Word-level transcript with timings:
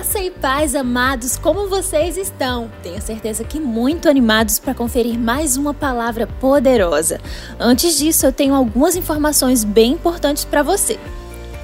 Graça 0.00 0.18
e 0.18 0.30
paz, 0.30 0.74
amados, 0.74 1.36
como 1.36 1.68
vocês 1.68 2.16
estão? 2.16 2.70
Tenho 2.82 3.02
certeza 3.02 3.44
que 3.44 3.60
muito 3.60 4.08
animados 4.08 4.58
para 4.58 4.72
conferir 4.72 5.18
mais 5.18 5.58
uma 5.58 5.74
palavra 5.74 6.26
poderosa. 6.26 7.20
Antes 7.58 7.98
disso, 7.98 8.24
eu 8.24 8.32
tenho 8.32 8.54
algumas 8.54 8.96
informações 8.96 9.62
bem 9.62 9.92
importantes 9.92 10.42
para 10.42 10.62
você. 10.62 10.98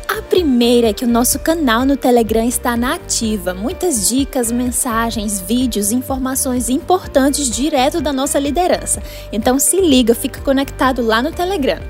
A 0.07 0.21
primeira 0.21 0.89
é 0.89 0.93
que 0.93 1.07
o 1.07 1.09
nosso 1.09 1.39
canal 1.39 1.87
no 1.87 1.97
Telegram 1.97 2.47
está 2.47 2.77
na 2.77 2.97
ativa. 2.97 3.55
Muitas 3.55 4.07
dicas, 4.07 4.53
mensagens, 4.53 5.41
vídeos, 5.41 5.91
informações 5.91 6.69
importantes 6.69 7.49
direto 7.49 8.03
da 8.03 8.13
nossa 8.13 8.39
liderança. 8.39 9.03
Então 9.33 9.59
se 9.59 9.81
liga, 9.81 10.15
fica 10.15 10.43
conectado 10.43 11.01
lá 11.01 11.23
no 11.23 11.33
Telegram. 11.33 11.81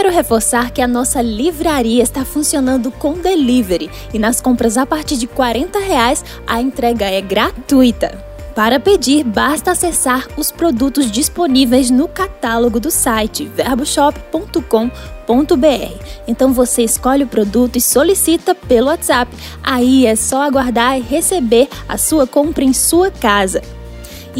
Quero 0.00 0.14
reforçar 0.14 0.70
que 0.70 0.80
a 0.80 0.88
nossa 0.88 1.20
livraria 1.20 2.02
está 2.02 2.24
funcionando 2.24 2.90
com 2.90 3.18
delivery 3.18 3.90
e 4.14 4.18
nas 4.18 4.40
compras 4.40 4.78
a 4.78 4.86
partir 4.86 5.18
de 5.18 5.26
40 5.26 5.78
reais, 5.78 6.24
a 6.46 6.58
entrega 6.58 7.04
é 7.04 7.20
gratuita. 7.20 8.24
Para 8.54 8.80
pedir, 8.80 9.22
basta 9.22 9.72
acessar 9.72 10.26
os 10.38 10.50
produtos 10.50 11.10
disponíveis 11.10 11.90
no 11.90 12.08
catálogo 12.08 12.80
do 12.80 12.90
site 12.90 13.44
verboshop.com.br. 13.44 16.04
Então 16.26 16.54
você 16.54 16.82
escolhe 16.82 17.24
o 17.24 17.28
produto 17.28 17.76
e 17.76 17.80
solicita 17.82 18.54
pelo 18.54 18.86
WhatsApp. 18.86 19.30
Aí 19.62 20.06
é 20.06 20.16
só 20.16 20.40
aguardar 20.40 20.96
e 20.96 21.02
receber 21.02 21.68
a 21.86 21.98
sua 21.98 22.26
compra 22.26 22.64
em 22.64 22.72
sua 22.72 23.10
casa. 23.10 23.60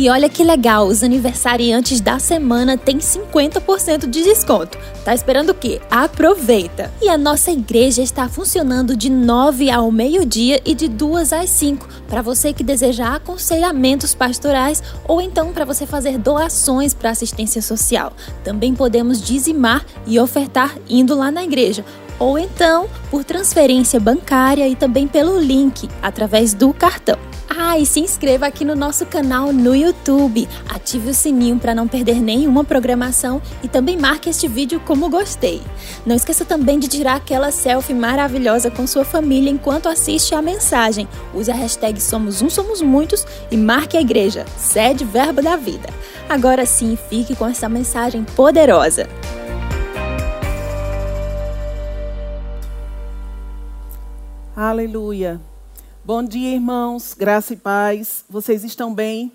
E 0.00 0.08
olha 0.08 0.30
que 0.30 0.42
legal, 0.42 0.86
os 0.86 1.02
aniversariantes 1.02 2.00
da 2.00 2.18
semana 2.18 2.78
têm 2.78 2.96
50% 2.96 4.08
de 4.08 4.24
desconto. 4.24 4.78
Tá 5.04 5.14
esperando 5.14 5.50
o 5.50 5.54
quê? 5.54 5.78
Aproveita! 5.90 6.90
E 7.02 7.08
a 7.10 7.18
nossa 7.18 7.50
igreja 7.50 8.00
está 8.00 8.26
funcionando 8.26 8.96
de 8.96 9.10
9 9.10 9.70
ao 9.70 9.92
meio-dia 9.92 10.58
e 10.64 10.74
de 10.74 10.88
2 10.88 11.34
às 11.34 11.50
5, 11.50 11.86
para 12.08 12.22
você 12.22 12.54
que 12.54 12.64
deseja 12.64 13.14
aconselhamentos 13.14 14.14
pastorais 14.14 14.82
ou 15.06 15.20
então 15.20 15.52
para 15.52 15.66
você 15.66 15.84
fazer 15.84 16.16
doações 16.16 16.94
para 16.94 17.10
assistência 17.10 17.60
social. 17.60 18.14
Também 18.42 18.74
podemos 18.74 19.20
dizimar 19.20 19.84
e 20.06 20.18
ofertar 20.18 20.78
indo 20.88 21.14
lá 21.14 21.30
na 21.30 21.44
igreja 21.44 21.84
ou 22.20 22.38
então 22.38 22.88
por 23.10 23.24
transferência 23.24 23.98
bancária 23.98 24.68
e 24.68 24.76
também 24.76 25.08
pelo 25.08 25.40
link 25.40 25.88
através 26.00 26.54
do 26.54 26.72
cartão. 26.72 27.18
Ah, 27.62 27.76
e 27.78 27.84
se 27.84 27.98
inscreva 27.98 28.46
aqui 28.46 28.64
no 28.64 28.76
nosso 28.76 29.04
canal 29.04 29.52
no 29.52 29.74
YouTube. 29.74 30.48
Ative 30.68 31.10
o 31.10 31.14
sininho 31.14 31.58
para 31.58 31.74
não 31.74 31.88
perder 31.88 32.20
nenhuma 32.20 32.62
programação 32.62 33.42
e 33.62 33.68
também 33.68 33.98
marque 33.98 34.30
este 34.30 34.46
vídeo 34.46 34.80
como 34.86 35.10
gostei. 35.10 35.60
Não 36.06 36.14
esqueça 36.14 36.44
também 36.44 36.78
de 36.78 36.86
tirar 36.86 37.16
aquela 37.16 37.50
selfie 37.50 37.92
maravilhosa 37.92 38.70
com 38.70 38.86
sua 38.86 39.04
família 39.04 39.50
enquanto 39.50 39.88
assiste 39.88 40.34
a 40.34 40.40
mensagem. 40.40 41.08
Use 41.34 41.50
a 41.50 41.54
hashtag 41.54 42.00
Somos 42.00 42.40
Um 42.40 42.48
Somos 42.48 42.80
Muitos 42.80 43.26
e 43.50 43.56
marque 43.56 43.96
a 43.96 44.00
igreja. 44.00 44.46
Sede 44.56 45.04
Verbo 45.04 45.42
da 45.42 45.56
Vida. 45.56 45.88
Agora 46.28 46.64
sim, 46.64 46.96
fique 47.08 47.34
com 47.34 47.46
essa 47.46 47.68
mensagem 47.68 48.24
poderosa. 48.36 49.08
Aleluia. 54.62 55.40
Bom 56.04 56.22
dia, 56.22 56.50
irmãos, 56.50 57.14
graça 57.14 57.54
e 57.54 57.56
paz. 57.56 58.26
Vocês 58.28 58.62
estão 58.62 58.92
bem? 58.92 59.32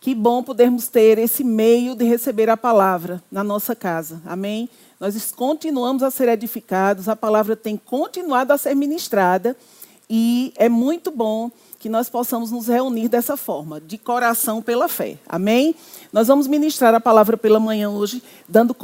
Que 0.00 0.16
bom 0.16 0.42
podermos 0.42 0.88
ter 0.88 1.16
esse 1.16 1.44
meio 1.44 1.94
de 1.94 2.04
receber 2.04 2.50
a 2.50 2.56
palavra 2.56 3.22
na 3.30 3.44
nossa 3.44 3.76
casa. 3.76 4.20
Amém? 4.26 4.68
Nós 4.98 5.30
continuamos 5.30 6.02
a 6.02 6.10
ser 6.10 6.28
edificados, 6.28 7.08
a 7.08 7.14
palavra 7.14 7.54
tem 7.54 7.76
continuado 7.76 8.52
a 8.52 8.58
ser 8.58 8.74
ministrada 8.74 9.56
e 10.10 10.52
é 10.56 10.68
muito 10.68 11.12
bom 11.12 11.48
que 11.78 11.88
nós 11.88 12.10
possamos 12.10 12.50
nos 12.50 12.66
reunir 12.66 13.06
dessa 13.06 13.36
forma, 13.36 13.80
de 13.80 13.96
coração 13.96 14.60
pela 14.60 14.88
fé. 14.88 15.18
Amém? 15.24 15.72
Nós 16.12 16.26
vamos 16.26 16.48
ministrar 16.48 16.92
a 16.96 17.00
palavra 17.00 17.36
pela 17.36 17.60
manhã 17.60 17.90
hoje, 17.90 18.20
dando 18.48 18.74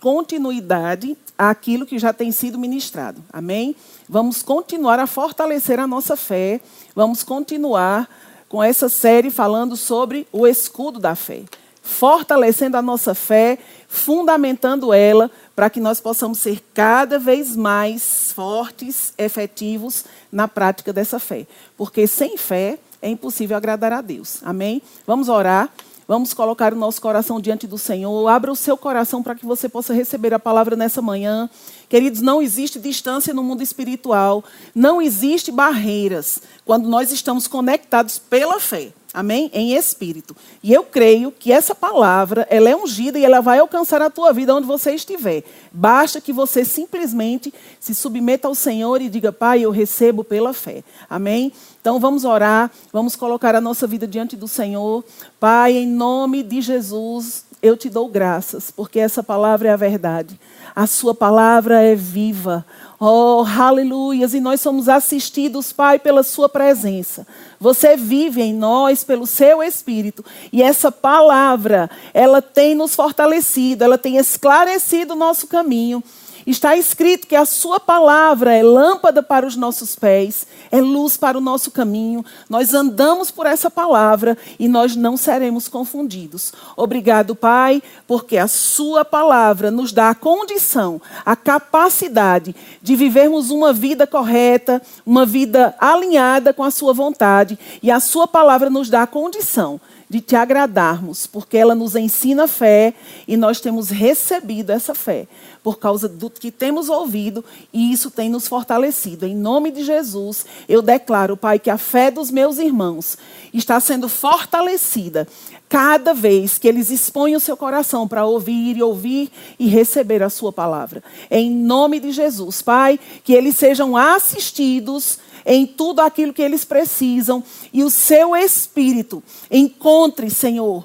continuidade 0.00 1.18
àquilo 1.36 1.84
que 1.84 1.98
já 1.98 2.12
tem 2.12 2.30
sido 2.30 2.56
ministrado. 2.56 3.20
Amém? 3.32 3.74
Vamos 4.08 4.40
continuar 4.40 5.00
a 5.00 5.06
fortalecer 5.06 5.80
a 5.80 5.86
nossa 5.86 6.16
fé. 6.16 6.60
Vamos 6.94 7.24
continuar 7.24 8.08
com 8.48 8.62
essa 8.62 8.88
série 8.88 9.30
falando 9.30 9.76
sobre 9.76 10.28
o 10.30 10.46
escudo 10.46 11.00
da 11.00 11.16
fé. 11.16 11.42
Fortalecendo 11.82 12.76
a 12.76 12.82
nossa 12.82 13.14
fé, 13.14 13.58
fundamentando 13.88 14.92
ela, 14.92 15.30
para 15.56 15.68
que 15.68 15.80
nós 15.80 16.00
possamos 16.00 16.38
ser 16.38 16.62
cada 16.72 17.18
vez 17.18 17.56
mais 17.56 18.32
fortes, 18.32 19.12
efetivos 19.18 20.04
na 20.30 20.46
prática 20.46 20.92
dessa 20.92 21.18
fé. 21.18 21.46
Porque 21.76 22.06
sem 22.06 22.36
fé 22.36 22.78
é 23.02 23.08
impossível 23.08 23.56
agradar 23.56 23.92
a 23.92 24.00
Deus. 24.00 24.40
Amém? 24.44 24.82
Vamos 25.04 25.28
orar. 25.28 25.70
Vamos 26.08 26.32
colocar 26.32 26.72
o 26.72 26.76
nosso 26.76 27.00
coração 27.00 27.40
diante 27.40 27.66
do 27.66 27.76
Senhor. 27.76 28.28
Abra 28.28 28.52
o 28.52 28.56
seu 28.56 28.76
coração 28.76 29.24
para 29.24 29.34
que 29.34 29.44
você 29.44 29.68
possa 29.68 29.92
receber 29.92 30.32
a 30.32 30.38
palavra 30.38 30.76
nessa 30.76 31.02
manhã. 31.02 31.50
Queridos, 31.88 32.20
não 32.20 32.40
existe 32.40 32.78
distância 32.78 33.34
no 33.34 33.42
mundo 33.42 33.62
espiritual, 33.62 34.44
não 34.72 35.02
existe 35.02 35.50
barreiras 35.50 36.40
quando 36.64 36.88
nós 36.88 37.10
estamos 37.10 37.48
conectados 37.48 38.18
pela 38.18 38.60
fé. 38.60 38.92
Amém? 39.16 39.50
Em 39.54 39.72
espírito. 39.72 40.36
E 40.62 40.74
eu 40.74 40.84
creio 40.84 41.32
que 41.32 41.50
essa 41.50 41.74
palavra, 41.74 42.46
ela 42.50 42.68
é 42.68 42.76
ungida 42.76 43.18
e 43.18 43.24
ela 43.24 43.40
vai 43.40 43.58
alcançar 43.58 44.02
a 44.02 44.10
tua 44.10 44.30
vida 44.30 44.54
onde 44.54 44.66
você 44.66 44.94
estiver. 44.94 45.42
Basta 45.72 46.20
que 46.20 46.34
você 46.34 46.66
simplesmente 46.66 47.50
se 47.80 47.94
submeta 47.94 48.46
ao 48.46 48.54
Senhor 48.54 49.00
e 49.00 49.08
diga: 49.08 49.32
"Pai, 49.32 49.62
eu 49.62 49.70
recebo 49.70 50.22
pela 50.22 50.52
fé". 50.52 50.84
Amém? 51.08 51.50
Então 51.80 51.98
vamos 51.98 52.26
orar, 52.26 52.70
vamos 52.92 53.16
colocar 53.16 53.54
a 53.54 53.60
nossa 53.60 53.86
vida 53.86 54.06
diante 54.06 54.36
do 54.36 54.46
Senhor. 54.46 55.02
Pai, 55.40 55.72
em 55.78 55.86
nome 55.86 56.42
de 56.42 56.60
Jesus, 56.60 57.45
eu 57.66 57.76
te 57.76 57.90
dou 57.90 58.08
graças, 58.08 58.70
porque 58.70 58.98
essa 58.98 59.22
palavra 59.22 59.68
é 59.68 59.72
a 59.72 59.76
verdade. 59.76 60.38
A 60.74 60.86
sua 60.86 61.14
palavra 61.14 61.82
é 61.82 61.94
viva. 61.94 62.64
Oh, 62.98 63.44
aleluias! 63.46 64.34
E 64.34 64.40
nós 64.40 64.60
somos 64.60 64.88
assistidos, 64.88 65.72
Pai, 65.72 65.98
pela 65.98 66.22
Sua 66.22 66.48
presença. 66.48 67.26
Você 67.60 67.96
vive 67.96 68.40
em 68.40 68.54
nós 68.54 69.04
pelo 69.04 69.26
Seu 69.26 69.62
Espírito. 69.62 70.24
E 70.52 70.62
essa 70.62 70.90
palavra, 70.90 71.90
ela 72.14 72.40
tem 72.40 72.74
nos 72.74 72.94
fortalecido, 72.94 73.84
ela 73.84 73.98
tem 73.98 74.16
esclarecido 74.16 75.14
o 75.14 75.16
nosso 75.16 75.46
caminho. 75.46 76.02
Está 76.46 76.76
escrito 76.76 77.26
que 77.26 77.34
a 77.34 77.44
Sua 77.44 77.80
palavra 77.80 78.54
é 78.54 78.62
lâmpada 78.62 79.20
para 79.20 79.44
os 79.44 79.56
nossos 79.56 79.96
pés, 79.96 80.46
é 80.70 80.80
luz 80.80 81.16
para 81.16 81.36
o 81.36 81.40
nosso 81.40 81.72
caminho. 81.72 82.24
Nós 82.48 82.72
andamos 82.72 83.32
por 83.32 83.46
essa 83.46 83.68
palavra 83.68 84.38
e 84.56 84.68
nós 84.68 84.94
não 84.94 85.16
seremos 85.16 85.66
confundidos. 85.66 86.52
Obrigado, 86.76 87.34
Pai, 87.34 87.82
porque 88.06 88.38
a 88.38 88.46
Sua 88.46 89.04
palavra 89.04 89.72
nos 89.72 89.90
dá 89.90 90.10
a 90.10 90.14
condição, 90.14 91.02
a 91.24 91.34
capacidade 91.34 92.54
de 92.80 92.94
vivermos 92.94 93.50
uma 93.50 93.72
vida 93.72 94.06
correta, 94.06 94.80
uma 95.04 95.26
vida 95.26 95.74
alinhada 95.80 96.52
com 96.52 96.62
a 96.62 96.70
Sua 96.70 96.94
vontade. 96.94 97.58
E 97.82 97.90
a 97.90 97.98
Sua 97.98 98.28
palavra 98.28 98.70
nos 98.70 98.88
dá 98.88 99.02
a 99.02 99.06
condição 99.08 99.80
de 100.08 100.20
te 100.20 100.36
agradarmos, 100.36 101.26
porque 101.26 101.56
ela 101.56 101.74
nos 101.74 101.96
ensina 101.96 102.46
fé 102.46 102.94
e 103.26 103.36
nós 103.36 103.60
temos 103.60 103.90
recebido 103.90 104.70
essa 104.70 104.94
fé 104.94 105.26
por 105.62 105.78
causa 105.78 106.08
do 106.08 106.30
que 106.30 106.52
temos 106.52 106.88
ouvido 106.88 107.44
e 107.72 107.92
isso 107.92 108.10
tem 108.10 108.30
nos 108.30 108.46
fortalecido. 108.46 109.26
Em 109.26 109.34
nome 109.34 109.72
de 109.72 109.82
Jesus, 109.82 110.46
eu 110.68 110.80
declaro, 110.80 111.36
Pai, 111.36 111.58
que 111.58 111.70
a 111.70 111.76
fé 111.76 112.08
dos 112.10 112.30
meus 112.30 112.58
irmãos 112.58 113.18
está 113.52 113.80
sendo 113.80 114.08
fortalecida 114.08 115.26
cada 115.68 116.14
vez 116.14 116.58
que 116.58 116.68
eles 116.68 116.90
expõem 116.90 117.34
o 117.34 117.40
seu 117.40 117.56
coração 117.56 118.06
para 118.06 118.24
ouvir 118.24 118.76
e 118.76 118.82
ouvir 118.82 119.30
e 119.58 119.66
receber 119.66 120.22
a 120.22 120.30
sua 120.30 120.52
palavra. 120.52 121.02
Em 121.28 121.50
nome 121.50 121.98
de 121.98 122.12
Jesus, 122.12 122.62
Pai, 122.62 123.00
que 123.24 123.32
eles 123.32 123.56
sejam 123.56 123.96
assistidos 123.96 125.18
em 125.46 125.64
tudo 125.64 126.00
aquilo 126.00 126.32
que 126.32 126.42
eles 126.42 126.64
precisam 126.64 127.42
e 127.72 127.84
o 127.84 127.90
seu 127.90 128.34
espírito 128.34 129.22
encontre, 129.48 130.28
Senhor, 130.28 130.84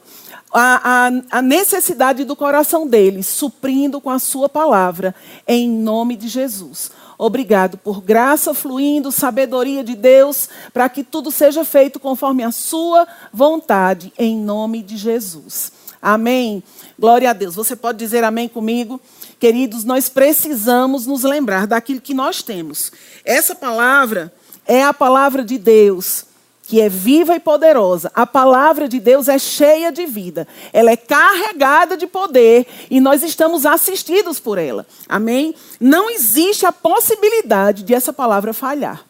a, 0.54 1.08
a, 1.08 1.39
a, 1.39 1.41
necessidade 1.41 2.24
do 2.24 2.36
coração 2.36 2.88
deles, 2.88 3.26
suprindo 3.26 4.00
com 4.00 4.12
a 4.12 4.19
sua 4.19 4.47
palavra, 4.47 5.15
em 5.47 5.67
nome 5.67 6.15
de 6.15 6.28
Jesus. 6.28 6.91
Obrigado 7.17 7.78
por 7.78 8.02
graça 8.02 8.54
fluindo, 8.54 9.12
sabedoria 9.12 9.84
de 9.84 9.95
Deus, 9.95 10.50
para 10.74 10.89
que 10.89 11.04
tudo 11.04 11.32
seja 11.32 11.63
feito 11.63 12.00
conforme 12.00 12.43
a 12.43 12.52
sua 12.52 13.08
vontade, 13.34 14.13
em 14.17 14.38
nome 14.38 14.84
de 14.84 14.97
Jesus. 14.97 15.71
Amém. 16.02 16.63
Glória 16.97 17.30
a 17.30 17.34
Deus. 17.34 17.56
Você 17.56 17.76
pode 17.76 18.00
dizer 18.00 18.24
amém 18.24 18.47
comigo? 18.47 19.00
Queridos, 19.39 19.84
nós 19.84 20.10
precisamos 20.10 21.06
nos 21.06 21.24
lembrar 21.24 21.67
daquilo 21.67 22.02
que 22.02 22.13
nós 22.13 22.41
temos. 22.41 22.91
Essa 23.24 23.54
palavra 23.54 24.34
é 24.65 24.84
a 24.84 24.93
palavra 24.93 25.43
de 25.43 25.58
Deus, 25.58 26.26
que 26.63 26.80
é 26.80 26.88
viva 26.88 27.36
e 27.36 27.39
poderosa. 27.39 28.12
A 28.15 28.26
palavra 28.26 28.88
de 28.88 29.00
Deus 29.00 29.28
é 29.28 29.38
cheia 29.38 29.91
de 29.91 30.06
vida. 30.06 30.47
Ela 30.71 30.91
é 30.91 30.95
carregada 30.95 31.97
de 31.97 32.08
poder 32.08 32.65
e 32.89 33.02
nós 33.02 33.24
estamos 33.24 33.65
assistidos 33.65 34.39
por 34.39 34.58
ela. 34.58 34.88
Amém? 35.10 35.54
Não 35.80 36.10
existe 36.10 36.65
a 36.65 36.71
possibilidade 36.71 37.84
de 37.84 37.93
essa 37.93 38.13
palavra 38.13 38.54
falhar. 38.54 39.04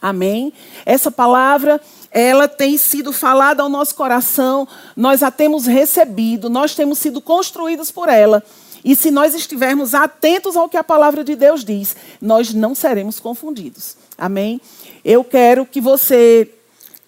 Amém? 0.00 0.52
Essa 0.84 1.10
palavra, 1.10 1.80
ela 2.10 2.48
tem 2.48 2.76
sido 2.76 3.12
falada 3.12 3.62
ao 3.62 3.68
nosso 3.68 3.94
coração, 3.94 4.66
nós 4.96 5.22
a 5.22 5.30
temos 5.30 5.66
recebido, 5.66 6.50
nós 6.50 6.74
temos 6.74 6.98
sido 6.98 7.20
construídos 7.20 7.90
por 7.90 8.08
ela. 8.08 8.42
E 8.84 8.94
se 8.94 9.10
nós 9.10 9.34
estivermos 9.34 9.94
atentos 9.94 10.56
ao 10.56 10.68
que 10.68 10.76
a 10.76 10.84
palavra 10.84 11.24
de 11.24 11.34
Deus 11.34 11.64
diz, 11.64 11.96
nós 12.20 12.52
não 12.54 12.74
seremos 12.74 13.18
confundidos. 13.18 13.96
Amém? 14.16 14.60
Eu 15.04 15.22
quero 15.22 15.66
que 15.66 15.80
você 15.80 16.50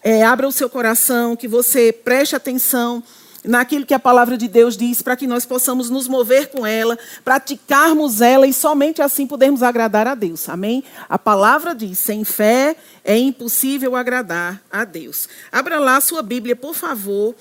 é, 0.03 0.23
abra 0.23 0.47
o 0.47 0.53
seu 0.53 0.68
coração, 0.68 1.37
que 1.37 1.49
você 1.49 1.92
preste 1.92 2.37
atenção 2.37 3.03
naquilo 3.44 3.87
que 3.87 3.94
a 3.94 3.99
palavra 3.99 4.37
de 4.37 4.49
Deus 4.49 4.77
diz, 4.77 5.01
para 5.01 5.16
que 5.16 5.27
nós 5.27 5.47
possamos 5.47 5.88
nos 5.88 6.07
mover 6.09 6.49
com 6.49 6.66
ela, 6.66 6.99
praticarmos 7.25 8.21
ela 8.21 8.47
e 8.47 8.53
somente 8.53 9.01
assim 9.01 9.27
podermos 9.27 9.62
agradar 9.62 10.07
a 10.07 10.14
Deus. 10.14 10.49
Amém? 10.49 10.85
A 11.09 11.18
palavra 11.18 11.75
diz: 11.75 11.99
sem 11.99 12.25
fé 12.25 12.77
é 13.05 13.16
impossível 13.16 13.97
agradar 13.97 14.62
a 14.71 14.85
Deus. 14.85 15.29
Abra 15.51 15.79
lá 15.79 15.97
a 15.97 16.01
sua 16.01 16.23
Bíblia, 16.23 16.55
por 16.55 16.75
favor, 16.75 17.35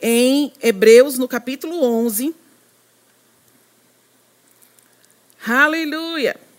em 0.00 0.52
Hebreus, 0.62 1.18
no 1.18 1.28
capítulo 1.28 1.82
11. 1.82 2.34
Aleluia! 5.46 6.51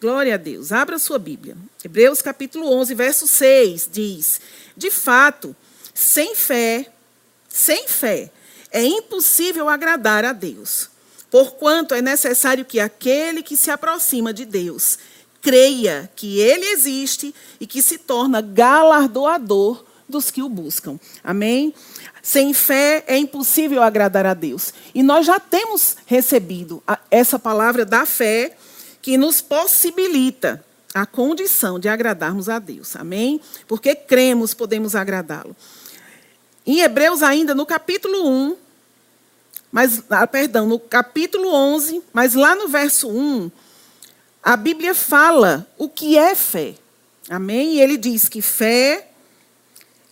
Glória 0.00 0.34
a 0.34 0.36
Deus. 0.36 0.70
Abra 0.70 0.96
sua 0.96 1.18
Bíblia. 1.18 1.56
Hebreus 1.82 2.22
capítulo 2.22 2.72
11, 2.72 2.94
verso 2.94 3.26
6 3.26 3.88
diz: 3.90 4.40
De 4.76 4.92
fato, 4.92 5.56
sem 5.92 6.36
fé, 6.36 6.86
sem 7.48 7.88
fé, 7.88 8.30
é 8.70 8.84
impossível 8.84 9.68
agradar 9.68 10.24
a 10.24 10.32
Deus. 10.32 10.88
Porquanto 11.28 11.94
é 11.94 12.00
necessário 12.00 12.64
que 12.64 12.78
aquele 12.78 13.42
que 13.42 13.56
se 13.56 13.72
aproxima 13.72 14.32
de 14.32 14.44
Deus 14.44 14.98
creia 15.42 16.08
que 16.14 16.38
ele 16.38 16.66
existe 16.66 17.34
e 17.60 17.66
que 17.66 17.82
se 17.82 17.98
torna 17.98 18.40
galardoador 18.40 19.84
dos 20.08 20.30
que 20.30 20.42
o 20.42 20.48
buscam. 20.48 20.98
Amém? 21.24 21.74
Sem 22.22 22.54
fé 22.54 23.02
é 23.08 23.16
impossível 23.16 23.82
agradar 23.82 24.26
a 24.26 24.34
Deus. 24.34 24.72
E 24.94 25.02
nós 25.02 25.26
já 25.26 25.40
temos 25.40 25.96
recebido 26.06 26.82
essa 27.10 27.38
palavra 27.38 27.84
da 27.84 28.06
fé 28.06 28.56
que 29.02 29.16
nos 29.16 29.40
possibilita 29.40 30.64
a 30.94 31.06
condição 31.06 31.78
de 31.78 31.88
agradarmos 31.88 32.48
a 32.48 32.58
Deus. 32.58 32.96
Amém? 32.96 33.40
Porque 33.66 33.94
cremos, 33.94 34.54
podemos 34.54 34.94
agradá-lo. 34.94 35.56
Em 36.66 36.80
Hebreus, 36.80 37.22
ainda 37.22 37.54
no 37.54 37.64
capítulo 37.64 38.28
1, 38.28 38.56
mas, 39.70 40.02
ah, 40.10 40.26
perdão, 40.26 40.66
no 40.66 40.78
capítulo 40.78 41.52
11, 41.52 42.02
mas 42.12 42.34
lá 42.34 42.54
no 42.54 42.68
verso 42.68 43.08
1, 43.08 43.50
a 44.42 44.56
Bíblia 44.56 44.94
fala 44.94 45.66
o 45.76 45.88
que 45.88 46.16
é 46.16 46.34
fé. 46.34 46.74
Amém? 47.28 47.74
E 47.74 47.80
ele 47.80 47.96
diz 47.96 48.28
que 48.28 48.40
fé 48.40 49.10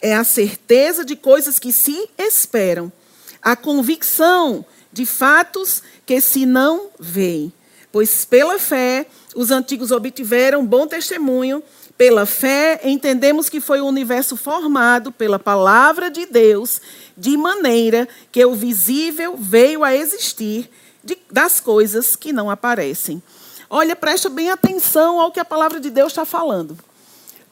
é 0.01 0.15
a 0.15 0.25
certeza 0.25 1.05
de 1.05 1.17
coisas 1.17 1.59
que 1.59 1.73
se 1.73 2.09
esperam, 2.19 2.93
a 3.41 3.57
convicção 3.57 4.65
de 4.93 5.07
fatos 5.07 5.83
que 6.05 6.21
se 6.21 6.45
não 6.45 6.89
veem. 6.99 7.53
Pois 7.97 8.27
pela 8.27 8.59
fé 8.59 9.07
os 9.35 9.51
antigos 9.51 9.91
obtiveram 9.91 10.67
bom 10.67 10.87
testemunho 10.87 11.63
pela 11.97 12.27
fé, 12.27 12.79
entendemos 12.85 13.49
que 13.49 13.59
foi 13.59 13.81
o 13.81 13.87
universo 13.87 14.37
formado 14.37 15.11
pela 15.11 15.39
palavra 15.39 16.11
de 16.11 16.27
Deus, 16.27 16.79
de 17.17 17.39
maneira 17.39 18.07
que 18.31 18.45
o 18.45 18.55
visível 18.55 19.35
veio 19.39 19.83
a 19.83 19.97
existir 19.97 20.71
de, 21.03 21.17
das 21.31 21.59
coisas 21.59 22.15
que 22.15 22.35
não 22.35 22.51
aparecem. 22.51 23.23
Olha, 23.71 23.97
presta 23.97 24.29
bem 24.29 24.51
atenção 24.51 25.19
ao 25.19 25.33
que 25.33 25.41
a 25.41 25.45
palavra 25.47 25.81
de 25.81 25.89
Deus 25.89 26.13
está 26.13 26.27
falando. 26.27 26.77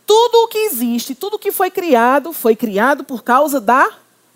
Tudo 0.05 0.45
o 0.45 0.49
que 0.49 0.59
existe, 0.59 1.15
tudo 1.15 1.37
o 1.37 1.39
que 1.39 1.53
foi 1.53 1.71
criado, 1.71 2.35
foi 2.35 2.55
criado 2.55 3.03
por 3.03 3.25
causa 3.25 3.63
da 3.63 3.91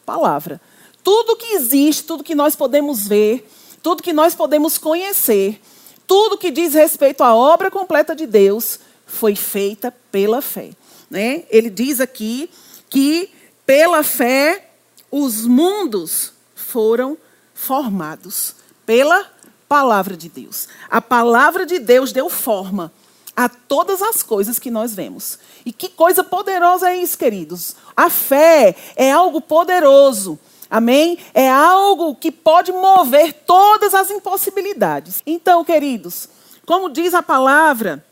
palavra. 0.06 0.58
Tudo 1.04 1.36
que 1.36 1.52
existe, 1.52 2.04
tudo 2.04 2.24
que 2.24 2.34
nós 2.34 2.56
podemos 2.56 3.06
ver, 3.06 3.46
tudo 3.82 4.02
que 4.02 4.14
nós 4.14 4.34
podemos 4.34 4.78
conhecer, 4.78 5.60
tudo 6.08 6.38
que 6.38 6.50
diz 6.50 6.72
respeito 6.72 7.22
à 7.22 7.36
obra 7.36 7.70
completa 7.70 8.16
de 8.16 8.26
Deus, 8.26 8.80
foi 9.06 9.36
feita 9.36 9.94
pela 10.10 10.40
fé. 10.40 10.70
Né? 11.10 11.44
Ele 11.50 11.70
diz 11.70 12.00
aqui 12.00 12.50
que 12.88 13.30
pela 13.64 14.02
fé 14.02 14.70
os 15.10 15.46
mundos 15.46 16.32
foram 16.54 17.16
formados 17.54 18.54
pela 18.86 19.30
palavra 19.68 20.16
de 20.16 20.30
Deus. 20.30 20.66
A 20.90 21.00
palavra 21.00 21.66
de 21.66 21.78
Deus 21.78 22.10
deu 22.10 22.30
forma 22.30 22.90
a 23.36 23.48
todas 23.48 24.00
as 24.00 24.22
coisas 24.22 24.58
que 24.58 24.70
nós 24.70 24.94
vemos. 24.94 25.38
E 25.64 25.72
que 25.72 25.88
coisa 25.88 26.24
poderosa 26.24 26.90
é 26.90 26.96
isso, 26.96 27.18
queridos. 27.18 27.76
A 27.94 28.08
fé 28.08 28.74
é 28.96 29.12
algo 29.12 29.40
poderoso. 29.40 30.38
Amém? 30.70 31.18
É 31.32 31.48
algo 31.50 32.14
que 32.14 32.30
pode 32.30 32.72
mover 32.72 33.32
todas 33.46 33.94
as 33.94 34.10
impossibilidades. 34.10 35.22
Então, 35.26 35.64
queridos, 35.64 36.28
como 36.66 36.90
diz 36.90 37.14
a 37.14 37.22
palavra, 37.22 38.04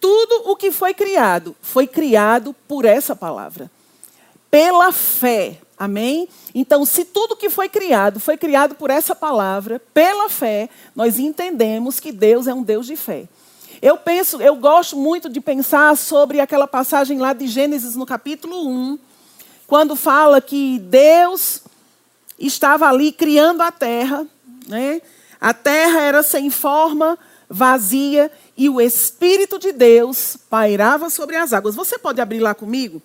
tudo 0.00 0.50
o 0.50 0.56
que 0.56 0.70
foi 0.70 0.92
criado 0.92 1.56
foi 1.62 1.86
criado 1.86 2.54
por 2.66 2.84
essa 2.84 3.16
palavra. 3.16 3.70
Pela 4.50 4.92
fé. 4.92 5.58
Amém? 5.78 6.28
Então, 6.54 6.84
se 6.84 7.04
tudo 7.04 7.36
que 7.36 7.48
foi 7.48 7.68
criado 7.68 8.18
foi 8.18 8.36
criado 8.36 8.74
por 8.74 8.90
essa 8.90 9.14
palavra, 9.14 9.80
pela 9.94 10.28
fé, 10.28 10.68
nós 10.94 11.18
entendemos 11.18 12.00
que 12.00 12.10
Deus 12.12 12.46
é 12.46 12.54
um 12.54 12.62
Deus 12.62 12.86
de 12.86 12.96
fé. 12.96 13.28
Eu 13.80 13.96
penso, 13.96 14.42
eu 14.42 14.56
gosto 14.56 14.96
muito 14.96 15.28
de 15.28 15.40
pensar 15.40 15.96
sobre 15.96 16.40
aquela 16.40 16.66
passagem 16.66 17.18
lá 17.18 17.32
de 17.32 17.46
Gênesis 17.46 17.94
no 17.94 18.04
capítulo 18.04 18.68
1, 18.68 18.98
quando 19.68 19.94
fala 19.94 20.40
que 20.40 20.80
Deus 20.80 21.62
estava 22.38 22.88
ali 22.88 23.10
criando 23.10 23.62
a 23.62 23.72
terra, 23.72 24.26
né? 24.66 25.02
A 25.40 25.54
terra 25.54 26.00
era 26.00 26.22
sem 26.22 26.50
forma, 26.50 27.18
vazia, 27.48 28.30
e 28.56 28.68
o 28.68 28.80
Espírito 28.80 29.58
de 29.58 29.72
Deus 29.72 30.36
pairava 30.50 31.10
sobre 31.10 31.36
as 31.36 31.52
águas. 31.52 31.74
Você 31.74 31.98
pode 31.98 32.20
abrir 32.20 32.40
lá 32.40 32.54
comigo? 32.54 33.00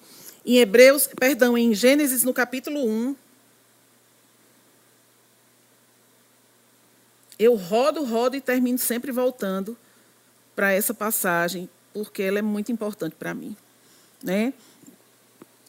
Em 0.46 0.58
Hebreus, 0.58 1.08
perdão, 1.08 1.58
em 1.58 1.74
Gênesis, 1.74 2.24
no 2.24 2.34
capítulo 2.34 2.86
1. 2.86 3.16
Eu 7.40 7.56
rodo, 7.56 8.04
rodo 8.04 8.36
e 8.36 8.42
termino 8.42 8.78
sempre 8.78 9.12
voltando 9.12 9.78
para 10.56 10.72
essa 10.72 10.94
passagem, 10.94 11.70
porque 11.94 12.22
ela 12.22 12.40
é 12.40 12.42
muito 12.42 12.72
importante 12.72 13.16
para 13.16 13.34
mim. 13.34 13.56
Né? 14.22 14.54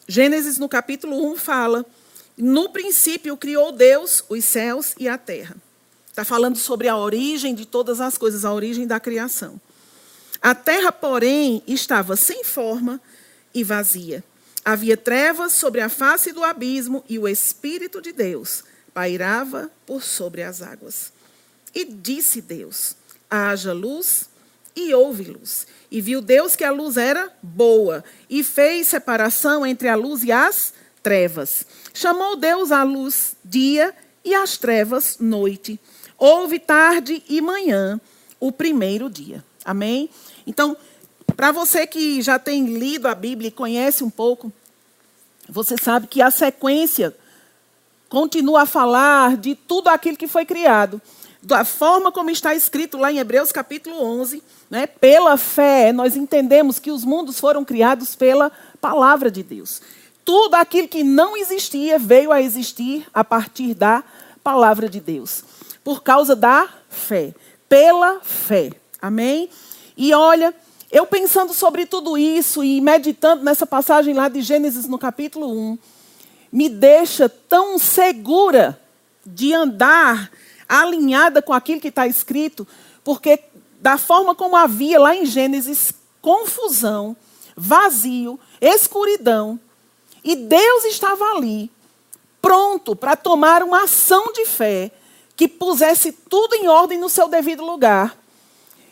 Gênesis, 0.07 0.57
no 0.57 0.69
capítulo 0.69 1.31
1, 1.31 1.35
fala: 1.37 1.85
No 2.37 2.69
princípio 2.69 3.37
criou 3.37 3.71
Deus 3.71 4.23
os 4.27 4.43
céus 4.43 4.93
e 4.99 5.07
a 5.07 5.17
terra. 5.17 5.55
Está 6.07 6.23
falando 6.23 6.57
sobre 6.57 6.87
a 6.87 6.97
origem 6.97 7.53
de 7.53 7.65
todas 7.65 7.99
as 8.01 8.17
coisas, 8.17 8.45
a 8.45 8.53
origem 8.53 8.87
da 8.87 8.99
criação. 8.99 9.59
A 10.41 10.53
terra, 10.53 10.91
porém, 10.91 11.63
estava 11.67 12.15
sem 12.15 12.43
forma 12.43 13.01
e 13.53 13.63
vazia. 13.63 14.23
Havia 14.63 14.97
trevas 14.97 15.53
sobre 15.53 15.81
a 15.81 15.89
face 15.89 16.31
do 16.31 16.43
abismo 16.43 17.03
e 17.07 17.19
o 17.19 17.27
Espírito 17.27 18.01
de 18.01 18.11
Deus 18.11 18.63
pairava 18.93 19.69
por 19.85 20.03
sobre 20.03 20.41
as 20.41 20.61
águas. 20.61 21.11
E 21.73 21.85
disse 21.85 22.41
Deus: 22.41 22.95
haja 23.29 23.73
luz, 23.73 24.29
e 24.75 24.93
houve 24.93 25.25
luz. 25.25 25.67
E 25.91 26.01
viu 26.01 26.21
Deus 26.21 26.55
que 26.55 26.63
a 26.63 26.71
luz 26.71 26.97
era 26.97 27.31
boa, 27.41 28.03
e 28.29 28.43
fez 28.43 28.87
separação 28.87 29.65
entre 29.65 29.87
a 29.87 29.95
luz 29.95 30.23
e 30.23 30.31
as 30.31 30.55
trevas. 30.55 30.84
Chamou 31.93 32.35
Deus 32.35 32.71
a 32.71 32.81
luz 32.81 33.35
dia 33.45 33.93
e 34.23 34.33
as 34.33 34.57
trevas 34.57 35.17
noite. 35.19 35.79
Houve 36.17 36.57
tarde 36.57 37.23
e 37.29 37.39
manhã, 37.41 38.01
o 38.39 38.51
primeiro 38.51 39.09
dia. 39.09 39.43
Amém? 39.63 40.09
Então, 40.47 40.75
para 41.37 41.51
você 41.51 41.85
que 41.85 42.21
já 42.21 42.39
tem 42.39 42.65
lido 42.65 43.07
a 43.07 43.13
Bíblia 43.13 43.49
e 43.49 43.51
conhece 43.51 44.03
um 44.03 44.09
pouco, 44.09 44.51
você 45.47 45.75
sabe 45.79 46.07
que 46.07 46.21
a 46.21 46.31
sequência 46.31 47.15
continua 48.09 48.63
a 48.63 48.65
falar 48.65 49.37
de 49.37 49.55
tudo 49.55 49.89
aquilo 49.89 50.17
que 50.17 50.27
foi 50.27 50.45
criado. 50.45 51.01
Da 51.41 51.63
forma 51.63 52.11
como 52.11 52.31
está 52.31 52.55
escrito 52.55 52.97
lá 52.97 53.11
em 53.11 53.19
Hebreus 53.19 53.51
capítulo 53.51 54.01
11, 54.01 54.41
né? 54.69 54.87
pela 54.87 55.37
fé, 55.37 55.93
nós 55.93 56.15
entendemos 56.15 56.79
que 56.79 56.89
os 56.89 57.05
mundos 57.05 57.39
foram 57.39 57.63
criados 57.63 58.15
pela 58.15 58.51
palavra 58.81 59.29
de 59.29 59.43
Deus. 59.43 59.81
Tudo 60.25 60.55
aquilo 60.55 60.87
que 60.87 61.03
não 61.03 61.37
existia 61.37 61.99
veio 61.99 62.31
a 62.31 62.41
existir 62.41 63.07
a 63.13 63.23
partir 63.23 63.75
da 63.75 64.03
palavra 64.43 64.89
de 64.89 64.99
Deus, 64.99 65.43
por 65.83 66.01
causa 66.01 66.35
da 66.35 66.67
fé, 66.89 67.33
pela 67.69 68.19
fé. 68.21 68.71
Amém? 69.01 69.49
E 69.95 70.13
olha, 70.13 70.53
eu 70.91 71.05
pensando 71.05 71.53
sobre 71.53 71.85
tudo 71.85 72.17
isso 72.17 72.63
e 72.63 72.81
meditando 72.81 73.43
nessa 73.43 73.65
passagem 73.65 74.13
lá 74.13 74.27
de 74.27 74.41
Gênesis 74.41 74.87
no 74.87 74.97
capítulo 74.97 75.51
1, 75.51 75.77
me 76.51 76.69
deixa 76.69 77.29
tão 77.29 77.77
segura 77.77 78.79
de 79.25 79.53
andar 79.53 80.31
alinhada 80.67 81.41
com 81.41 81.53
aquilo 81.53 81.81
que 81.81 81.89
está 81.89 82.07
escrito, 82.07 82.67
porque 83.03 83.39
da 83.79 83.97
forma 83.97 84.33
como 84.33 84.55
havia 84.55 84.99
lá 84.99 85.15
em 85.15 85.25
Gênesis, 85.25 85.93
confusão, 86.21 87.15
vazio, 87.55 88.39
escuridão. 88.59 89.59
E 90.25 90.35
Deus 90.35 90.85
estava 90.85 91.23
ali, 91.35 91.71
pronto 92.41 92.95
para 92.95 93.15
tomar 93.15 93.61
uma 93.61 93.83
ação 93.83 94.33
de 94.33 94.43
fé 94.47 94.91
que 95.35 95.47
pusesse 95.47 96.11
tudo 96.11 96.55
em 96.55 96.67
ordem 96.67 96.97
no 96.97 97.09
seu 97.09 97.27
devido 97.27 97.63
lugar. 97.63 98.17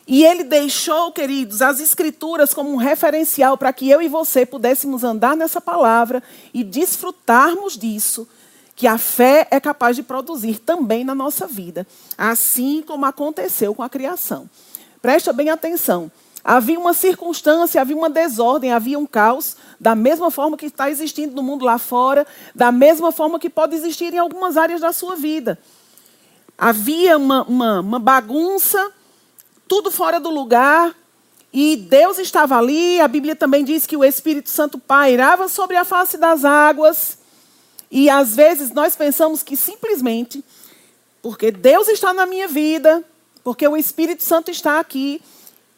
E 0.05 0.23
ele 0.23 0.43
deixou, 0.43 1.11
queridos, 1.11 1.63
as 1.63 1.79
Escrituras 1.79 2.53
como 2.53 2.71
um 2.71 2.75
referencial 2.75 3.57
para 3.57 3.73
que 3.73 3.89
eu 3.89 3.99
e 3.99 4.07
você 4.07 4.45
pudéssemos 4.45 5.03
andar 5.03 5.35
nessa 5.35 5.59
palavra 5.59 6.21
e 6.53 6.63
desfrutarmos 6.63 7.75
disso, 7.75 8.27
que 8.75 8.85
a 8.85 8.99
fé 8.99 9.47
é 9.49 9.59
capaz 9.59 9.95
de 9.95 10.03
produzir 10.03 10.59
também 10.59 11.03
na 11.03 11.15
nossa 11.15 11.47
vida, 11.47 11.87
assim 12.15 12.83
como 12.85 13.05
aconteceu 13.05 13.73
com 13.73 13.81
a 13.81 13.89
criação. 13.89 14.47
Presta 15.01 15.33
bem 15.33 15.49
atenção. 15.49 16.11
Havia 16.43 16.79
uma 16.79 16.93
circunstância, 16.93 17.79
havia 17.79 17.95
uma 17.95 18.09
desordem, 18.09 18.73
havia 18.73 18.99
um 18.99 19.05
caos, 19.05 19.55
da 19.79 19.95
mesma 19.95 20.29
forma 20.29 20.57
que 20.57 20.65
está 20.65 20.89
existindo 20.89 21.35
no 21.35 21.41
mundo 21.41 21.63
lá 21.63 21.77
fora, 21.77 22.27
da 22.53 22.71
mesma 22.71 23.11
forma 23.11 23.39
que 23.39 23.49
pode 23.49 23.75
existir 23.75 24.13
em 24.13 24.17
algumas 24.17 24.57
áreas 24.57 24.81
da 24.81 24.91
sua 24.91 25.15
vida. 25.15 25.57
Havia 26.57 27.17
uma, 27.17 27.43
uma, 27.43 27.79
uma 27.79 27.99
bagunça 27.99 28.91
tudo 29.67 29.89
fora 29.89 30.19
do 30.19 30.29
lugar. 30.29 30.95
E 31.51 31.75
Deus 31.75 32.17
estava 32.19 32.57
ali. 32.57 32.99
A 32.99 33.07
Bíblia 33.07 33.35
também 33.35 33.63
diz 33.63 33.85
que 33.85 33.97
o 33.97 34.03
Espírito 34.03 34.49
Santo 34.49 34.77
pairava 34.77 35.47
sobre 35.47 35.77
a 35.77 35.85
face 35.85 36.17
das 36.17 36.45
águas. 36.45 37.17
E 37.89 38.09
às 38.09 38.35
vezes 38.35 38.71
nós 38.71 38.95
pensamos 38.95 39.43
que 39.43 39.55
simplesmente, 39.55 40.43
porque 41.21 41.51
Deus 41.51 41.87
está 41.87 42.13
na 42.13 42.25
minha 42.25 42.47
vida, 42.47 43.03
porque 43.43 43.67
o 43.67 43.77
Espírito 43.77 44.23
Santo 44.23 44.49
está 44.49 44.79
aqui, 44.79 45.21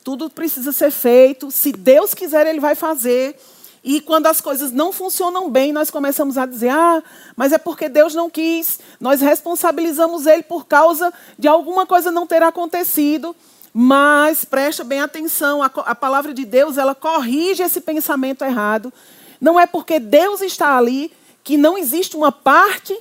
tudo 0.06 0.30
precisa 0.30 0.72
ser 0.72 0.92
feito. 0.92 1.50
Se 1.50 1.72
Deus 1.72 2.14
quiser, 2.14 2.46
Ele 2.46 2.60
vai 2.60 2.76
fazer. 2.76 3.36
E 3.84 4.00
quando 4.00 4.28
as 4.28 4.40
coisas 4.40 4.72
não 4.72 4.94
funcionam 4.94 5.50
bem, 5.50 5.74
nós 5.74 5.90
começamos 5.90 6.38
a 6.38 6.46
dizer: 6.46 6.70
ah, 6.70 7.02
mas 7.36 7.52
é 7.52 7.58
porque 7.58 7.90
Deus 7.90 8.14
não 8.14 8.30
quis. 8.30 8.80
Nós 9.00 9.20
responsabilizamos 9.20 10.28
Ele 10.28 10.44
por 10.44 10.68
causa 10.68 11.12
de 11.40 11.48
alguma 11.48 11.88
coisa 11.88 12.12
não 12.12 12.28
ter 12.28 12.44
acontecido. 12.44 13.36
Mas 13.74 14.46
presta 14.46 14.84
bem 14.84 15.02
atenção, 15.02 15.64
a, 15.64 15.66
a 15.66 15.96
palavra 15.96 16.36
de 16.36 16.46
Deus, 16.46 16.78
ela 16.78 16.94
corrige 16.94 17.64
esse 17.64 17.82
pensamento 17.82 18.46
errado. 18.46 18.94
Não 19.42 19.60
é 19.60 19.66
porque 19.66 20.00
Deus 20.00 20.40
está 20.40 20.78
ali 20.78 21.12
que 21.44 21.58
não 21.58 21.78
existe 21.78 22.16
uma 22.16 22.32
parte 22.32 22.96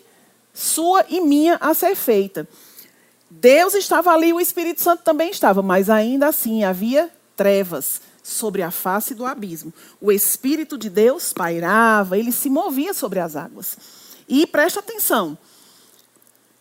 sua 0.55 1.05
e 1.11 1.21
minha 1.21 1.59
a 1.61 1.75
ser 1.75 1.95
feita. 1.95 2.49
Deus 3.41 3.75
estava 3.75 4.13
ali, 4.13 4.33
o 4.33 4.41
Espírito 4.41 4.81
Santo 4.81 5.03
também 5.03 5.31
estava, 5.31 5.61
mas 5.61 5.91
ainda 5.91 6.29
assim 6.29 6.63
havia 6.63 7.11
trevas 7.37 8.01
sobre 8.23 8.63
a 8.63 8.71
face 8.71 9.15
do 9.15 9.27
abismo. 9.27 9.73
O 10.01 10.13
Espírito 10.13 10.79
de 10.79 10.89
Deus 10.89 11.33
pairava, 11.33 12.17
ele 12.17 12.31
se 12.31 12.49
movia 12.49 12.95
sobre 12.95 13.19
as 13.19 13.35
águas. 13.35 13.77
E 14.29 14.47
presta 14.47 14.79
atenção, 14.79 15.37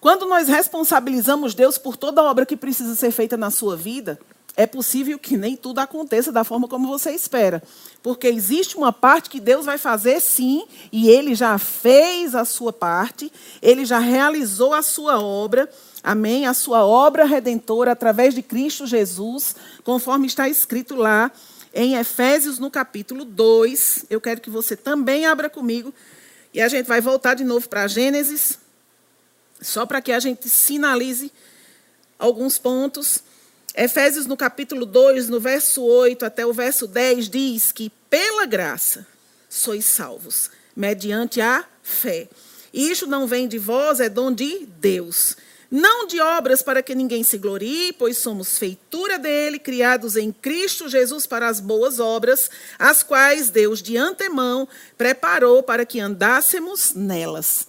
quando 0.02 0.26
nós 0.26 0.48
responsabilizamos 0.48 1.54
Deus 1.54 1.78
por 1.78 1.96
toda 1.96 2.22
a 2.22 2.24
obra 2.30 2.46
que 2.46 2.58
precisa 2.58 2.96
ser 2.96 3.12
feita 3.12 3.38
na 3.38 3.52
sua 3.52 3.78
vida, 3.78 4.20
é 4.56 4.66
possível 4.66 5.18
que 5.18 5.38
nem 5.38 5.56
tudo 5.56 5.80
aconteça 5.80 6.32
da 6.32 6.44
forma 6.44 6.68
como 6.68 6.88
você 6.88 7.12
espera. 7.12 7.62
Porque 8.02 8.28
existe 8.28 8.76
uma 8.76 8.92
parte 8.92 9.30
que 9.30 9.40
Deus 9.40 9.66
vai 9.66 9.78
fazer 9.78 10.20
sim, 10.20 10.66
e 10.92 11.08
Ele 11.08 11.36
já 11.36 11.58
fez 11.58 12.36
a 12.36 12.46
sua 12.46 12.74
parte, 12.74 13.32
Ele 13.62 13.86
já 13.86 14.00
realizou 14.00 14.74
a 14.74 14.82
sua 14.82 15.20
obra, 15.22 15.70
amém? 16.04 16.46
A 16.46 16.54
sua 16.54 16.86
obra 16.86 17.26
redentora 17.26 17.94
através 17.94 18.36
de 18.36 18.42
Cristo 18.42 18.86
Jesus, 18.86 19.56
conforme 19.84 20.28
está 20.28 20.50
escrito 20.50 20.96
lá 20.96 21.32
em 21.74 21.96
Efésios, 21.96 22.60
no 22.60 22.70
capítulo 22.70 23.26
2. 23.26 24.06
Eu 24.10 24.20
quero 24.20 24.42
que 24.42 24.50
você 24.50 24.76
também 24.76 25.26
abra 25.26 25.50
comigo, 25.50 25.94
e 26.54 26.62
a 26.62 26.68
gente 26.68 26.86
vai 26.86 27.02
voltar 27.02 27.34
de 27.34 27.44
novo 27.44 27.68
para 27.68 27.88
Gênesis 27.88 28.60
só 29.64 29.86
para 29.86 30.02
que 30.02 30.12
a 30.12 30.20
gente 30.20 30.50
sinalize 30.50 31.32
alguns 32.20 32.58
pontos. 32.58 33.24
Efésios, 33.76 34.26
no 34.28 34.38
capítulo 34.38 34.86
2, 34.86 35.30
no 35.30 35.40
verso 35.40 35.82
8 35.82 36.26
até 36.26 36.46
o 36.46 36.54
verso 36.54 36.86
10, 36.86 37.30
diz 37.30 37.72
que 37.72 37.92
pela 38.10 38.46
graça 38.46 39.08
sois 39.50 39.86
salvos, 39.86 40.52
mediante 40.76 41.42
a 41.42 41.66
fé. 41.82 42.28
Isto 42.74 43.08
não 43.08 43.26
vem 43.26 43.48
de 43.48 43.58
vós, 43.58 44.00
é 44.00 44.10
dom 44.10 44.32
de 44.32 44.66
Deus. 44.66 45.38
Não 45.76 46.06
de 46.06 46.22
obras 46.22 46.62
para 46.62 46.84
que 46.84 46.94
ninguém 46.94 47.24
se 47.24 47.36
glorie, 47.36 47.94
pois 47.94 48.20
somos 48.20 48.60
feitura 48.60 49.18
dele, 49.18 49.58
criados 49.58 50.16
em 50.16 50.32
Cristo 50.32 50.88
Jesus 50.88 51.26
para 51.26 51.48
as 51.48 51.60
boas 51.60 52.00
obras, 52.00 52.48
as 52.78 53.02
quais 53.02 53.50
Deus 53.50 53.82
de 53.82 53.98
antemão 53.98 54.68
preparou 54.96 55.64
para 55.64 55.84
que 55.84 56.00
andássemos 56.00 56.94
nelas. 56.94 57.68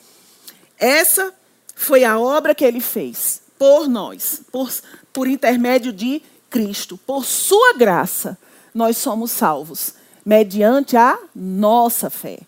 Essa 0.79 1.33
foi 1.75 2.05
a 2.05 2.19
obra 2.19 2.55
que 2.55 2.63
ele 2.63 2.83
fez 2.83 3.41
por 3.59 3.89
nós, 3.89 4.43
por, 4.53 4.71
por 5.11 5.27
intermédio 5.27 5.91
de 5.91 6.21
Cristo. 6.51 6.99
Por 6.99 7.25
sua 7.25 7.73
graça, 7.73 8.37
nós 8.75 8.99
somos 8.99 9.31
salvos, 9.31 9.95
mediante 10.27 10.95
a 10.95 11.19
nossa 11.35 12.11
fé. 12.11 12.41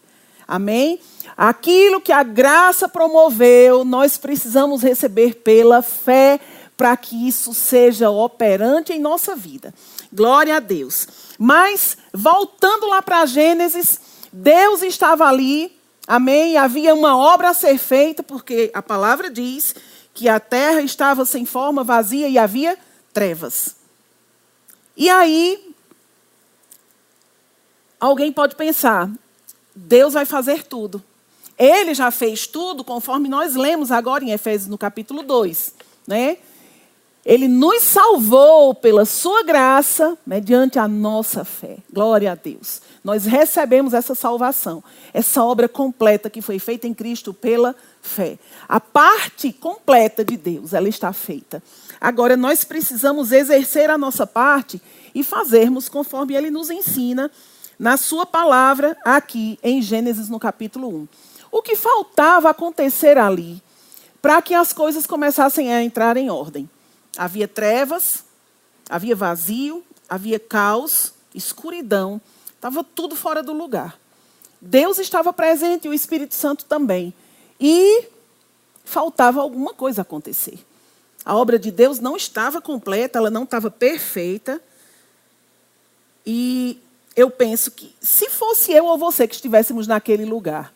Amém? 0.46 1.00
Aquilo 1.36 2.00
que 2.00 2.12
a 2.12 2.22
graça 2.22 2.88
promoveu, 2.88 3.84
nós 3.84 4.18
precisamos 4.18 4.82
receber 4.82 5.36
pela 5.36 5.80
fé 5.80 6.38
para 6.76 6.94
que 6.96 7.26
isso 7.26 7.54
seja 7.54 8.10
operante 8.10 8.92
em 8.92 8.98
nossa 8.98 9.34
vida. 9.34 9.72
Glória 10.12 10.56
a 10.56 10.60
Deus. 10.60 11.08
Mas, 11.38 11.96
voltando 12.12 12.86
lá 12.88 13.00
para 13.00 13.24
Gênesis, 13.24 13.98
Deus 14.30 14.82
estava 14.82 15.24
ali 15.26 15.76
Amém? 16.06 16.56
Havia 16.56 16.94
uma 16.94 17.16
obra 17.18 17.50
a 17.50 17.54
ser 17.54 17.76
feita, 17.78 18.22
porque 18.22 18.70
a 18.72 18.80
palavra 18.80 19.28
diz 19.28 19.74
que 20.14 20.28
a 20.28 20.38
terra 20.38 20.80
estava 20.80 21.24
sem 21.24 21.44
forma, 21.44 21.82
vazia 21.82 22.28
e 22.28 22.38
havia 22.38 22.78
trevas. 23.12 23.74
E 24.96 25.10
aí, 25.10 25.74
alguém 27.98 28.32
pode 28.32 28.54
pensar: 28.54 29.10
Deus 29.74 30.14
vai 30.14 30.24
fazer 30.24 30.62
tudo. 30.62 31.02
Ele 31.58 31.94
já 31.94 32.10
fez 32.10 32.46
tudo, 32.46 32.84
conforme 32.84 33.28
nós 33.28 33.54
lemos 33.54 33.90
agora 33.90 34.22
em 34.22 34.30
Efésios 34.30 34.68
no 34.68 34.76
capítulo 34.76 35.22
2. 35.22 35.74
Né? 36.06 36.36
Ele 37.24 37.48
nos 37.48 37.82
salvou 37.82 38.72
pela 38.72 39.04
sua 39.04 39.42
graça, 39.42 40.16
mediante 40.24 40.78
a 40.78 40.86
nossa 40.86 41.44
fé. 41.44 41.78
Glória 41.92 42.30
a 42.30 42.34
Deus. 42.36 42.80
Nós 43.02 43.24
recebemos 43.24 43.94
essa 43.94 44.14
salvação, 44.14 44.84
essa 45.12 45.42
obra 45.42 45.68
completa 45.68 46.30
que 46.30 46.40
foi 46.40 46.58
feita 46.58 46.86
em 46.86 46.94
Cristo 46.94 47.34
pela 47.34 47.74
fé. 48.00 48.38
A 48.68 48.78
parte 48.78 49.52
completa 49.52 50.24
de 50.24 50.36
Deus, 50.36 50.72
ela 50.72 50.88
está 50.88 51.12
feita. 51.12 51.60
Agora 52.00 52.36
nós 52.36 52.62
precisamos 52.62 53.32
exercer 53.32 53.90
a 53.90 53.98
nossa 53.98 54.24
parte 54.24 54.80
e 55.14 55.24
fazermos 55.24 55.88
conforme 55.88 56.34
ele 56.36 56.50
nos 56.50 56.70
ensina 56.70 57.28
na 57.78 57.96
sua 57.96 58.24
palavra 58.24 58.96
aqui 59.04 59.58
em 59.62 59.82
Gênesis 59.82 60.28
no 60.28 60.38
capítulo 60.38 60.88
1. 60.88 61.08
O 61.56 61.62
que 61.62 61.74
faltava 61.74 62.50
acontecer 62.50 63.16
ali 63.16 63.62
para 64.20 64.42
que 64.42 64.52
as 64.52 64.74
coisas 64.74 65.06
começassem 65.06 65.72
a 65.72 65.82
entrar 65.82 66.18
em 66.18 66.28
ordem? 66.28 66.68
Havia 67.16 67.48
trevas, 67.48 68.24
havia 68.90 69.16
vazio, 69.16 69.82
havia 70.06 70.38
caos, 70.38 71.14
escuridão, 71.34 72.20
estava 72.54 72.84
tudo 72.84 73.16
fora 73.16 73.42
do 73.42 73.54
lugar. 73.54 73.98
Deus 74.60 74.98
estava 74.98 75.32
presente 75.32 75.86
e 75.86 75.88
o 75.88 75.94
Espírito 75.94 76.34
Santo 76.34 76.66
também. 76.66 77.14
E 77.58 78.04
faltava 78.84 79.40
alguma 79.40 79.72
coisa 79.72 80.02
acontecer. 80.02 80.58
A 81.24 81.34
obra 81.34 81.58
de 81.58 81.70
Deus 81.70 81.98
não 81.98 82.18
estava 82.18 82.60
completa, 82.60 83.18
ela 83.18 83.30
não 83.30 83.44
estava 83.44 83.70
perfeita. 83.70 84.60
E 86.26 86.78
eu 87.16 87.30
penso 87.30 87.70
que 87.70 87.96
se 87.98 88.28
fosse 88.28 88.72
eu 88.72 88.84
ou 88.84 88.98
você 88.98 89.26
que 89.26 89.34
estivéssemos 89.34 89.86
naquele 89.86 90.26
lugar, 90.26 90.75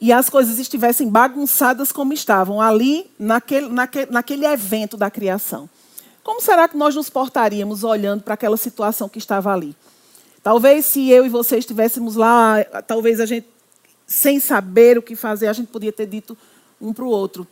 e 0.00 0.12
as 0.12 0.30
coisas 0.30 0.58
estivessem 0.58 1.08
bagunçadas 1.08 1.92
como 1.92 2.12
estavam 2.12 2.60
ali, 2.60 3.10
naquele, 3.18 3.68
naquele, 3.68 4.10
naquele 4.10 4.46
evento 4.46 4.96
da 4.96 5.10
criação. 5.10 5.68
Como 6.24 6.40
será 6.40 6.66
que 6.66 6.76
nós 6.76 6.94
nos 6.94 7.10
portaríamos 7.10 7.84
olhando 7.84 8.22
para 8.22 8.34
aquela 8.34 8.56
situação 8.56 9.08
que 9.08 9.18
estava 9.18 9.52
ali? 9.52 9.76
Talvez 10.42 10.86
se 10.86 11.10
eu 11.10 11.26
e 11.26 11.28
você 11.28 11.58
estivéssemos 11.58 12.16
lá, 12.16 12.64
talvez 12.86 13.20
a 13.20 13.26
gente, 13.26 13.46
sem 14.06 14.40
saber 14.40 14.96
o 14.96 15.02
que 15.02 15.14
fazer, 15.14 15.48
a 15.48 15.52
gente 15.52 15.68
podia 15.68 15.92
ter 15.92 16.06
dito 16.06 16.36
um 16.80 16.94
para 16.94 17.04
o 17.04 17.08
outro: 17.08 17.46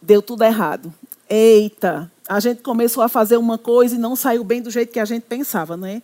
deu 0.00 0.22
tudo 0.22 0.44
errado. 0.44 0.92
Eita, 1.28 2.10
a 2.26 2.40
gente 2.40 2.62
começou 2.62 3.02
a 3.02 3.08
fazer 3.08 3.36
uma 3.36 3.58
coisa 3.58 3.96
e 3.96 3.98
não 3.98 4.16
saiu 4.16 4.44
bem 4.44 4.62
do 4.62 4.70
jeito 4.70 4.92
que 4.92 5.00
a 5.00 5.04
gente 5.04 5.24
pensava, 5.24 5.76
não 5.76 5.86
é? 5.86 6.02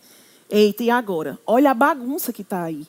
Eita, 0.49 0.83
e 0.83 0.89
agora? 0.91 1.37
Olha 1.47 1.71
a 1.71 1.75
bagunça 1.75 2.31
que 2.31 2.43
está 2.43 2.63
aí. 2.63 2.87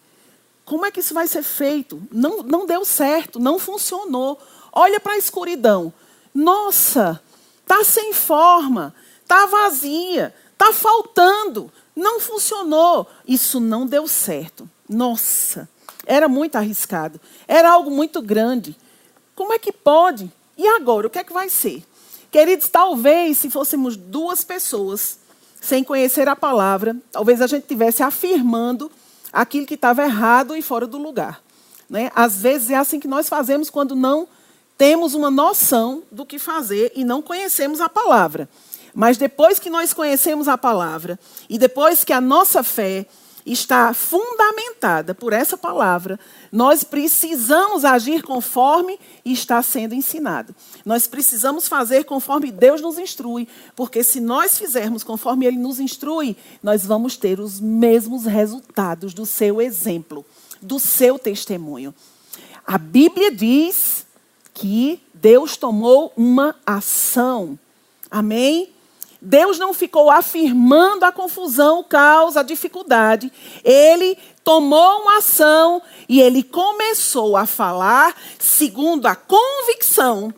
Como 0.64 0.86
é 0.86 0.90
que 0.90 1.00
isso 1.00 1.14
vai 1.14 1.26
ser 1.26 1.42
feito? 1.42 2.02
Não, 2.10 2.42
não 2.42 2.66
deu 2.66 2.84
certo, 2.84 3.38
não 3.40 3.58
funcionou. 3.58 4.40
Olha 4.72 5.00
para 5.00 5.14
a 5.14 5.18
escuridão. 5.18 5.92
Nossa, 6.34 7.20
está 7.62 7.82
sem 7.82 8.12
forma, 8.12 8.94
está 9.24 9.46
vazia, 9.46 10.34
Está 10.60 10.74
faltando. 10.74 11.72
Não 11.96 12.20
funcionou. 12.20 13.08
Isso 13.26 13.58
não 13.58 13.86
deu 13.86 14.06
certo. 14.06 14.68
Nossa, 14.86 15.66
era 16.04 16.28
muito 16.28 16.56
arriscado. 16.56 17.18
Era 17.48 17.70
algo 17.70 17.90
muito 17.90 18.20
grande. 18.20 18.76
Como 19.34 19.54
é 19.54 19.58
que 19.58 19.72
pode? 19.72 20.30
E 20.58 20.68
agora? 20.68 21.06
O 21.06 21.10
que 21.10 21.18
é 21.18 21.24
que 21.24 21.32
vai 21.32 21.48
ser? 21.48 21.82
Queridos, 22.30 22.68
talvez 22.68 23.38
se 23.38 23.48
fôssemos 23.48 23.96
duas 23.96 24.44
pessoas 24.44 25.18
sem 25.62 25.82
conhecer 25.82 26.28
a 26.28 26.36
palavra, 26.36 26.94
talvez 27.10 27.40
a 27.40 27.46
gente 27.46 27.62
estivesse 27.62 28.02
afirmando 28.02 28.90
aquilo 29.32 29.66
que 29.66 29.74
estava 29.74 30.02
errado 30.02 30.56
e 30.56 30.62
fora 30.62 30.86
do 30.86 30.98
lugar. 30.98 31.42
Né? 31.88 32.10
Às 32.14 32.40
vezes 32.40 32.70
é 32.70 32.76
assim 32.76 33.00
que 33.00 33.08
nós 33.08 33.28
fazemos 33.28 33.70
quando 33.70 33.96
não 33.96 34.28
temos 34.78 35.14
uma 35.14 35.30
noção 35.30 36.02
do 36.10 36.24
que 36.24 36.38
fazer 36.38 36.92
e 36.94 37.04
não 37.04 37.20
conhecemos 37.20 37.80
a 37.80 37.88
palavra. 37.88 38.48
Mas 38.94 39.16
depois 39.16 39.58
que 39.58 39.70
nós 39.70 39.92
conhecemos 39.92 40.48
a 40.48 40.56
palavra 40.56 41.18
e 41.48 41.58
depois 41.58 42.04
que 42.04 42.12
a 42.12 42.20
nossa 42.20 42.62
fé 42.62 43.06
está 43.44 43.92
fundamentada 43.94 45.14
por 45.14 45.32
essa 45.32 45.56
palavra, 45.56 46.18
nós 46.52 46.84
precisamos 46.84 47.84
agir 47.84 48.22
conforme 48.22 48.98
está 49.24 49.62
sendo 49.62 49.94
ensinado. 49.94 50.54
Nós 50.84 51.06
precisamos 51.06 51.68
fazer 51.68 52.04
conforme 52.04 52.50
Deus 52.50 52.80
nos 52.80 52.98
instrui, 52.98 53.48
porque 53.74 54.02
se 54.02 54.20
nós 54.20 54.58
fizermos 54.58 55.02
conforme 55.02 55.46
Ele 55.46 55.58
nos 55.58 55.80
instrui, 55.80 56.36
nós 56.62 56.84
vamos 56.84 57.16
ter 57.16 57.40
os 57.40 57.60
mesmos 57.60 58.24
resultados 58.24 59.14
do 59.14 59.24
seu 59.24 59.60
exemplo, 59.60 60.24
do 60.60 60.78
seu 60.78 61.18
testemunho. 61.18 61.94
A 62.66 62.78
Bíblia 62.78 63.34
diz 63.34 64.06
que 64.54 65.00
Deus 65.14 65.56
tomou 65.56 66.12
uma 66.16 66.54
ação. 66.64 67.58
Amém? 68.10 68.72
Deus 69.20 69.58
não 69.58 69.74
ficou 69.74 70.10
afirmando 70.10 71.04
a 71.04 71.12
confusão, 71.12 71.80
o 71.80 71.84
caos, 71.84 72.36
a 72.36 72.42
dificuldade. 72.42 73.30
Ele 73.62 74.16
tomou 74.42 75.02
uma 75.02 75.18
ação 75.18 75.82
e 76.08 76.20
ele 76.20 76.42
começou 76.42 77.36
a 77.36 77.44
falar 77.44 78.16
segundo 78.38 79.06
a 79.06 79.14
convicção, 79.14 80.32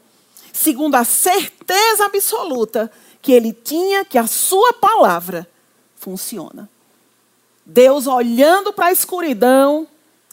segundo 0.52 0.96
a 0.96 1.04
certeza 1.04 2.06
absoluta 2.06 2.90
que 3.20 3.32
ele 3.32 3.52
tinha 3.52 4.04
que 4.04 4.18
a 4.18 4.26
sua 4.26 4.72
palavra 4.72 5.48
funciona. 5.94 6.68
Deus 7.64 8.08
olhando 8.08 8.72
para 8.72 8.86
a 8.86 8.92
escuridão 8.92 9.86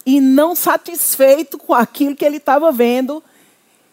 e 0.04 0.20
não 0.20 0.56
satisfeito 0.56 1.60
com 1.60 1.76
aquilo 1.76 2.16
que 2.16 2.26
ele 2.26 2.38
estava 2.38 2.72
vendo, 2.72 3.24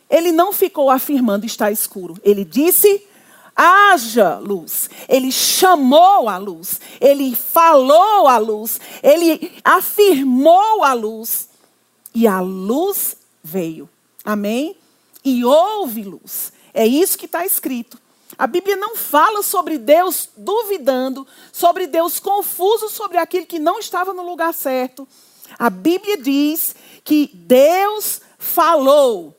ele 0.09 0.33
não 0.33 0.51
ficou 0.51 0.89
afirmando 0.89 1.45
está 1.45 1.71
escuro. 1.71 2.17
Ele 2.25 2.43
disse: 2.43 3.07
haja 3.57 4.39
luz. 4.39 4.91
Ele 5.09 5.33
chamou 5.33 6.29
a 6.29 6.37
luz, 6.37 6.81
ele 7.01 7.35
falou 7.35 8.29
a 8.29 8.37
luz, 8.37 8.79
ele 9.03 9.53
afirmou 9.65 10.85
a 10.85 10.93
luz 10.93 11.49
e 12.15 12.27
a 12.27 12.41
luz 12.41 13.17
veio. 13.43 13.89
Amém? 14.25 14.77
E 15.25 15.45
houve 15.45 16.03
luz. 16.03 16.53
É 16.75 16.87
isso 16.87 17.17
que 17.17 17.27
está 17.27 17.47
escrito. 17.47 17.99
A 18.39 18.47
Bíblia 18.47 18.77
não 18.77 18.97
fala 18.97 19.43
sobre 19.43 19.79
Deus 19.79 20.29
duvidando, 20.37 21.27
sobre 21.53 21.87
Deus 21.87 22.21
confuso 22.21 22.89
sobre 22.89 23.17
aquilo 23.17 23.47
que 23.47 23.59
não 23.59 23.79
estava 23.79 24.13
no 24.13 24.23
lugar 24.23 24.53
certo. 24.53 25.09
A 25.59 25.71
Bíblia 25.71 26.19
diz 26.19 26.75
que 27.03 27.31
Deus 27.33 28.21
falou: 28.39 29.35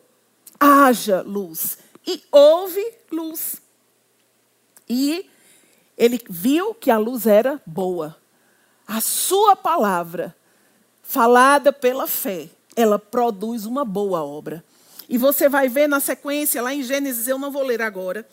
haja 0.60 1.22
luz. 1.22 1.78
E 2.06 2.24
houve 2.32 2.84
luz. 3.12 3.58
E 4.90 5.30
ele 5.98 6.22
viu 6.30 6.74
que 6.74 6.92
a 6.92 6.98
luz 6.98 7.26
era 7.26 7.62
boa. 7.66 8.16
A 8.88 9.02
sua 9.02 9.56
palavra, 9.56 10.36
falada 11.02 11.74
pela 11.74 12.08
fé, 12.08 12.50
ela 12.76 13.00
produz 13.00 13.66
uma 13.66 13.84
boa 13.84 14.24
obra. 14.24 14.64
E 15.10 15.18
você 15.18 15.50
vai 15.50 15.68
ver 15.68 15.88
na 15.88 16.00
sequência, 16.00 16.62
lá 16.62 16.74
em 16.74 16.84
Gênesis, 16.84 17.28
eu 17.28 17.40
não 17.40 17.52
vou 17.52 17.64
ler 17.64 17.82
agora, 17.82 18.28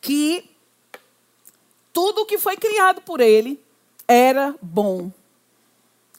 que 0.00 0.50
tudo 1.92 2.26
que 2.26 2.38
foi 2.38 2.56
criado 2.56 3.00
por 3.00 3.20
ele 3.20 3.60
era 4.06 4.54
bom. 4.60 5.10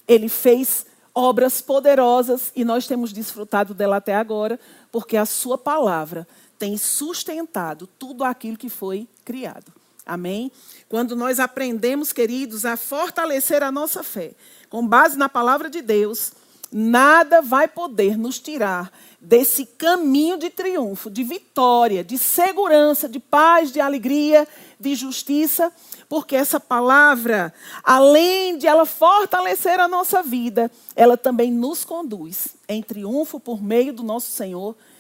Ele 0.08 0.28
fez 0.28 0.86
obras 1.14 1.62
poderosas 1.62 2.52
e 2.56 2.64
nós 2.64 2.88
temos 2.88 3.12
desfrutado 3.12 3.74
dela 3.74 3.98
até 3.98 4.16
agora, 4.16 4.60
porque 4.92 5.18
a 5.18 5.26
sua 5.26 5.58
palavra 5.58 6.28
tem 6.62 6.78
sustentado 6.78 7.90
tudo 7.98 8.24
aquilo 8.24 8.56
que 8.56 8.70
foi 8.70 9.08
criado. 9.26 9.74
Amém? 10.06 10.52
Quando 10.88 11.16
nós 11.16 11.40
aprendemos, 11.40 12.14
queridos, 12.14 12.66
a 12.66 12.78
fortalecer 12.78 13.64
a 13.64 13.72
nossa 13.72 14.04
fé, 14.04 14.34
com 14.70 14.86
base 14.86 15.18
na 15.18 15.28
palavra 15.28 15.72
de 15.72 15.82
Deus, 15.82 16.32
nada 16.72 17.42
vai 17.42 17.68
poder 17.68 18.16
nos 18.16 18.38
tirar 18.38 18.92
desse 19.20 19.66
caminho 19.66 20.38
de 20.38 20.52
triunfo, 20.52 21.10
de 21.10 21.24
vitória, 21.24 22.04
de 22.04 22.20
segurança, 22.20 23.10
de 23.10 23.20
paz, 23.20 23.72
de 23.72 23.82
alegria, 23.82 24.48
de 24.80 24.94
justiça, 24.94 25.74
porque 26.08 26.36
essa 26.36 26.60
palavra, 26.60 27.52
além 27.84 28.56
de 28.60 28.68
ela 28.68 28.86
fortalecer 28.86 29.80
a 29.80 29.88
nossa 29.88 30.22
vida, 30.22 30.70
ela 30.96 31.18
também 31.18 31.52
nos 31.52 31.84
conduz 31.84 32.50
em 32.70 32.84
triunfo 32.84 33.40
por 33.40 33.64
meio 33.64 33.92
do 33.94 34.04
nosso 34.04 34.30
Senhor 34.30 34.76
Jesus 34.76 34.91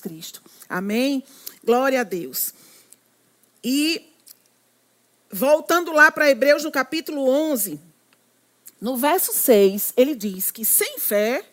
Cristo. 0.00 0.42
Amém? 0.68 1.24
Glória 1.64 2.00
a 2.00 2.04
Deus. 2.04 2.52
E 3.62 4.12
voltando 5.30 5.92
lá 5.92 6.10
para 6.10 6.30
Hebreus 6.30 6.64
no 6.64 6.72
capítulo 6.72 7.28
11, 7.28 7.80
no 8.80 8.96
verso 8.96 9.32
6, 9.32 9.92
ele 9.96 10.14
diz 10.14 10.50
que 10.50 10.64
sem 10.64 10.98
fé, 10.98 11.44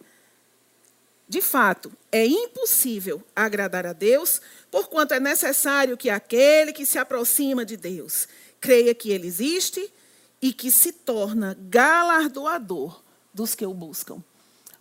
de 1.27 1.41
fato, 1.41 1.91
é 2.11 2.25
impossível 2.25 3.23
agradar 3.35 3.85
a 3.85 3.93
Deus, 3.93 4.41
porquanto 4.71 5.13
é 5.13 5.19
necessário 5.19 5.95
que 5.95 6.09
aquele 6.09 6.73
que 6.73 6.85
se 6.85 6.97
aproxima 6.97 7.63
de 7.63 7.77
Deus 7.77 8.27
creia 8.59 8.95
que 8.95 9.11
ele 9.11 9.27
existe 9.27 9.93
e 10.41 10.51
que 10.51 10.71
se 10.71 10.91
torna 10.91 11.55
galardoador 11.69 13.01
dos 13.33 13.53
que 13.53 13.65
o 13.65 13.73
buscam. 13.73 14.23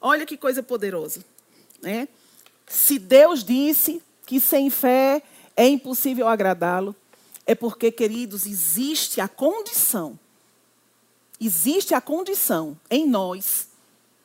Olha 0.00 0.24
que 0.24 0.36
coisa 0.36 0.62
poderosa, 0.62 1.24
né? 1.82 2.08
Se 2.68 2.98
Deus 2.98 3.42
disse, 3.42 4.02
que 4.28 4.38
sem 4.38 4.68
fé 4.68 5.22
é 5.56 5.66
impossível 5.66 6.28
agradá-lo, 6.28 6.94
é 7.46 7.54
porque, 7.54 7.90
queridos, 7.90 8.44
existe 8.44 9.22
a 9.22 9.26
condição, 9.26 10.18
existe 11.40 11.94
a 11.94 12.00
condição 12.00 12.78
em 12.90 13.08
nós, 13.08 13.68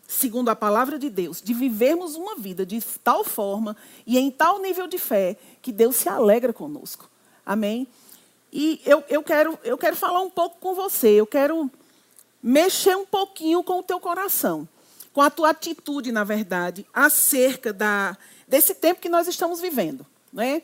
segundo 0.06 0.50
a 0.50 0.56
palavra 0.58 1.00
de 1.00 1.10
Deus, 1.10 1.42
de 1.42 1.54
vivermos 1.54 2.16
uma 2.16 2.36
vida 2.36 2.66
de 2.66 2.82
tal 3.02 3.24
forma 3.24 3.78
e 4.06 4.20
em 4.20 4.30
tal 4.30 4.60
nível 4.60 4.88
de 4.88 4.98
fé 4.98 5.38
que 5.62 5.72
Deus 5.72 5.96
se 5.96 6.10
alegra 6.10 6.52
conosco. 6.52 7.10
Amém? 7.46 7.88
E 8.52 8.82
eu, 8.86 9.06
eu, 9.08 9.24
quero, 9.24 9.58
eu 9.64 9.78
quero 9.78 9.96
falar 9.96 10.20
um 10.20 10.30
pouco 10.30 10.58
com 10.60 10.76
você, 10.76 11.08
eu 11.12 11.26
quero 11.26 11.72
mexer 12.44 12.98
um 12.98 13.06
pouquinho 13.06 13.64
com 13.64 13.80
o 13.80 13.84
teu 13.84 14.02
coração, 14.02 14.68
com 15.14 15.22
a 15.22 15.30
tua 15.30 15.52
atitude, 15.52 16.12
na 16.12 16.26
verdade, 16.26 16.86
acerca 16.94 17.72
da 17.72 18.18
desse 18.54 18.76
tempo 18.76 19.02
que 19.02 19.10
nós 19.10 19.28
estamos 19.28 19.60
vivendo. 19.60 20.06
Né? 20.32 20.62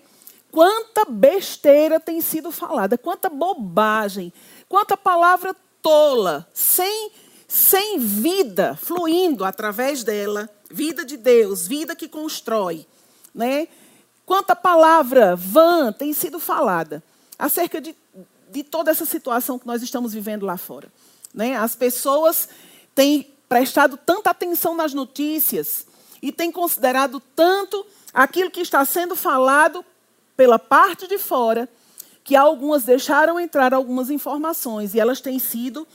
Quanta 0.52 1.06
besteira 1.06 2.00
tem 2.00 2.22
sido 2.22 2.52
falada, 2.52 3.00
quanta 3.00 3.30
bobagem, 3.30 4.32
quanta 4.68 4.96
palavra 4.96 5.56
tola, 5.82 6.48
sem, 6.54 7.10
sem 7.48 7.98
vida 7.98 8.78
fluindo 8.80 9.44
através 9.44 10.04
dela, 10.04 10.48
vida 10.70 11.04
de 11.04 11.18
Deus, 11.18 11.68
vida 11.68 11.96
que 11.96 12.08
constrói. 12.08 12.86
Né? 13.34 13.68
Quanta 14.24 14.56
palavra 14.56 15.36
vã 15.36 15.92
tem 15.92 16.14
sido 16.14 16.40
falada 16.40 17.02
acerca 17.40 17.82
de, 17.82 17.96
de 18.52 18.64
toda 18.64 18.92
essa 18.92 19.06
situação 19.08 19.58
que 19.58 19.66
nós 19.66 19.82
estamos 19.82 20.14
vivendo 20.14 20.46
lá 20.46 20.58
fora. 20.58 20.94
Né? 21.34 21.56
As 21.56 21.74
pessoas 21.74 22.50
têm 22.94 23.34
prestado 23.48 23.98
tanta 23.98 24.30
atenção 24.30 24.76
nas 24.76 24.94
notícias, 24.94 25.89
e 26.22 26.32
tem 26.32 26.52
considerado 26.52 27.20
tanto 27.36 27.86
aquilo 28.14 28.52
que 28.52 28.62
está 28.62 28.84
sendo 28.86 29.16
falado 29.16 29.84
pela 30.36 30.58
parte 30.58 31.08
de 31.08 31.18
fora, 31.18 31.68
que 32.24 32.36
algumas 32.36 32.84
deixaram 32.84 33.40
entrar 33.40 33.74
algumas 33.74 34.10
informações 34.10 34.94
e 34.94 35.00
elas 35.00 35.22
têm 35.22 35.40
sido 35.40 35.88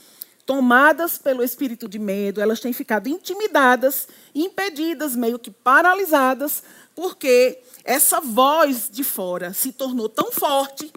tomadas 0.45 1.17
pelo 1.17 1.43
espírito 1.43 1.87
de 1.89 1.97
medo, 1.97 2.39
elas 2.39 2.59
têm 2.59 2.71
ficado 2.71 3.07
intimidadas, 3.07 4.07
impedidas, 4.33 5.15
meio 5.15 5.39
que 5.39 5.49
paralisadas, 5.49 6.61
porque 6.93 7.59
essa 7.83 8.21
voz 8.21 8.89
de 8.89 9.03
fora 9.03 9.53
se 9.53 9.71
tornou 9.71 10.07
tão 10.07 10.31
forte 10.31 10.93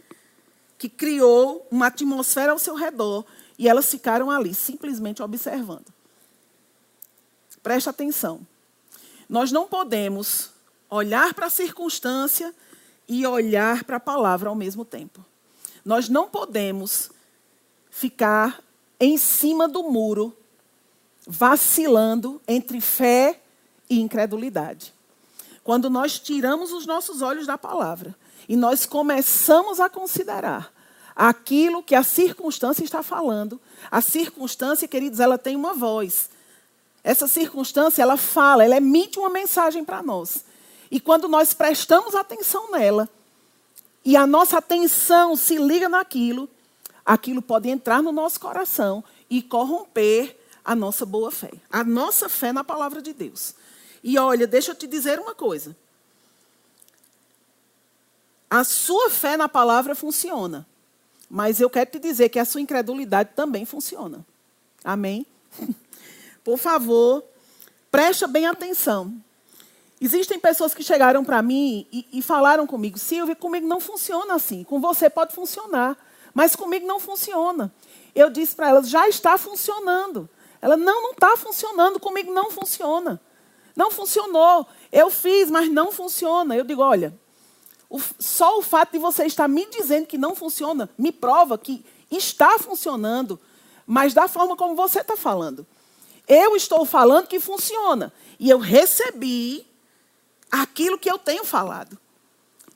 que 0.76 0.88
criou 0.88 1.66
uma 1.70 1.86
atmosfera 1.86 2.52
ao 2.52 2.58
seu 2.58 2.74
redor 2.74 3.24
e 3.58 3.68
elas 3.68 3.90
ficaram 3.90 4.30
ali 4.30 4.54
simplesmente 4.54 5.22
observando. 5.22 5.86
Preste 7.62 7.88
atenção. 7.88 8.46
Nós 9.28 9.52
não 9.52 9.66
podemos 9.66 10.50
olhar 10.88 11.34
para 11.34 11.46
a 11.46 11.50
circunstância 11.50 12.54
e 13.06 13.26
olhar 13.26 13.84
para 13.84 13.96
a 13.96 14.00
palavra 14.00 14.48
ao 14.48 14.54
mesmo 14.54 14.84
tempo. 14.84 15.24
Nós 15.84 16.08
não 16.08 16.28
podemos 16.28 17.10
ficar 17.90 18.62
em 19.00 19.16
cima 19.16 19.68
do 19.68 19.82
muro, 19.84 20.36
vacilando 21.26 22.40
entre 22.46 22.80
fé 22.80 23.40
e 23.88 24.00
incredulidade. 24.00 24.94
Quando 25.62 25.90
nós 25.90 26.18
tiramos 26.18 26.72
os 26.72 26.86
nossos 26.86 27.20
olhos 27.20 27.46
da 27.46 27.58
palavra 27.58 28.16
e 28.48 28.56
nós 28.56 28.86
começamos 28.86 29.80
a 29.80 29.88
considerar 29.88 30.72
aquilo 31.14 31.82
que 31.82 31.94
a 31.94 32.02
circunstância 32.02 32.84
está 32.84 33.02
falando, 33.02 33.60
a 33.90 34.00
circunstância, 34.00 34.88
queridos, 34.88 35.20
ela 35.20 35.36
tem 35.36 35.56
uma 35.56 35.74
voz. 35.74 36.30
Essa 37.08 37.26
circunstância, 37.26 38.02
ela 38.02 38.18
fala, 38.18 38.62
ela 38.62 38.76
emite 38.76 39.18
uma 39.18 39.30
mensagem 39.30 39.82
para 39.82 40.02
nós. 40.02 40.44
E 40.90 41.00
quando 41.00 41.26
nós 41.26 41.54
prestamos 41.54 42.14
atenção 42.14 42.70
nela, 42.70 43.08
e 44.04 44.14
a 44.14 44.26
nossa 44.26 44.58
atenção 44.58 45.34
se 45.34 45.56
liga 45.56 45.88
naquilo, 45.88 46.46
aquilo 47.06 47.40
pode 47.40 47.66
entrar 47.66 48.02
no 48.02 48.12
nosso 48.12 48.38
coração 48.38 49.02
e 49.30 49.40
corromper 49.40 50.36
a 50.62 50.74
nossa 50.74 51.06
boa 51.06 51.30
fé, 51.30 51.50
a 51.72 51.82
nossa 51.82 52.28
fé 52.28 52.52
na 52.52 52.62
palavra 52.62 53.00
de 53.00 53.14
Deus. 53.14 53.54
E 54.04 54.18
olha, 54.18 54.46
deixa 54.46 54.72
eu 54.72 54.74
te 54.74 54.86
dizer 54.86 55.18
uma 55.18 55.34
coisa. 55.34 55.74
A 58.50 58.64
sua 58.64 59.08
fé 59.08 59.34
na 59.34 59.48
palavra 59.48 59.94
funciona, 59.94 60.66
mas 61.30 61.58
eu 61.58 61.70
quero 61.70 61.90
te 61.90 61.98
dizer 61.98 62.28
que 62.28 62.38
a 62.38 62.44
sua 62.44 62.60
incredulidade 62.60 63.30
também 63.34 63.64
funciona. 63.64 64.26
Amém? 64.84 65.24
Por 66.48 66.56
favor, 66.56 67.22
preste 67.90 68.26
bem 68.26 68.46
atenção. 68.46 69.22
Existem 70.00 70.38
pessoas 70.38 70.72
que 70.72 70.82
chegaram 70.82 71.22
para 71.22 71.42
mim 71.42 71.86
e, 71.92 72.08
e, 72.10 72.22
falaram 72.22 72.66
comigo, 72.66 72.98
Silvia, 72.98 73.36
comigo 73.36 73.66
não 73.66 73.78
funciona 73.78 74.32
assim. 74.32 74.64
Com 74.64 74.80
você 74.80 75.10
pode 75.10 75.34
funcionar, 75.34 75.94
mas 76.32 76.56
comigo 76.56 76.86
não 76.86 76.98
funciona. 76.98 77.70
Eu 78.14 78.30
disse 78.30 78.56
para 78.56 78.70
elas, 78.70 78.88
já 78.88 79.06
está 79.06 79.36
funcionando. 79.36 80.26
Ela, 80.62 80.74
não, 80.74 81.02
não 81.02 81.10
está 81.10 81.36
funcionando, 81.36 82.00
comigo 82.00 82.32
não 82.32 82.50
funciona. 82.50 83.20
Não 83.76 83.90
funcionou. 83.90 84.66
Eu 84.90 85.10
fiz, 85.10 85.50
mas 85.50 85.70
não 85.70 85.92
funciona. 85.92 86.56
Eu 86.56 86.64
digo, 86.64 86.80
olha, 86.80 87.14
o, 87.90 88.00
só 88.18 88.58
o 88.58 88.62
fato 88.62 88.92
de 88.92 88.98
você 88.98 89.26
estar 89.26 89.48
me 89.48 89.66
dizendo 89.66 90.06
que 90.06 90.16
não 90.16 90.34
funciona 90.34 90.88
me 90.96 91.12
prova 91.12 91.58
que 91.58 91.84
está 92.10 92.58
funcionando, 92.58 93.38
mas 93.86 94.14
da 94.14 94.26
forma 94.26 94.56
como 94.56 94.74
você 94.74 95.00
está 95.00 95.14
falando. 95.14 95.66
Eu 96.28 96.54
estou 96.54 96.84
falando 96.84 97.26
que 97.26 97.40
funciona. 97.40 98.12
E 98.38 98.50
eu 98.50 98.58
recebi 98.58 99.66
aquilo 100.50 100.98
que 100.98 101.10
eu 101.10 101.18
tenho 101.18 101.44
falado. 101.44 101.98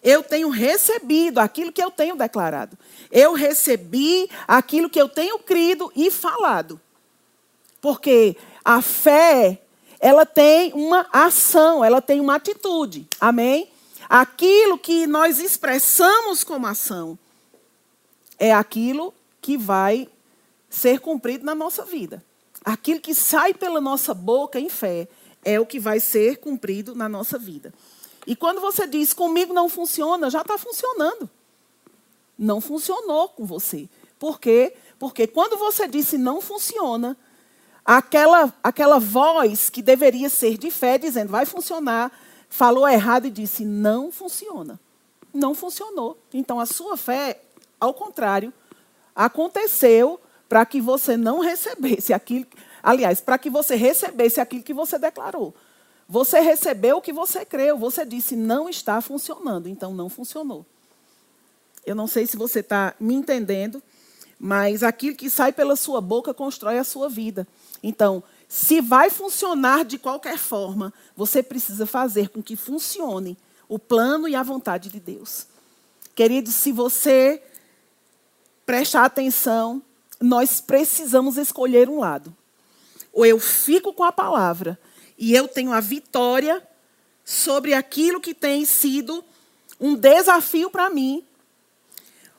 Eu 0.02 0.22
tenho 0.22 0.48
recebido 0.48 1.38
aquilo 1.38 1.70
que 1.70 1.82
eu 1.82 1.90
tenho 1.90 2.16
declarado. 2.16 2.76
Eu 3.10 3.34
recebi 3.34 4.28
aquilo 4.48 4.90
que 4.90 5.00
eu 5.00 5.08
tenho 5.08 5.38
crido 5.38 5.92
e 5.94 6.10
falado. 6.10 6.80
Porque 7.80 8.36
a 8.64 8.82
fé, 8.82 9.62
ela 10.00 10.26
tem 10.26 10.72
uma 10.72 11.06
ação, 11.12 11.84
ela 11.84 12.00
tem 12.00 12.20
uma 12.20 12.34
atitude. 12.34 13.06
Amém? 13.20 13.70
Aquilo 14.08 14.76
que 14.76 15.06
nós 15.06 15.38
expressamos 15.38 16.42
como 16.42 16.66
ação 16.66 17.18
é 18.38 18.52
aquilo 18.52 19.14
que 19.40 19.56
vai 19.56 20.08
ser 20.68 21.00
cumprido 21.00 21.44
na 21.44 21.54
nossa 21.54 21.84
vida. 21.84 22.24
Aquilo 22.64 23.00
que 23.00 23.14
sai 23.14 23.52
pela 23.52 23.80
nossa 23.80 24.14
boca 24.14 24.60
em 24.60 24.68
fé 24.68 25.08
é 25.44 25.58
o 25.58 25.66
que 25.66 25.80
vai 25.80 25.98
ser 25.98 26.38
cumprido 26.38 26.94
na 26.94 27.08
nossa 27.08 27.38
vida. 27.38 27.72
E 28.26 28.36
quando 28.36 28.60
você 28.60 28.86
diz 28.86 29.12
comigo 29.12 29.52
não 29.52 29.68
funciona, 29.68 30.30
já 30.30 30.42
está 30.42 30.56
funcionando. 30.56 31.28
Não 32.38 32.60
funcionou 32.60 33.28
com 33.28 33.44
você. 33.44 33.88
Por 34.18 34.38
quê? 34.38 34.74
Porque 34.98 35.26
quando 35.26 35.56
você 35.56 35.88
disse 35.88 36.16
não 36.16 36.40
funciona, 36.40 37.16
aquela, 37.84 38.54
aquela 38.62 39.00
voz 39.00 39.68
que 39.68 39.82
deveria 39.82 40.28
ser 40.28 40.56
de 40.56 40.70
fé, 40.70 40.98
dizendo 40.98 41.30
vai 41.30 41.44
funcionar, 41.44 42.12
falou 42.48 42.88
errado 42.88 43.26
e 43.26 43.30
disse 43.30 43.64
não 43.64 44.12
funciona. 44.12 44.78
Não 45.34 45.54
funcionou. 45.54 46.16
Então 46.32 46.60
a 46.60 46.66
sua 46.66 46.96
fé, 46.96 47.42
ao 47.80 47.92
contrário, 47.92 48.52
aconteceu 49.14 50.20
para 50.52 50.66
que 50.66 50.82
você 50.82 51.16
não 51.16 51.40
recebesse 51.40 52.12
aquilo 52.12 52.46
Aliás, 52.82 53.22
para 53.22 53.38
que 53.38 53.48
você 53.48 53.74
recebesse 53.74 54.38
aquilo 54.38 54.62
que 54.62 54.74
você 54.74 54.98
declarou. 54.98 55.54
Você 56.06 56.40
recebeu 56.40 56.98
o 56.98 57.00
que 57.00 57.10
você 57.10 57.42
creu. 57.42 57.78
Você 57.78 58.04
disse, 58.04 58.36
não 58.36 58.68
está 58.68 59.00
funcionando. 59.00 59.66
Então, 59.66 59.94
não 59.94 60.10
funcionou. 60.10 60.66
Eu 61.86 61.94
não 61.94 62.06
sei 62.06 62.26
se 62.26 62.36
você 62.36 62.60
está 62.60 62.94
me 63.00 63.14
entendendo, 63.14 63.82
mas 64.38 64.82
aquilo 64.82 65.16
que 65.16 65.30
sai 65.30 65.54
pela 65.54 65.74
sua 65.74 66.02
boca 66.02 66.34
constrói 66.34 66.76
a 66.76 66.84
sua 66.84 67.08
vida. 67.08 67.48
Então, 67.82 68.22
se 68.46 68.82
vai 68.82 69.08
funcionar 69.08 69.86
de 69.86 69.96
qualquer 69.96 70.36
forma, 70.36 70.92
você 71.16 71.42
precisa 71.42 71.86
fazer 71.86 72.28
com 72.28 72.42
que 72.42 72.56
funcione 72.56 73.38
o 73.68 73.78
plano 73.78 74.28
e 74.28 74.34
a 74.34 74.42
vontade 74.42 74.90
de 74.90 75.00
Deus. 75.00 75.46
Querido, 76.14 76.50
se 76.50 76.72
você 76.72 77.42
prestar 78.66 79.06
atenção, 79.06 79.80
nós 80.22 80.60
precisamos 80.60 81.36
escolher 81.36 81.88
um 81.88 81.98
lado. 81.98 82.34
Ou 83.12 83.26
eu 83.26 83.38
fico 83.38 83.92
com 83.92 84.04
a 84.04 84.12
palavra 84.12 84.78
e 85.18 85.34
eu 85.34 85.46
tenho 85.46 85.72
a 85.72 85.80
vitória 85.80 86.66
sobre 87.24 87.74
aquilo 87.74 88.20
que 88.20 88.34
tem 88.34 88.64
sido 88.64 89.24
um 89.78 89.94
desafio 89.94 90.70
para 90.70 90.88
mim. 90.88 91.24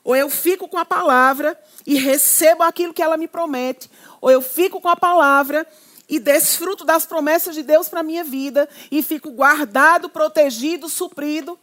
Ou 0.03 0.15
eu 0.15 0.29
fico 0.29 0.67
com 0.67 0.77
a 0.77 0.85
palavra 0.85 1.59
e 1.85 1.95
recebo 1.95 2.63
aquilo 2.63 2.93
que 2.93 3.01
ela 3.01 3.17
me 3.17 3.27
promete. 3.27 3.89
Ou 4.19 4.31
eu 4.31 4.41
fico 4.41 4.81
com 4.81 4.89
a 4.89 4.95
palavra 4.95 5.67
e 6.09 6.19
desfruto 6.19 6.83
das 6.83 7.05
promessas 7.05 7.55
de 7.55 7.63
Deus 7.63 7.87
para 7.87 8.01
a 8.01 8.03
minha 8.03 8.23
vida 8.23 8.67
e 8.91 9.01
fico 9.01 9.31
guardado, 9.31 10.09
protegido, 10.09 10.89
suprido. 10.89 11.57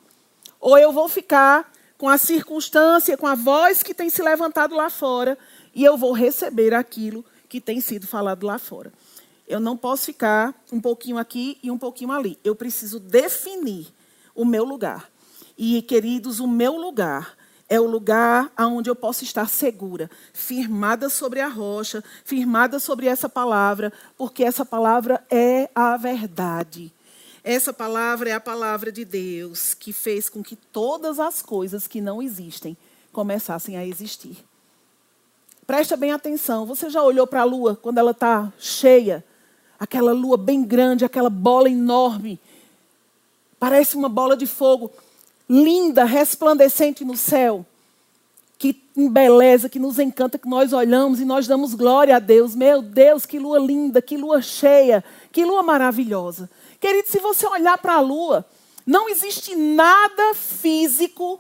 Ou 0.61 0.79
eu 0.79 0.93
vou 0.93 1.09
ficar 1.09 1.71
com 1.99 2.09
a 2.09 2.17
circunstância, 2.17 3.17
com 3.17 3.27
a 3.27 3.35
voz 3.35 3.83
que 3.83 3.93
tem 3.93 4.09
se 4.09 4.23
levantado 4.23 4.75
lá 4.75 4.89
fora 4.89 5.37
e 5.81 5.85
eu 5.85 5.97
vou 5.97 6.13
receber 6.13 6.75
aquilo 6.75 7.25
que 7.49 7.59
tem 7.59 7.81
sido 7.81 8.07
falado 8.07 8.45
lá 8.45 8.59
fora. 8.59 8.93
Eu 9.49 9.59
não 9.59 9.79
posso 9.79 10.05
ficar 10.05 10.55
um 10.71 10.79
pouquinho 10.79 11.17
aqui 11.17 11.57
e 11.63 11.71
um 11.71 11.79
pouquinho 11.79 12.13
ali. 12.13 12.39
Eu 12.45 12.55
preciso 12.55 13.01
definir 13.01 13.87
o 14.35 14.45
meu 14.45 14.63
lugar. 14.63 15.11
E, 15.57 15.81
queridos, 15.81 16.39
o 16.39 16.47
meu 16.47 16.77
lugar 16.77 17.35
é 17.67 17.81
o 17.81 17.87
lugar 17.87 18.53
onde 18.59 18.91
eu 18.91 18.95
posso 18.95 19.25
estar 19.25 19.49
segura, 19.49 20.11
firmada 20.35 21.09
sobre 21.09 21.41
a 21.41 21.49
rocha, 21.49 22.05
firmada 22.27 22.79
sobre 22.79 23.07
essa 23.07 23.27
palavra, 23.27 23.91
porque 24.19 24.45
essa 24.45 24.67
palavra 24.67 25.25
é 25.31 25.71
a 25.75 25.97
verdade. 25.97 26.93
Essa 27.43 27.73
palavra 27.73 28.29
é 28.29 28.35
a 28.35 28.41
palavra 28.41 28.93
de 28.93 29.07
Deus 29.07 29.73
que 29.73 29.95
fez 29.95 30.29
com 30.29 30.43
que 30.43 30.57
todas 30.57 31.19
as 31.19 31.41
coisas 31.41 31.87
que 31.87 32.03
não 32.03 32.21
existem 32.21 32.77
começassem 33.13 33.79
a 33.79 33.87
existir. 33.87 34.50
Presta 35.71 35.97
bem 35.97 36.11
atenção. 36.11 36.67
Você 36.67 36.91
já 36.91 37.01
olhou 37.01 37.29
para 37.29 37.43
a 37.43 37.45
lua 37.45 37.79
quando 37.81 37.99
ela 37.99 38.11
está 38.11 38.53
cheia? 38.59 39.25
aquela 39.79 40.13
lua 40.13 40.37
bem 40.37 40.65
grande, 40.65 41.05
aquela 41.05 41.31
bola 41.31 41.71
enorme. 41.71 42.41
Parece 43.57 43.95
uma 43.95 44.09
bola 44.09 44.37
de 44.37 44.49
fogo, 44.49 44.91
linda, 45.49 46.03
resplandecente 46.03 47.05
no 47.05 47.17
céu. 47.17 47.65
Que 48.59 48.83
embeleza, 48.97 49.69
que 49.69 49.79
nos 49.79 50.01
encanta, 50.01 50.41
que 50.41 50.49
nós 50.49 50.73
olhamos 50.73 51.21
e 51.21 51.25
nós 51.25 51.47
damos 51.47 51.73
glória 51.73 52.17
a 52.17 52.19
Deus. 52.19 52.57
Meu 52.57 52.83
Deus, 52.83 53.25
que 53.25 53.39
lua 53.39 53.61
linda, 53.61 54.03
que 54.03 54.17
lua 54.17 54.43
cheia, 54.43 55.05
que 55.31 55.45
lua 55.45 55.63
maravilhosa. 55.63 56.51
Querido, 56.81 57.09
se 57.09 57.21
você 57.21 57.47
olhar 57.47 57.79
para 57.79 57.95
a 57.95 58.01
lua, 58.01 58.45
não 58.85 59.09
existe 59.09 59.55
nada 59.55 60.35
físico, 60.35 61.39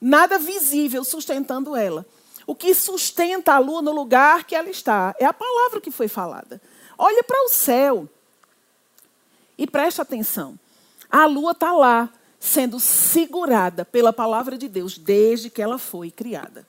nada 0.00 0.40
visível 0.40 1.04
sustentando 1.04 1.76
ela. 1.76 2.04
O 2.48 2.54
que 2.54 2.72
sustenta 2.72 3.52
a 3.52 3.58
lua 3.58 3.82
no 3.82 3.92
lugar 3.92 4.44
que 4.44 4.54
ela 4.54 4.70
está 4.70 5.14
é 5.18 5.26
a 5.26 5.34
palavra 5.34 5.82
que 5.82 5.90
foi 5.90 6.08
falada. 6.08 6.58
Olha 6.96 7.22
para 7.22 7.44
o 7.44 7.50
céu 7.50 8.08
e 9.58 9.66
preste 9.66 10.00
atenção. 10.00 10.58
A 11.10 11.26
lua 11.26 11.52
está 11.52 11.74
lá, 11.74 12.08
sendo 12.40 12.80
segurada 12.80 13.84
pela 13.84 14.14
palavra 14.14 14.56
de 14.56 14.66
Deus 14.66 14.96
desde 14.96 15.50
que 15.50 15.60
ela 15.60 15.76
foi 15.76 16.10
criada. 16.10 16.66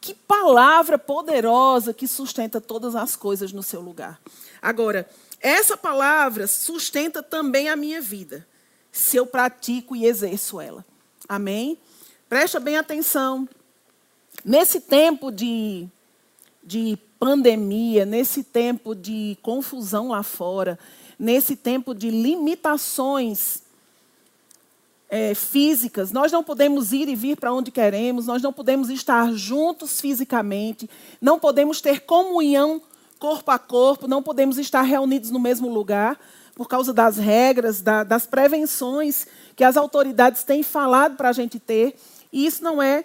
Que 0.00 0.14
palavra 0.14 0.96
poderosa 0.96 1.92
que 1.92 2.06
sustenta 2.06 2.60
todas 2.60 2.94
as 2.94 3.16
coisas 3.16 3.50
no 3.50 3.64
seu 3.64 3.80
lugar. 3.80 4.20
Agora, 4.62 5.10
essa 5.40 5.76
palavra 5.76 6.46
sustenta 6.46 7.20
também 7.20 7.68
a 7.68 7.74
minha 7.74 8.00
vida, 8.00 8.46
se 8.92 9.16
eu 9.16 9.26
pratico 9.26 9.96
e 9.96 10.06
exerço 10.06 10.60
ela. 10.60 10.86
Amém? 11.28 11.76
Presta 12.28 12.60
bem 12.60 12.78
atenção. 12.78 13.48
Nesse 14.44 14.80
tempo 14.80 15.30
de, 15.30 15.86
de 16.64 16.98
pandemia, 17.18 18.06
nesse 18.06 18.42
tempo 18.42 18.94
de 18.94 19.36
confusão 19.42 20.08
lá 20.08 20.22
fora, 20.22 20.78
nesse 21.18 21.54
tempo 21.54 21.94
de 21.94 22.10
limitações 22.10 23.62
é, 25.10 25.34
físicas, 25.34 26.12
nós 26.12 26.32
não 26.32 26.42
podemos 26.42 26.92
ir 26.92 27.08
e 27.08 27.14
vir 27.14 27.36
para 27.36 27.52
onde 27.52 27.70
queremos, 27.70 28.26
nós 28.26 28.40
não 28.40 28.52
podemos 28.52 28.88
estar 28.88 29.30
juntos 29.32 30.00
fisicamente, 30.00 30.88
não 31.20 31.38
podemos 31.38 31.80
ter 31.80 32.00
comunhão 32.00 32.80
corpo 33.18 33.50
a 33.50 33.58
corpo, 33.58 34.08
não 34.08 34.22
podemos 34.22 34.56
estar 34.56 34.80
reunidos 34.80 35.30
no 35.30 35.38
mesmo 35.38 35.68
lugar, 35.68 36.18
por 36.54 36.66
causa 36.66 36.92
das 36.92 37.18
regras, 37.18 37.82
da, 37.82 38.02
das 38.02 38.26
prevenções 38.26 39.26
que 39.54 39.62
as 39.62 39.76
autoridades 39.76 40.42
têm 40.42 40.62
falado 40.62 41.16
para 41.16 41.28
a 41.28 41.32
gente 41.32 41.58
ter. 41.58 41.94
E 42.32 42.46
isso 42.46 42.64
não 42.64 42.82
é 42.82 43.04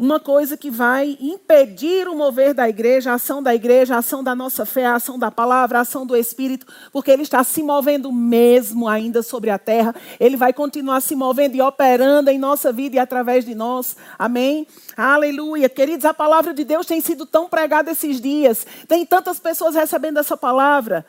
uma 0.00 0.18
coisa 0.18 0.56
que 0.56 0.70
vai 0.70 1.18
impedir 1.20 2.08
o 2.08 2.16
mover 2.16 2.54
da 2.54 2.66
igreja, 2.66 3.10
a 3.10 3.14
ação 3.16 3.42
da 3.42 3.54
igreja, 3.54 3.94
a 3.94 3.98
ação 3.98 4.24
da 4.24 4.34
nossa 4.34 4.64
fé, 4.64 4.86
a 4.86 4.94
ação 4.94 5.18
da 5.18 5.30
palavra, 5.30 5.76
a 5.76 5.82
ação 5.82 6.06
do 6.06 6.16
Espírito, 6.16 6.66
porque 6.90 7.10
ele 7.10 7.22
está 7.22 7.44
se 7.44 7.62
movendo 7.62 8.10
mesmo 8.10 8.88
ainda 8.88 9.22
sobre 9.22 9.50
a 9.50 9.58
terra. 9.58 9.94
Ele 10.18 10.38
vai 10.38 10.54
continuar 10.54 11.02
se 11.02 11.14
movendo 11.14 11.54
e 11.54 11.60
operando 11.60 12.30
em 12.30 12.38
nossa 12.38 12.72
vida 12.72 12.96
e 12.96 12.98
através 12.98 13.44
de 13.44 13.54
nós. 13.54 13.94
Amém? 14.18 14.66
Aleluia. 14.96 15.68
Queridos, 15.68 16.06
a 16.06 16.14
palavra 16.14 16.54
de 16.54 16.64
Deus 16.64 16.86
tem 16.86 17.02
sido 17.02 17.26
tão 17.26 17.46
pregada 17.46 17.90
esses 17.90 18.22
dias. 18.22 18.66
Tem 18.88 19.04
tantas 19.04 19.38
pessoas 19.38 19.74
recebendo 19.74 20.18
essa 20.18 20.34
palavra. 20.34 21.04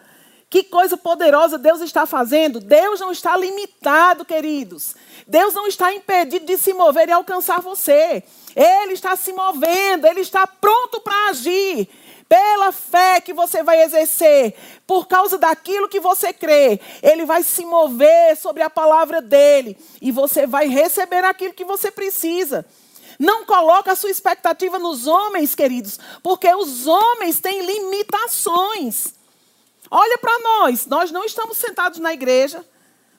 Que 0.49 0.63
coisa 0.63 0.97
poderosa 0.97 1.57
Deus 1.57 1.79
está 1.79 2.05
fazendo. 2.05 2.59
Deus 2.59 2.99
não 2.99 3.13
está 3.13 3.37
limitado, 3.37 4.25
queridos. 4.25 4.95
Deus 5.25 5.53
não 5.53 5.65
está 5.65 5.93
impedido 5.93 6.45
de 6.45 6.57
se 6.57 6.73
mover 6.73 7.07
e 7.07 7.13
alcançar 7.13 7.61
você. 7.61 8.21
Ele 8.55 8.93
está 8.93 9.15
se 9.15 9.31
movendo, 9.33 10.05
ele 10.05 10.21
está 10.21 10.45
pronto 10.45 10.99
para 11.01 11.29
agir. 11.29 11.87
Pela 12.27 12.71
fé 12.71 13.19
que 13.19 13.33
você 13.33 13.61
vai 13.61 13.81
exercer, 13.81 14.55
por 14.87 15.05
causa 15.05 15.37
daquilo 15.37 15.89
que 15.89 15.99
você 15.99 16.31
crê, 16.31 16.79
ele 17.03 17.25
vai 17.25 17.43
se 17.43 17.65
mover 17.65 18.37
sobre 18.37 18.63
a 18.63 18.69
palavra 18.69 19.21
dele 19.21 19.77
e 20.01 20.13
você 20.13 20.47
vai 20.47 20.67
receber 20.67 21.25
aquilo 21.25 21.53
que 21.53 21.65
você 21.65 21.91
precisa. 21.91 22.65
Não 23.19 23.45
coloque 23.45 23.89
a 23.89 23.95
sua 23.95 24.09
expectativa 24.09 24.79
nos 24.79 25.07
homens, 25.07 25.53
queridos, 25.53 25.99
porque 26.23 26.47
os 26.55 26.87
homens 26.87 27.39
têm 27.39 27.65
limitações. 27.65 29.13
Olha 29.91 30.17
para 30.17 30.39
nós, 30.39 30.85
nós 30.85 31.11
não 31.11 31.25
estamos 31.25 31.57
sentados 31.57 31.99
na 31.99 32.13
igreja, 32.13 32.65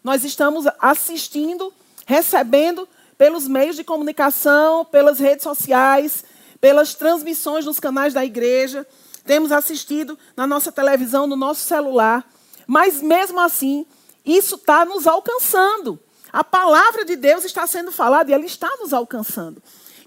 nós 0.02 0.24
estamos 0.24 0.64
assistindo, 0.80 1.72
recebendo 2.06 2.88
pelos 3.22 3.46
meios 3.46 3.76
de 3.76 3.84
comunicação, 3.84 4.84
pelas 4.84 5.20
redes 5.20 5.44
sociais, 5.44 6.24
pelas 6.60 6.92
transmissões 6.92 7.64
nos 7.64 7.78
canais 7.78 8.12
da 8.12 8.24
igreja, 8.24 8.84
temos 9.24 9.52
assistido 9.52 10.18
na 10.36 10.44
nossa 10.44 10.72
televisão, 10.72 11.24
no 11.28 11.36
nosso 11.36 11.60
celular, 11.60 12.28
mas 12.66 13.00
mesmo 13.00 13.38
assim, 13.38 13.86
isso 14.26 14.56
está 14.56 14.84
nos 14.84 15.06
alcançando. 15.06 16.00
A 16.32 16.42
palavra 16.42 17.04
de 17.04 17.14
Deus 17.14 17.44
está 17.44 17.64
sendo 17.64 17.92
falada 17.92 18.28
e 18.28 18.34
ela 18.34 18.44
está 18.44 18.68
nos 18.80 18.92
alcançando. 18.92 19.62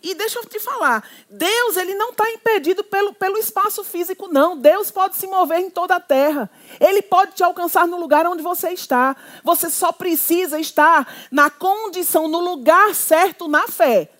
E 0.05 0.13
deixa 0.13 0.37
eu 0.37 0.45
te 0.45 0.59
falar, 0.59 1.03
Deus 1.27 1.77
ele 1.77 1.95
não 1.95 2.11
está 2.11 2.29
impedido 2.29 2.83
pelo, 2.83 3.11
pelo 3.11 3.39
espaço 3.39 3.83
físico, 3.83 4.27
não. 4.27 4.55
Deus 4.55 4.91
pode 4.91 5.15
se 5.15 5.25
mover 5.25 5.57
em 5.57 5.69
toda 5.71 5.95
a 5.95 5.99
terra. 5.99 6.47
Ele 6.79 7.01
pode 7.01 7.31
te 7.31 7.43
alcançar 7.43 7.87
no 7.87 7.99
lugar 7.99 8.27
onde 8.27 8.43
você 8.43 8.69
está. 8.69 9.15
Você 9.43 9.67
só 9.67 9.91
precisa 9.91 10.59
estar 10.59 11.11
na 11.31 11.49
condição, 11.49 12.27
no 12.27 12.39
lugar 12.39 12.93
certo 12.93 13.47
na 13.47 13.67
fé. 13.67 14.11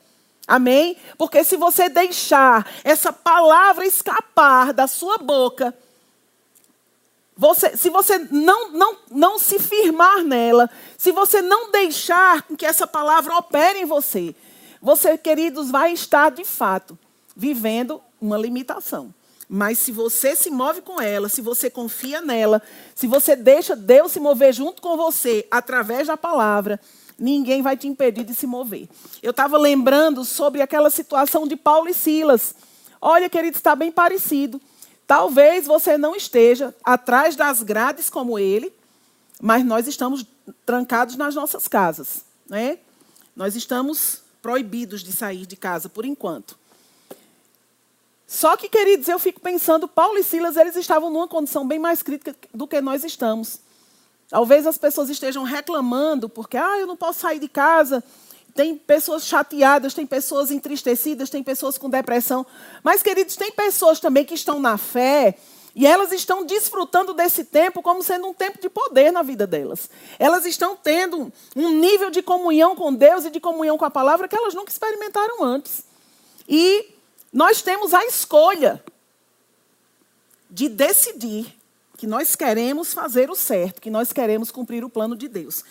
Amém? 0.47 0.97
Porque 1.19 1.43
se 1.43 1.55
você 1.55 1.87
deixar 1.87 2.67
essa 2.83 3.13
palavra 3.13 3.85
escapar 3.85 4.73
da 4.73 4.87
sua 4.87 5.19
boca, 5.19 5.71
você, 7.37 7.77
se 7.77 7.91
você 7.91 8.17
não, 8.31 8.71
não, 8.71 8.97
não 9.11 9.37
se 9.37 9.59
firmar 9.59 10.23
nela, 10.23 10.67
se 10.97 11.11
você 11.11 11.43
não 11.43 11.69
deixar 11.69 12.41
que 12.57 12.65
essa 12.65 12.87
palavra 12.87 13.35
opere 13.37 13.81
em 13.81 13.85
você, 13.85 14.33
você, 14.85 15.17
queridos, 15.17 15.71
vai 15.71 15.93
estar 15.93 16.29
de 16.29 16.45
fato 16.45 16.95
vivendo 17.35 17.99
uma 18.21 18.37
limitação. 18.37 19.11
Mas 19.49 19.79
se 19.79 19.91
você 19.91 20.35
se 20.35 20.51
move 20.51 20.83
com 20.83 21.01
ela, 21.01 21.27
se 21.27 21.41
você 21.41 21.71
confia 21.71 22.21
nela, 22.21 22.61
se 22.93 23.07
você 23.07 23.35
deixa 23.35 23.75
Deus 23.75 24.11
se 24.11 24.19
mover 24.19 24.53
junto 24.53 24.83
com 24.83 24.95
você 24.95 25.47
através 25.49 26.05
da 26.05 26.15
palavra, 26.15 26.79
ninguém 27.17 27.63
vai 27.63 27.75
te 27.75 27.87
impedir 27.87 28.23
de 28.23 28.35
se 28.35 28.45
mover. 28.45 28.87
Eu 29.23 29.31
estava 29.31 29.57
lembrando 29.57 30.23
sobre 30.23 30.61
aquela 30.61 30.91
situação 30.91 31.47
de 31.47 31.55
Paulo 31.55 31.89
e 31.89 31.93
Silas. 31.95 32.53
Olha, 33.01 33.27
querido, 33.27 33.57
está 33.57 33.75
bem 33.75 33.91
parecido. 33.91 34.61
Talvez 35.07 35.65
você 35.65 35.97
não 35.97 36.15
esteja 36.15 36.75
atrás 36.83 37.35
das 37.35 37.63
grades 37.63 38.07
como 38.07 38.37
ele, 38.37 38.71
mas 39.41 39.65
nós 39.65 39.87
estamos 39.87 40.23
trancados 40.63 41.15
nas 41.15 41.33
nossas 41.33 41.67
casas, 41.67 42.23
né? 42.47 42.77
Nós 43.35 43.55
estamos 43.55 44.23
proibidos 44.45 45.03
de 45.03 45.11
sair 45.11 45.47
de 45.47 45.55
casa 45.55 45.89
por 45.89 46.05
enquanto. 46.05 46.55
Só 48.27 48.55
que, 48.55 48.69
queridos, 48.69 49.07
eu 49.07 49.17
fico 49.17 49.41
pensando, 49.41 49.87
Paulo 49.87 50.19
e 50.19 50.23
Silas, 50.23 50.55
eles 50.55 50.75
estavam 50.75 51.09
numa 51.09 51.27
condição 51.27 51.67
bem 51.67 51.79
mais 51.79 52.03
crítica 52.03 52.35
do 52.53 52.67
que 52.67 52.79
nós 52.79 53.03
estamos. 53.03 53.59
Talvez 54.29 54.67
as 54.67 54.77
pessoas 54.77 55.09
estejam 55.09 55.41
reclamando 55.41 56.29
porque, 56.29 56.57
ah, 56.57 56.77
eu 56.77 56.85
não 56.85 56.95
posso 56.95 57.21
sair 57.21 57.39
de 57.39 57.47
casa. 57.47 58.03
Tem 58.53 58.77
pessoas 58.77 59.25
chateadas, 59.25 59.95
tem 59.95 60.05
pessoas 60.05 60.51
entristecidas, 60.51 61.31
tem 61.31 61.41
pessoas 61.41 61.75
com 61.75 61.89
depressão. 61.89 62.45
Mas, 62.83 63.01
queridos, 63.01 63.35
tem 63.35 63.51
pessoas 63.51 63.99
também 63.99 64.25
que 64.25 64.35
estão 64.35 64.59
na 64.59 64.77
fé 64.77 65.39
e 65.75 65.85
elas 65.85 66.13
estão 66.13 66.45
desfrutando 66.45 67.13
desse 67.13 67.43
tempo 67.43 67.81
como 67.81 68.01
sendo 68.01 68.27
um 68.27 68.33
tempo 68.33 68.61
de 68.61 68.69
poder 68.69 69.11
na 69.11 69.21
vida 69.21 69.45
delas. 69.45 69.89
Elas 70.17 70.45
estão 70.45 70.73
tendo 70.73 71.31
um 71.53 71.69
nível 71.69 72.09
de 72.09 72.21
comunhão 72.21 72.77
com 72.77 72.93
Deus 72.93 73.25
e 73.25 73.29
de 73.29 73.41
comunhão 73.41 73.77
com 73.77 73.83
a 73.83 73.91
palavra 73.91 74.25
que 74.25 74.35
elas 74.35 74.53
nunca 74.53 74.71
experimentaram 74.71 75.43
antes. 75.43 75.83
E 76.47 76.95
nós 77.31 77.61
temos 77.61 77.93
a 77.93 78.05
escolha 78.05 78.81
de 80.49 80.69
decidir 80.69 81.53
que 81.97 82.07
nós 82.07 82.37
queremos 82.37 82.93
fazer 82.93 83.29
o 83.29 83.35
certo, 83.35 83.81
que 83.81 83.89
nós 83.89 84.13
queremos 84.13 84.51
cumprir 84.51 84.85
o 84.85 84.89
plano 84.89 85.15
de 85.15 85.27
Deus. 85.27 85.61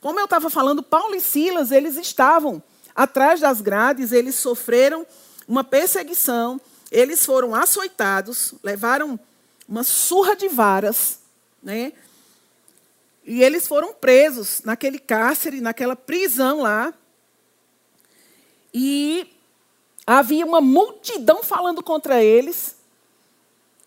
Como 0.00 0.18
eu 0.18 0.24
estava 0.24 0.50
falando, 0.50 0.82
Paulo 0.82 1.14
e 1.14 1.20
Silas, 1.20 1.70
eles 1.70 1.96
estavam 1.96 2.60
atrás 2.96 3.38
das 3.38 3.60
grades, 3.60 4.10
eles 4.10 4.34
sofreram 4.34 5.06
uma 5.46 5.62
perseguição, 5.62 6.60
eles 6.90 7.24
foram 7.24 7.54
açoitados, 7.54 8.54
levaram 8.60 9.18
uma 9.68 9.84
surra 9.84 10.34
de 10.36 10.48
varas, 10.48 11.20
né? 11.62 11.92
E 13.24 13.42
eles 13.42 13.68
foram 13.68 13.92
presos 13.92 14.62
naquele 14.64 14.98
cárcere, 14.98 15.60
naquela 15.60 15.94
prisão 15.94 16.60
lá. 16.60 16.92
E 18.74 19.30
havia 20.06 20.44
uma 20.44 20.60
multidão 20.60 21.42
falando 21.42 21.82
contra 21.82 22.22
eles. 22.22 22.76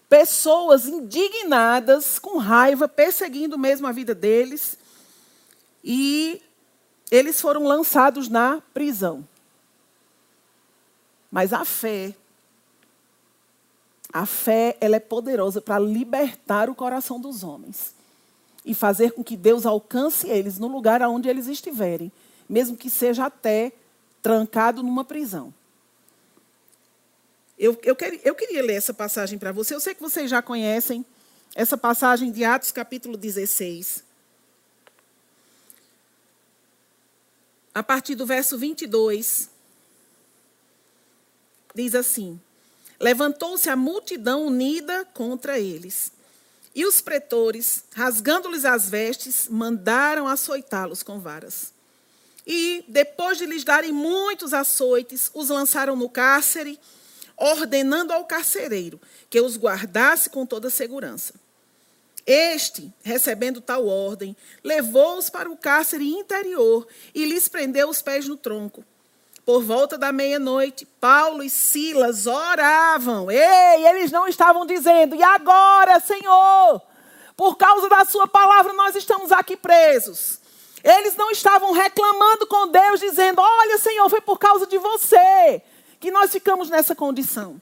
Pessoas 0.07 0.85
indignadas, 0.85 2.17
com 2.17 2.37
raiva, 2.37 2.87
perseguindo 2.87 3.57
mesmo 3.57 3.87
a 3.87 3.91
vida 3.91 4.15
deles. 4.15 4.77
E 5.83 6.41
eles 7.11 7.41
foram 7.41 7.65
lançados 7.65 8.29
na 8.29 8.61
prisão. 8.73 9.27
Mas 11.29 11.51
a 11.51 11.65
fé 11.65 12.15
a 14.15 14.25
fé 14.25 14.77
ela 14.79 14.95
é 14.95 14.99
poderosa 15.01 15.59
para 15.59 15.77
libertar 15.77 16.69
o 16.69 16.73
coração 16.73 17.19
dos 17.19 17.43
homens 17.43 17.93
e 18.63 18.73
fazer 18.73 19.11
com 19.11 19.21
que 19.21 19.35
Deus 19.35 19.65
alcance 19.65 20.29
eles 20.29 20.57
no 20.57 20.67
lugar 20.67 21.01
aonde 21.01 21.27
eles 21.27 21.47
estiverem, 21.47 22.09
mesmo 22.47 22.77
que 22.77 22.89
seja 22.89 23.25
até 23.25 23.73
trancado 24.21 24.81
numa 24.81 25.03
prisão. 25.03 25.53
Eu, 27.59 27.77
eu, 27.83 27.97
eu 28.23 28.33
queria 28.33 28.63
ler 28.63 28.75
essa 28.75 28.93
passagem 28.93 29.37
para 29.37 29.51
você. 29.51 29.75
Eu 29.75 29.81
sei 29.81 29.93
que 29.93 30.01
vocês 30.01 30.29
já 30.29 30.41
conhecem 30.41 31.05
essa 31.53 31.77
passagem 31.77 32.31
de 32.31 32.45
Atos, 32.45 32.71
capítulo 32.71 33.17
16. 33.17 34.01
A 37.73 37.83
partir 37.83 38.15
do 38.15 38.25
verso 38.25 38.57
22, 38.57 39.49
diz 41.75 41.93
assim: 41.93 42.39
Levantou-se 42.99 43.69
a 43.69 43.75
multidão 43.75 44.45
unida 44.45 45.05
contra 45.13 45.59
eles. 45.59 46.11
E 46.73 46.85
os 46.85 47.01
pretores, 47.01 47.83
rasgando-lhes 47.93 48.65
as 48.65 48.89
vestes, 48.89 49.47
mandaram 49.49 50.27
açoitá-los 50.27 51.03
com 51.03 51.19
varas. 51.19 51.73
E, 52.45 52.83
depois 52.87 53.37
de 53.37 53.45
lhes 53.45 53.63
darem 53.63 53.91
muitos 53.91 54.53
açoites, 54.53 55.31
os 55.33 55.49
lançaram 55.49 55.95
no 55.95 56.09
cárcere, 56.09 56.79
ordenando 57.37 58.13
ao 58.13 58.25
carcereiro 58.25 58.99
que 59.29 59.39
os 59.39 59.57
guardasse 59.57 60.29
com 60.29 60.45
toda 60.45 60.69
segurança. 60.69 61.33
Este, 62.25 62.91
recebendo 63.03 63.61
tal 63.61 63.85
ordem, 63.87 64.35
levou-os 64.63 65.29
para 65.29 65.49
o 65.49 65.57
cárcere 65.57 66.09
interior 66.09 66.87
e 67.13 67.25
lhes 67.25 67.47
prendeu 67.47 67.89
os 67.89 68.01
pés 68.01 68.27
no 68.27 68.35
tronco 68.35 68.83
por 69.45 69.61
volta 69.61 69.97
da 69.97 70.11
meia-noite, 70.11 70.85
Paulo 70.99 71.43
e 71.43 71.49
Silas 71.49 72.25
oravam. 72.25 73.29
Ei, 73.29 73.87
eles 73.87 74.11
não 74.11 74.27
estavam 74.27 74.65
dizendo, 74.65 75.15
e 75.15 75.21
agora, 75.21 75.99
Senhor, 75.99 76.81
por 77.37 77.55
causa 77.55 77.87
da 77.87 78.03
Sua 78.05 78.27
palavra, 78.27 78.73
nós 78.73 78.95
estamos 78.95 79.31
aqui 79.31 79.55
presos. 79.55 80.39
Eles 80.83 81.15
não 81.15 81.29
estavam 81.31 81.71
reclamando 81.73 82.47
com 82.47 82.67
Deus, 82.67 82.99
dizendo: 82.99 83.39
Olha, 83.41 83.77
Senhor, 83.77 84.09
foi 84.09 84.21
por 84.21 84.37
causa 84.39 84.65
de 84.65 84.77
você 84.77 85.61
que 85.99 86.11
nós 86.11 86.31
ficamos 86.31 86.69
nessa 86.69 86.95
condição. 86.95 87.59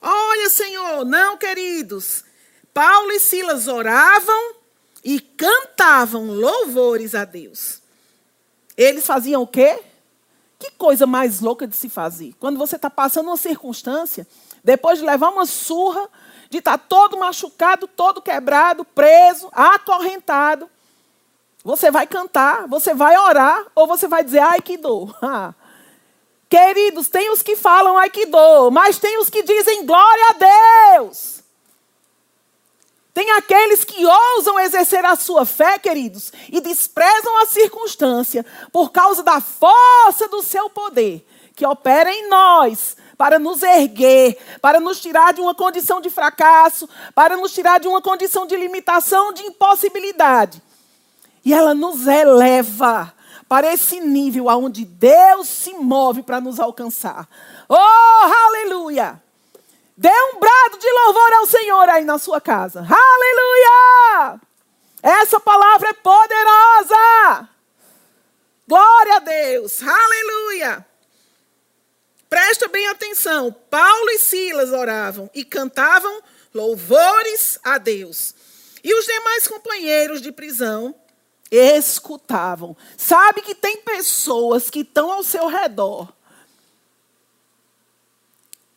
Olha, 0.00 0.48
Senhor, 0.50 1.04
não, 1.04 1.36
queridos. 1.36 2.24
Paulo 2.72 3.10
e 3.10 3.18
Silas 3.18 3.66
oravam 3.66 4.54
e 5.04 5.18
cantavam 5.18 6.26
louvores 6.26 7.14
a 7.14 7.24
Deus. 7.24 7.80
Eles 8.76 9.06
faziam 9.06 9.42
o 9.42 9.46
quê? 9.46 9.80
Que 10.58 10.70
coisa 10.72 11.06
mais 11.06 11.40
louca 11.40 11.66
de 11.66 11.76
se 11.76 11.88
fazer. 11.88 12.34
Quando 12.40 12.58
você 12.58 12.76
está 12.76 12.88
passando 12.88 13.26
uma 13.26 13.36
circunstância, 13.36 14.26
depois 14.64 14.98
de 14.98 15.04
levar 15.04 15.28
uma 15.28 15.46
surra, 15.46 16.08
de 16.48 16.58
estar 16.58 16.78
tá 16.78 16.84
todo 16.88 17.18
machucado, 17.18 17.86
todo 17.86 18.22
quebrado, 18.22 18.84
preso, 18.84 19.48
acorrentado, 19.52 20.68
você 21.62 21.90
vai 21.90 22.06
cantar, 22.06 22.66
você 22.68 22.94
vai 22.94 23.18
orar, 23.18 23.66
ou 23.74 23.86
você 23.86 24.06
vai 24.06 24.22
dizer, 24.22 24.38
ai 24.38 24.60
que 24.60 24.76
dor. 24.76 25.14
Queridos, 26.48 27.08
tem 27.08 27.30
os 27.32 27.42
que 27.42 27.56
falam, 27.56 27.98
ai 27.98 28.08
que 28.08 28.24
dor, 28.26 28.70
mas 28.70 28.98
tem 28.98 29.18
os 29.18 29.28
que 29.28 29.42
dizem 29.42 29.84
glória 29.84 30.24
a 30.28 30.98
Deus. 30.98 31.35
Tem 33.16 33.30
aqueles 33.30 33.82
que 33.82 34.04
ousam 34.04 34.60
exercer 34.60 35.02
a 35.06 35.16
sua 35.16 35.46
fé, 35.46 35.78
queridos, 35.78 36.30
e 36.52 36.60
desprezam 36.60 37.34
a 37.38 37.46
circunstância 37.46 38.44
por 38.70 38.92
causa 38.92 39.22
da 39.22 39.40
força 39.40 40.28
do 40.28 40.42
seu 40.42 40.68
poder, 40.68 41.26
que 41.54 41.64
opera 41.64 42.12
em 42.12 42.28
nós 42.28 42.94
para 43.16 43.38
nos 43.38 43.62
erguer, 43.62 44.36
para 44.60 44.78
nos 44.78 45.00
tirar 45.00 45.32
de 45.32 45.40
uma 45.40 45.54
condição 45.54 45.98
de 45.98 46.10
fracasso, 46.10 46.86
para 47.14 47.38
nos 47.38 47.54
tirar 47.54 47.80
de 47.80 47.88
uma 47.88 48.02
condição 48.02 48.46
de 48.46 48.54
limitação, 48.54 49.32
de 49.32 49.44
impossibilidade. 49.44 50.62
E 51.42 51.54
ela 51.54 51.72
nos 51.72 52.06
eleva 52.06 53.14
para 53.48 53.72
esse 53.72 53.98
nível 53.98 54.50
aonde 54.50 54.84
Deus 54.84 55.48
se 55.48 55.72
move 55.72 56.22
para 56.22 56.38
nos 56.38 56.60
alcançar. 56.60 57.26
Oh, 57.66 57.76
aleluia! 58.46 59.22
Dê 59.96 60.10
um 60.10 60.38
brado 60.38 60.78
de 60.78 60.90
louvor 60.90 61.32
ao 61.34 61.46
Senhor 61.46 61.88
aí 61.88 62.04
na 62.04 62.18
sua 62.18 62.40
casa. 62.40 62.80
Aleluia! 62.80 64.40
Essa 65.02 65.40
palavra 65.40 65.88
é 65.88 65.92
poderosa. 65.94 67.48
Glória 68.68 69.16
a 69.16 69.18
Deus. 69.20 69.82
Aleluia! 69.82 70.86
Presta 72.28 72.68
bem 72.68 72.86
atenção. 72.88 73.54
Paulo 73.70 74.10
e 74.10 74.18
Silas 74.18 74.72
oravam 74.72 75.30
e 75.32 75.44
cantavam 75.44 76.20
louvores 76.52 77.58
a 77.64 77.78
Deus. 77.78 78.34
E 78.84 78.92
os 78.92 79.06
demais 79.06 79.48
companheiros 79.48 80.20
de 80.20 80.30
prisão 80.30 80.94
escutavam. 81.50 82.76
Sabe 82.96 83.40
que 83.40 83.54
tem 83.54 83.78
pessoas 83.78 84.68
que 84.68 84.80
estão 84.80 85.10
ao 85.10 85.22
seu 85.22 85.46
redor. 85.46 86.12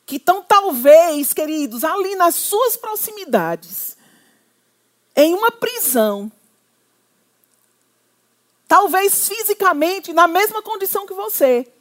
Que 0.10 0.16
estão, 0.16 0.42
talvez, 0.42 1.34
queridos, 1.36 1.84
ali 1.84 2.16
nas 2.16 2.34
suas 2.34 2.76
proximidades, 2.76 3.96
em 5.16 5.36
uma 5.36 5.52
prisão. 5.52 6.32
Talvez 8.68 9.28
fisicamente 9.28 10.12
na 10.12 10.28
mesma 10.28 10.64
condição 10.64 11.06
que 11.06 11.14
você. 11.14 11.72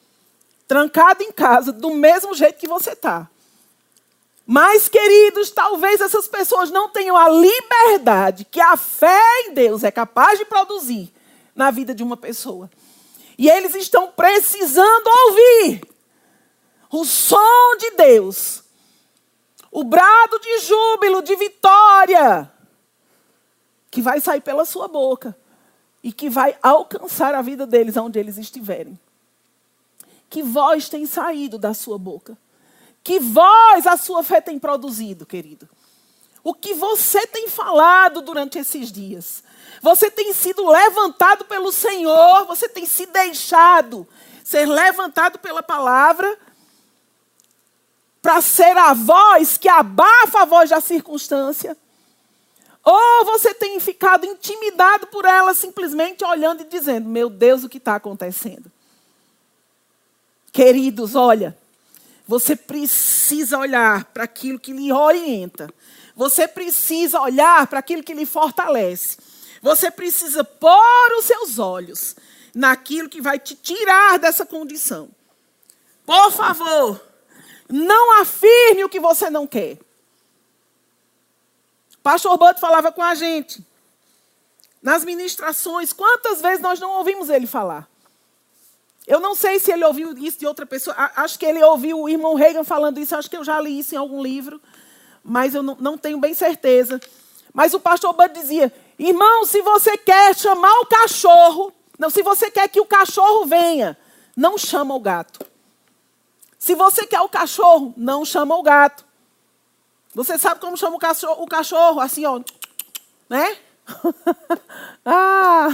Trancado 0.66 1.22
em 1.22 1.32
casa, 1.32 1.72
do 1.72 1.94
mesmo 1.94 2.34
jeito 2.34 2.58
que 2.58 2.68
você 2.68 2.90
está. 2.90 3.30
Mas, 4.46 4.90
queridos, 4.90 5.50
talvez 5.50 5.98
essas 5.98 6.28
pessoas 6.28 6.70
não 6.70 6.90
tenham 6.90 7.16
a 7.16 7.30
liberdade 7.30 8.44
que 8.44 8.60
a 8.60 8.76
fé 8.76 9.46
em 9.46 9.54
Deus 9.54 9.82
é 9.82 9.90
capaz 9.90 10.38
de 10.38 10.44
produzir 10.44 11.10
na 11.56 11.70
vida 11.70 11.94
de 11.94 12.02
uma 12.02 12.14
pessoa. 12.14 12.70
E 13.38 13.48
eles 13.48 13.74
estão 13.74 14.12
precisando 14.12 15.08
ouvir 15.24 15.80
o 16.90 17.04
som 17.04 17.76
de 17.78 17.90
Deus, 17.92 18.62
o 19.70 19.84
brado 19.84 20.38
de 20.38 20.58
júbilo, 20.60 21.22
de 21.22 21.36
vitória, 21.36 22.50
que 23.90 24.00
vai 24.00 24.20
sair 24.20 24.40
pela 24.40 24.64
sua 24.64 24.88
boca 24.88 25.36
e 26.02 26.12
que 26.12 26.30
vai 26.30 26.56
alcançar 26.62 27.34
a 27.34 27.42
vida 27.42 27.66
deles 27.66 27.96
onde 27.96 28.18
eles 28.18 28.38
estiverem. 28.38 28.98
Que 30.30 30.42
voz 30.42 30.88
tem 30.88 31.06
saído 31.06 31.58
da 31.58 31.72
sua 31.74 31.98
boca? 31.98 32.36
Que 33.02 33.18
voz 33.18 33.86
a 33.86 33.96
sua 33.96 34.22
fé 34.22 34.40
tem 34.40 34.58
produzido, 34.58 35.24
querido? 35.24 35.68
O 36.44 36.54
que 36.54 36.74
você 36.74 37.26
tem 37.26 37.48
falado 37.48 38.20
durante 38.22 38.58
esses 38.58 38.92
dias? 38.92 39.42
Você 39.82 40.10
tem 40.10 40.32
sido 40.32 40.68
levantado 40.68 41.44
pelo 41.44 41.72
Senhor, 41.72 42.46
você 42.46 42.68
tem 42.68 42.86
se 42.86 43.06
deixado 43.06 44.06
ser 44.44 44.66
levantado 44.66 45.38
pela 45.38 45.62
palavra 45.62 46.38
para 48.20 48.40
ser 48.40 48.76
a 48.76 48.94
voz 48.94 49.56
que 49.56 49.68
abafa 49.68 50.42
a 50.42 50.44
voz 50.44 50.70
da 50.70 50.80
circunstância? 50.80 51.76
Ou 52.84 53.24
você 53.24 53.52
tem 53.52 53.78
ficado 53.80 54.24
intimidado 54.24 55.08
por 55.08 55.24
ela 55.24 55.52
simplesmente 55.54 56.24
olhando 56.24 56.62
e 56.62 56.66
dizendo: 56.66 57.08
Meu 57.08 57.28
Deus, 57.28 57.64
o 57.64 57.68
que 57.68 57.78
está 57.78 57.96
acontecendo? 57.96 58.70
Queridos, 60.52 61.14
olha, 61.14 61.56
você 62.26 62.56
precisa 62.56 63.58
olhar 63.58 64.04
para 64.06 64.24
aquilo 64.24 64.58
que 64.58 64.72
lhe 64.72 64.92
orienta. 64.92 65.72
Você 66.16 66.48
precisa 66.48 67.20
olhar 67.20 67.66
para 67.66 67.78
aquilo 67.78 68.02
que 68.02 68.14
lhe 68.14 68.26
fortalece. 68.26 69.18
Você 69.62 69.90
precisa 69.90 70.42
pôr 70.42 71.18
os 71.18 71.24
seus 71.24 71.58
olhos 71.58 72.16
naquilo 72.54 73.08
que 73.08 73.20
vai 73.20 73.38
te 73.38 73.54
tirar 73.54 74.18
dessa 74.18 74.44
condição. 74.44 75.08
Por 76.04 76.32
favor, 76.32 77.00
não 77.68 78.20
afirme 78.20 78.84
o 78.84 78.88
que 78.88 79.00
você 79.00 79.28
não 79.28 79.46
quer. 79.46 79.78
Pastor 82.02 82.36
Butto 82.38 82.60
falava 82.60 82.90
com 82.90 83.02
a 83.02 83.14
gente 83.14 83.62
nas 84.82 85.04
ministrações. 85.04 85.92
Quantas 85.92 86.40
vezes 86.40 86.60
nós 86.60 86.80
não 86.80 86.92
ouvimos 86.92 87.28
ele 87.28 87.46
falar? 87.46 87.88
Eu 89.06 89.20
não 89.20 89.34
sei 89.34 89.58
se 89.58 89.72
ele 89.72 89.84
ouviu 89.84 90.16
isso 90.18 90.38
de 90.38 90.46
outra 90.46 90.66
pessoa. 90.66 90.94
Acho 91.16 91.38
que 91.38 91.46
ele 91.46 91.62
ouviu 91.62 92.00
o 92.00 92.08
irmão 92.08 92.34
Reagan 92.34 92.64
falando 92.64 92.98
isso. 92.98 93.16
Acho 93.16 93.28
que 93.28 93.36
eu 93.36 93.44
já 93.44 93.60
li 93.60 93.78
isso 93.78 93.94
em 93.94 93.98
algum 93.98 94.22
livro. 94.22 94.60
Mas 95.22 95.54
eu 95.54 95.62
não, 95.62 95.76
não 95.80 95.98
tenho 95.98 96.18
bem 96.18 96.34
certeza. 96.34 97.00
Mas 97.52 97.74
o 97.74 97.80
pastor 97.80 98.12
Bud 98.12 98.32
dizia: 98.32 98.72
irmão, 98.98 99.44
se 99.46 99.62
você 99.62 99.96
quer 99.96 100.36
chamar 100.36 100.72
o 100.80 100.86
cachorro, 100.86 101.72
não, 101.98 102.10
se 102.10 102.22
você 102.22 102.50
quer 102.50 102.68
que 102.68 102.80
o 102.80 102.86
cachorro 102.86 103.46
venha, 103.46 103.98
não 104.36 104.56
chama 104.56 104.94
o 104.94 105.00
gato. 105.00 105.40
Se 106.68 106.74
você 106.74 107.06
quer 107.06 107.22
o 107.22 107.30
cachorro, 107.30 107.94
não 107.96 108.26
chama 108.26 108.54
o 108.54 108.62
gato. 108.62 109.02
Você 110.14 110.36
sabe 110.36 110.60
como 110.60 110.76
chama 110.76 110.96
o 110.96 110.98
cachorro? 110.98 111.42
O 111.42 111.46
cachorro 111.46 111.98
assim, 111.98 112.26
ó, 112.26 112.42
né? 113.26 113.56
ah! 115.02 115.68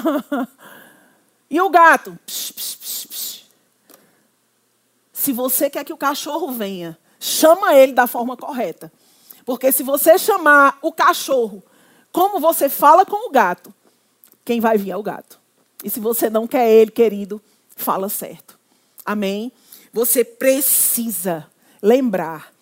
E 1.51 1.61
o 1.61 1.69
gato? 1.69 2.17
Psh, 2.25 2.53
psh, 2.53 3.07
psh, 3.07 3.45
se 5.13 5.33
você 5.33 5.69
quer 5.69 5.83
que 5.83 5.93
o 5.93 5.97
cachorro 5.97 6.53
venha, 6.53 6.97
chama 7.19 7.75
ele 7.75 7.93
da 7.93 8.07
forma 8.07 8.37
correta. 8.37 8.93
Porque 9.45 9.73
se 9.73 9.83
você 9.83 10.17
chamar 10.17 10.79
o 10.81 10.93
cachorro 10.93 11.61
como 12.13 12.39
você 12.39 12.69
fala 12.69 13.05
com 13.05 13.29
o 13.29 13.33
gato, 13.33 13.75
quem 14.45 14.61
vai 14.61 14.79
vir 14.79 14.93
é 14.93 14.97
o 14.97 15.03
gato. 15.03 15.41
E 15.83 15.91
se 15.91 15.99
você 15.99 16.31
não 16.31 16.47
quer 16.47 16.71
ele, 16.71 16.93
querido, 16.93 17.43
fala 17.75 18.09
certo. 18.09 18.57
Amém? 19.05 19.51
Você 19.95 20.25
precisa 20.25 21.49
lembrar 21.81 22.53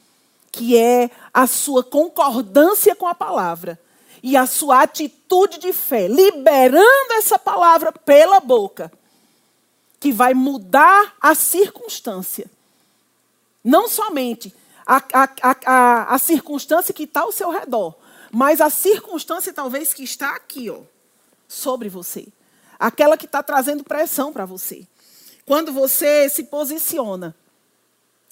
que 0.52 0.76
é 0.76 1.10
a 1.32 1.46
sua 1.46 1.82
concordância 1.82 2.94
com 2.94 3.06
a 3.06 3.14
palavra 3.14 3.80
e 4.22 4.36
a 4.36 4.44
sua 4.46 4.82
atitude 4.82 5.58
de 5.58 5.72
fé, 5.72 6.06
liberando 6.06 7.14
essa 7.14 7.38
palavra 7.38 7.90
pela 7.90 8.38
boca, 8.38 8.92
que 9.98 10.12
vai 10.12 10.34
mudar 10.34 11.16
a 11.18 11.34
circunstância. 11.34 12.50
Não 13.64 13.88
somente 13.88 14.54
a, 14.86 14.96
a, 14.96 15.28
a, 15.64 16.14
a 16.14 16.18
circunstância 16.18 16.92
que 16.92 17.04
está 17.04 17.22
ao 17.22 17.32
seu 17.32 17.48
redor, 17.48 17.94
mas 18.30 18.60
a 18.60 18.68
circunstância 18.68 19.54
talvez 19.54 19.94
que 19.94 20.04
está 20.04 20.36
aqui, 20.36 20.68
ó, 20.68 20.80
sobre 21.48 21.88
você. 21.88 22.28
Aquela 22.78 23.16
que 23.16 23.24
está 23.24 23.42
trazendo 23.42 23.82
pressão 23.82 24.34
para 24.34 24.44
você. 24.44 24.86
Quando 25.46 25.72
você 25.72 26.28
se 26.28 26.44
posiciona 26.44 27.34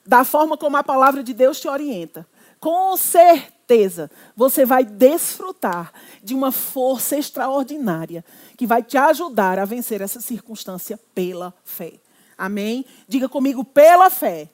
da 0.06 0.24
forma 0.24 0.56
como 0.56 0.76
a 0.76 0.84
palavra 0.84 1.22
de 1.22 1.34
Deus 1.34 1.60
te 1.60 1.68
orienta, 1.68 2.26
com 2.58 2.96
certeza 2.96 4.10
você 4.36 4.64
vai 4.64 4.84
desfrutar 4.84 5.92
de 6.22 6.34
uma 6.34 6.52
força 6.52 7.16
extraordinária 7.16 8.24
que 8.56 8.66
vai 8.66 8.82
te 8.82 8.96
ajudar 8.98 9.58
a 9.58 9.64
vencer 9.64 10.00
essa 10.00 10.20
circunstância 10.20 10.98
pela 11.14 11.54
fé. 11.64 11.94
Amém? 12.36 12.84
Diga 13.06 13.28
comigo, 13.28 13.64
pela 13.64 14.10
fé. 14.10 14.48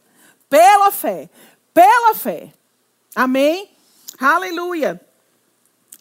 Pela 0.49 0.91
fé. 0.91 1.29
Pela 1.73 2.15
fé. 2.15 2.53
Amém? 3.15 3.71
Aleluia. 4.19 5.01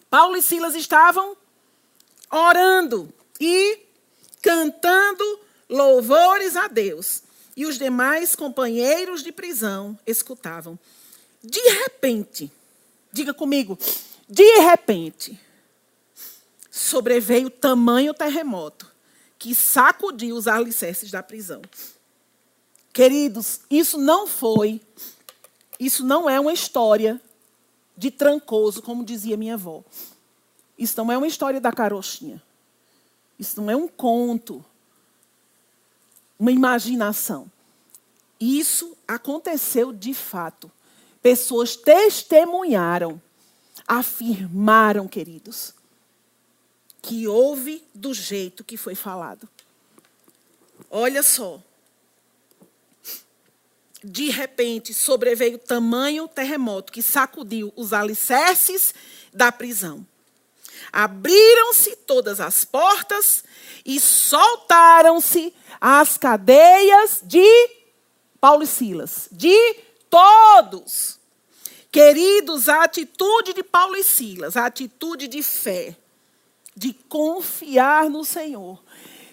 Paulo 0.09 0.37
e 0.37 0.41
Silas 0.41 0.75
estavam 0.75 1.35
orando 2.31 3.13
e 3.39 3.79
cantando 4.41 5.39
louvores 5.69 6.55
a 6.55 6.67
Deus. 6.67 7.23
E 7.55 7.65
os 7.65 7.77
demais 7.77 8.35
companheiros 8.35 9.23
de 9.23 9.31
prisão 9.31 9.97
escutavam. 10.05 10.77
De 11.41 11.61
repente, 11.61 12.51
diga 13.11 13.33
comigo, 13.33 13.77
de 14.27 14.59
repente, 14.59 15.39
sobreveio 16.69 17.49
tamanho 17.49 18.13
terremoto 18.13 18.91
que 19.39 19.55
sacudiu 19.55 20.35
os 20.35 20.47
alicerces 20.47 21.11
da 21.11 21.21
prisão. 21.21 21.61
Queridos, 22.91 23.61
isso 23.69 23.97
não 23.97 24.25
foi, 24.25 24.81
isso 25.79 26.05
não 26.05 26.29
é 26.29 26.39
uma 26.39 26.53
história 26.53 27.21
de 27.95 28.09
trancoso, 28.11 28.81
como 28.81 29.05
dizia 29.05 29.37
minha 29.37 29.53
avó. 29.53 29.83
Isso 30.77 30.97
não 30.97 31.11
é 31.11 31.17
uma 31.17 31.27
história 31.27 31.61
da 31.61 31.71
carochinha. 31.71 32.41
Isso 33.37 33.61
não 33.61 33.69
é 33.69 33.75
um 33.75 33.87
conto, 33.87 34.63
uma 36.37 36.51
imaginação. 36.51 37.51
Isso 38.39 38.95
aconteceu 39.07 39.93
de 39.93 40.13
fato. 40.13 40.71
Pessoas 41.21 41.75
testemunharam, 41.75 43.21
afirmaram, 43.87 45.07
queridos, 45.07 45.73
que 47.01 47.27
houve 47.27 47.83
do 47.93 48.13
jeito 48.13 48.63
que 48.63 48.77
foi 48.77 48.95
falado. 48.95 49.47
Olha 50.89 51.23
só. 51.23 51.61
De 54.03 54.29
repente 54.29 54.93
sobreveio 54.93 55.57
tamanho 55.57 56.27
terremoto 56.27 56.91
que 56.91 57.01
sacudiu 57.01 57.73
os 57.75 57.91
alicerces 57.91 58.93
da 59.33 59.51
prisão. 59.51 60.05
Abriram-se 60.91 61.95
todas 61.97 62.39
as 62.39 62.63
portas 62.63 63.43
e 63.85 63.99
soltaram-se 63.99 65.53
as 65.79 66.17
cadeias 66.17 67.21
de 67.23 67.45
Paulo 68.39 68.63
e 68.63 68.67
Silas, 68.67 69.27
de 69.31 69.75
todos. 70.09 71.19
Queridos, 71.91 72.67
a 72.67 72.83
atitude 72.83 73.53
de 73.53 73.63
Paulo 73.63 73.95
e 73.95 74.03
Silas, 74.03 74.57
a 74.57 74.65
atitude 74.65 75.27
de 75.27 75.41
fé, 75.41 75.95
de 76.75 76.93
confiar 76.93 78.09
no 78.09 78.25
Senhor. 78.25 78.83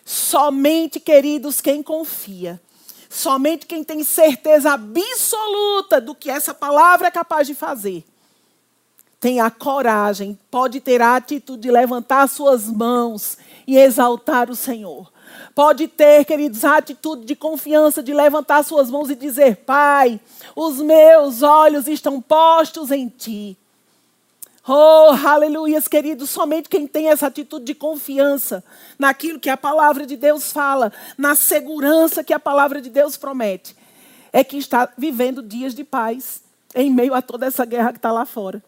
Somente, 0.05 1.01
queridos, 1.01 1.61
quem 1.61 1.83
confia, 1.83 2.61
somente 3.09 3.67
quem 3.67 3.83
tem 3.83 4.03
certeza 4.05 4.73
absoluta 4.73 6.01
do 6.01 6.15
que 6.15 6.31
essa 6.31 6.55
palavra 6.55 7.09
é 7.09 7.11
capaz 7.11 7.47
de 7.47 7.55
fazer, 7.55 8.05
tem 9.23 9.39
a 9.39 9.53
coragem, 9.53 10.37
pode 10.51 10.81
ter 10.81 11.01
a 11.01 11.15
atitude 11.15 11.63
de 11.63 11.71
levantar 11.71 12.29
suas 12.29 12.67
mãos 12.67 13.39
e 13.69 13.79
exaltar 13.79 14.51
o 14.51 14.57
Senhor. 14.57 15.13
Pode 15.55 15.87
ter, 15.87 16.25
queridos, 16.25 16.65
a 16.65 16.79
atitude 16.79 17.25
de 17.25 17.37
confiança 17.37 18.03
de 18.03 18.13
levantar 18.13 18.65
suas 18.65 18.91
mãos 18.91 19.11
e 19.11 19.15
dizer: 19.15 19.59
Pai, 19.59 20.21
os 20.57 20.79
meus 20.81 21.41
olhos 21.41 21.87
estão 21.87 22.21
postos 22.21 22.91
em 22.91 23.07
Ti. 23.07 23.57
Oh, 24.67 25.15
aleluias, 25.25 25.87
queridos. 25.87 26.29
Somente 26.29 26.69
quem 26.69 26.85
tem 26.85 27.09
essa 27.09 27.29
atitude 27.29 27.65
de 27.65 27.77
confiança 27.77 28.65
naquilo 28.99 29.39
que 29.39 29.51
a 29.51 29.57
palavra 29.57 30.05
de 30.05 30.17
Deus 30.17 30.51
fala, 30.51 30.93
na 31.17 31.37
segurança 31.37 32.25
que 32.25 32.35
a 32.35 32.41
palavra 32.41 32.83
de 32.83 32.91
Deus 32.91 33.17
promete, 33.17 33.77
é 34.33 34.43
que 34.43 34.57
está 34.57 34.93
vivendo 34.99 35.45
dias 35.45 35.77
de 35.77 35.85
paz 35.85 36.43
em 36.75 36.91
meio 36.91 37.15
a 37.15 37.23
toda 37.23 37.47
essa 37.47 37.65
guerra 37.65 37.93
que 37.93 37.99
está 37.99 38.11
lá 38.11 38.27
fora. 38.27 38.61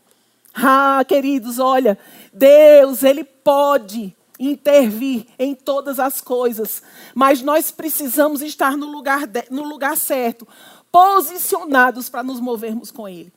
Ah, 0.55 1.05
queridos, 1.07 1.59
olha, 1.59 1.99
Deus, 2.33 3.03
Ele 3.03 3.25
pode 3.25 4.15
intervir 4.39 5.27
em 5.39 5.55
todas 5.55 5.99
as 5.99 6.21
coisas, 6.21 6.83
mas 7.15 7.43
nós 7.43 7.71
precisamos 7.71 8.43
estar 8.43 8.77
no 8.77 8.87
lugar, 8.87 9.27
de, 9.27 9.45
no 9.51 9.65
lugar 9.65 9.97
certo, 9.97 10.47
posicionados 10.93 12.09
para 12.09 12.23
nos 12.23 12.41
movermos 12.41 12.91
com 12.91 13.09
Ele. 13.09 13.33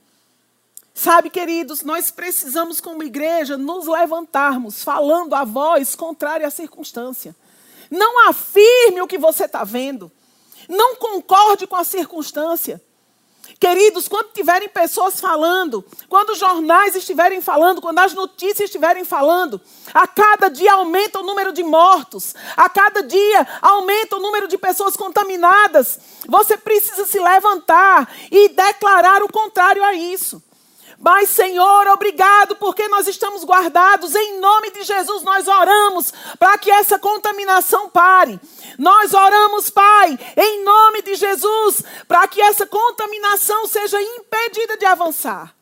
Sabe, 0.94 1.30
queridos, 1.30 1.84
nós 1.84 2.10
precisamos, 2.10 2.82
como 2.82 3.04
igreja, 3.04 3.56
nos 3.56 3.86
levantarmos 3.86 4.84
falando 4.84 5.36
a 5.36 5.44
voz 5.44 5.96
contrária 5.96 6.48
à 6.48 6.50
circunstância. 6.50 7.36
Não 7.90 8.28
afirme 8.28 9.02
o 9.02 9.08
que 9.08 9.18
você 9.18 9.46
está 9.46 9.64
vendo. 9.64 10.12
Não 10.68 10.96
concorde 10.96 11.68
com 11.68 11.76
a 11.76 11.84
circunstância. 11.84 12.82
Queridos, 13.60 14.08
quando 14.08 14.32
tiverem 14.34 14.70
pessoas 14.70 15.20
falando, 15.20 15.84
quando 16.08 16.30
os 16.30 16.38
jornais 16.38 16.96
estiverem 16.96 17.42
falando, 17.42 17.82
quando 17.82 17.98
as 18.00 18.14
notícias 18.14 18.70
estiverem 18.70 19.04
falando, 19.04 19.60
a 19.94 20.06
cada 20.06 20.48
dia 20.48 20.74
aumenta 20.74 21.20
o 21.20 21.24
número 21.24 21.52
de 21.52 21.64
mortos, 21.64 22.36
a 22.56 22.70
cada 22.70 23.02
dia 23.02 23.48
aumenta 23.62 24.16
o 24.16 24.20
número 24.20 24.48
de 24.48 24.60
pessoas 24.60 24.96
contaminadas, 24.96 26.00
você 26.28 26.56
precisa 26.56 27.06
se 27.06 27.20
levantar 27.20 28.14
e 28.32 28.50
declarar 28.50 29.24
o 29.24 29.32
contrário 29.32 29.84
a 29.84 29.94
isso. 29.94 30.42
Mas, 31.00 31.30
Senhor, 31.30 31.88
obrigado, 31.90 32.56
porque 32.56 32.88
nós 32.88 33.08
estamos 33.08 33.44
guardados. 33.44 34.16
Em 34.16 34.40
nome 34.40 34.72
de 34.72 34.84
Jesus, 34.84 35.22
nós 35.22 35.48
oramos 35.48 36.12
para 36.40 36.58
que 36.58 36.72
essa 36.72 36.98
contaminação 36.98 37.90
pare. 37.90 38.40
Nós 38.80 39.14
oramos, 39.14 39.70
Pai, 39.70 40.18
em 40.36 40.64
nome 40.64 41.04
de 41.04 41.14
Jesus, 41.16 41.84
para 42.08 42.28
que 42.28 42.42
essa 42.42 42.66
contaminação 42.66 43.68
seja 43.68 44.02
impedida 44.02 44.76
de 44.76 44.86
avançar. 44.86 45.56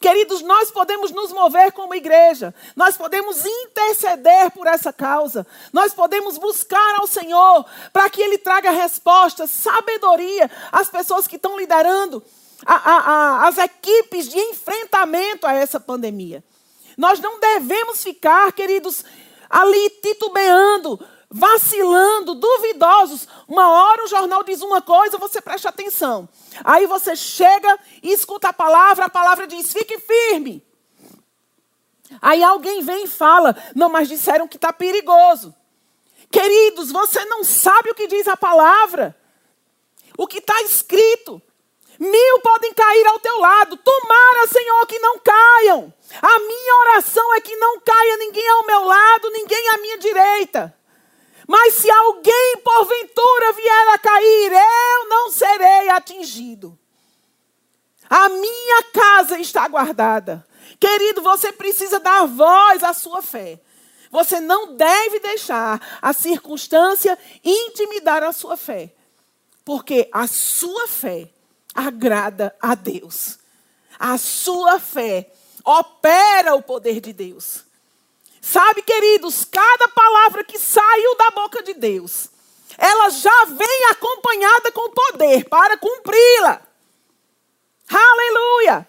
Queridos, 0.00 0.42
nós 0.42 0.70
podemos 0.70 1.10
nos 1.10 1.32
mover 1.32 1.72
como 1.72 1.94
igreja, 1.94 2.54
nós 2.76 2.96
podemos 2.96 3.44
interceder 3.44 4.50
por 4.52 4.68
essa 4.68 4.92
causa, 4.92 5.44
nós 5.72 5.92
podemos 5.92 6.38
buscar 6.38 7.00
ao 7.00 7.06
Senhor 7.08 7.64
para 7.92 8.08
que 8.08 8.22
Ele 8.22 8.38
traga 8.38 8.70
respostas, 8.70 9.50
sabedoria 9.50 10.48
às 10.70 10.88
pessoas 10.88 11.26
que 11.26 11.34
estão 11.34 11.58
liderando 11.58 12.22
a, 12.64 12.74
a, 12.74 12.98
a, 12.98 13.48
as 13.48 13.58
equipes 13.58 14.28
de 14.28 14.38
enfrentamento 14.38 15.46
a 15.46 15.52
essa 15.54 15.78
pandemia. 15.78 16.42
Nós 16.96 17.20
não 17.20 17.38
devemos 17.38 18.02
ficar, 18.02 18.52
queridos, 18.52 19.04
ali 19.48 19.90
titubeando, 20.02 20.98
vacilando, 21.30 22.34
duvidosos. 22.34 23.28
Uma 23.46 23.70
hora 23.70 24.04
o 24.04 24.08
jornal 24.08 24.42
diz 24.42 24.60
uma 24.62 24.82
coisa, 24.82 25.18
você 25.18 25.40
presta 25.40 25.68
atenção. 25.68 26.28
Aí 26.64 26.86
você 26.86 27.14
chega 27.14 27.78
e 28.02 28.12
escuta 28.12 28.48
a 28.48 28.52
palavra, 28.52 29.04
a 29.04 29.10
palavra 29.10 29.46
diz: 29.46 29.72
fique 29.72 29.98
firme. 29.98 30.66
Aí 32.20 32.42
alguém 32.42 32.82
vem 32.82 33.04
e 33.04 33.08
fala: 33.08 33.56
não, 33.74 33.88
mas 33.88 34.08
disseram 34.08 34.48
que 34.48 34.56
está 34.56 34.72
perigoso. 34.72 35.54
Queridos, 36.30 36.90
você 36.90 37.24
não 37.26 37.42
sabe 37.44 37.90
o 37.90 37.94
que 37.94 38.06
diz 38.06 38.28
a 38.28 38.36
palavra, 38.36 39.16
o 40.16 40.26
que 40.26 40.38
está 40.38 40.60
escrito. 40.62 41.40
Mil 41.98 42.40
podem 42.40 42.72
cair 42.72 43.06
ao 43.08 43.18
teu 43.18 43.38
lado. 43.40 43.76
Tomara, 43.76 44.46
Senhor, 44.46 44.86
que 44.86 44.98
não 45.00 45.18
caiam. 45.18 45.92
A 46.22 46.38
minha 46.38 46.74
oração 46.76 47.34
é 47.34 47.40
que 47.40 47.56
não 47.56 47.80
caia 47.80 48.16
ninguém 48.18 48.48
ao 48.48 48.66
meu 48.66 48.84
lado, 48.84 49.30
ninguém 49.30 49.68
à 49.70 49.78
minha 49.78 49.98
direita. 49.98 50.74
Mas 51.46 51.74
se 51.74 51.90
alguém 51.90 52.56
porventura 52.62 53.52
vier 53.52 53.88
a 53.88 53.98
cair, 53.98 54.52
eu 54.52 55.08
não 55.08 55.30
serei 55.30 55.88
atingido. 55.88 56.78
A 58.08 58.28
minha 58.28 58.82
casa 58.92 59.38
está 59.38 59.66
guardada. 59.66 60.46
Querido, 60.78 61.20
você 61.20 61.50
precisa 61.52 61.98
dar 61.98 62.26
voz 62.26 62.84
à 62.84 62.92
sua 62.92 63.22
fé. 63.22 63.60
Você 64.10 64.40
não 64.40 64.74
deve 64.76 65.18
deixar 65.20 65.98
a 66.00 66.12
circunstância 66.12 67.18
intimidar 67.44 68.22
a 68.22 68.32
sua 68.32 68.56
fé. 68.56 68.94
Porque 69.64 70.08
a 70.12 70.26
sua 70.26 70.86
fé 70.86 71.30
agrada 71.74 72.54
a 72.60 72.74
Deus. 72.74 73.38
A 73.98 74.16
sua 74.16 74.78
fé 74.78 75.30
opera 75.64 76.54
o 76.54 76.62
poder 76.62 77.00
de 77.00 77.12
Deus. 77.12 77.64
Sabe, 78.40 78.82
queridos, 78.82 79.44
cada 79.44 79.88
palavra 79.88 80.44
que 80.44 80.58
saiu 80.58 81.16
da 81.16 81.30
boca 81.30 81.62
de 81.62 81.74
Deus, 81.74 82.30
ela 82.78 83.10
já 83.10 83.44
vem 83.46 83.84
acompanhada 83.90 84.72
com 84.72 84.90
poder 84.90 85.48
para 85.48 85.76
cumpri-la. 85.76 86.62
Aleluia! 87.90 88.88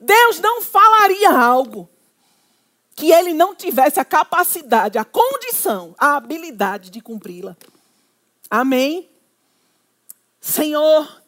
Deus 0.00 0.40
não 0.40 0.60
falaria 0.60 1.30
algo 1.30 1.88
que 2.94 3.12
ele 3.12 3.32
não 3.32 3.54
tivesse 3.54 3.98
a 4.00 4.04
capacidade, 4.04 4.98
a 4.98 5.04
condição, 5.04 5.94
a 5.98 6.16
habilidade 6.16 6.90
de 6.90 7.00
cumpri-la. 7.00 7.56
Amém? 8.50 9.10
Senhor, 10.40 11.21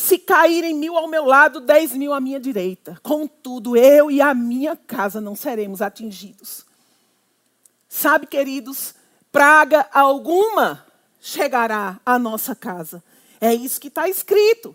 se 0.00 0.16
caírem 0.16 0.76
mil 0.76 0.96
ao 0.96 1.08
meu 1.08 1.24
lado, 1.24 1.58
dez 1.58 1.92
mil 1.92 2.12
à 2.14 2.20
minha 2.20 2.38
direita. 2.38 2.96
Contudo, 3.02 3.76
eu 3.76 4.12
e 4.12 4.20
a 4.20 4.32
minha 4.32 4.76
casa 4.76 5.20
não 5.20 5.34
seremos 5.34 5.82
atingidos. 5.82 6.64
Sabe, 7.88 8.24
queridos, 8.28 8.94
praga 9.32 9.88
alguma 9.92 10.86
chegará 11.20 11.98
à 12.06 12.16
nossa 12.16 12.54
casa. 12.54 13.02
É 13.40 13.52
isso 13.52 13.80
que 13.80 13.88
está 13.88 14.08
escrito. 14.08 14.74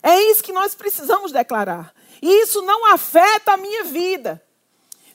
É 0.00 0.30
isso 0.30 0.40
que 0.40 0.52
nós 0.52 0.72
precisamos 0.72 1.32
declarar. 1.32 1.92
Isso 2.22 2.62
não 2.62 2.92
afeta 2.92 3.54
a 3.54 3.56
minha 3.56 3.82
vida. 3.82 4.40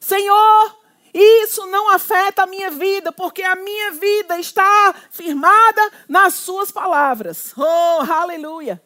Senhor, 0.01 0.75
Isso 1.17 1.65
não 1.67 1.89
afeta 1.91 2.43
a 2.43 2.45
minha 2.45 2.69
vida, 2.69 3.09
porque 3.09 3.41
a 3.41 3.55
minha 3.55 3.91
vida 3.91 4.37
está 4.37 4.93
firmada 5.09 5.89
nas 6.09 6.33
suas 6.33 6.73
palavras. 6.73 7.53
Oh, 7.55 8.11
aleluia. 8.11 8.83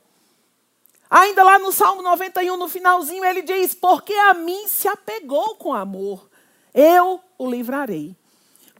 Ainda 1.09 1.43
lá 1.43 1.57
no 1.57 1.71
Salmo 1.71 2.03
91, 2.03 2.55
no 2.55 2.69
finalzinho, 2.69 3.25
ele 3.25 3.41
diz: 3.41 3.73
Porque 3.73 4.13
a 4.13 4.33
mim 4.33 4.67
se 4.67 4.87
apegou 4.87 5.55
com 5.55 5.73
amor, 5.73 6.29
eu 6.73 7.19
o 7.37 7.49
livrarei. 7.49 8.15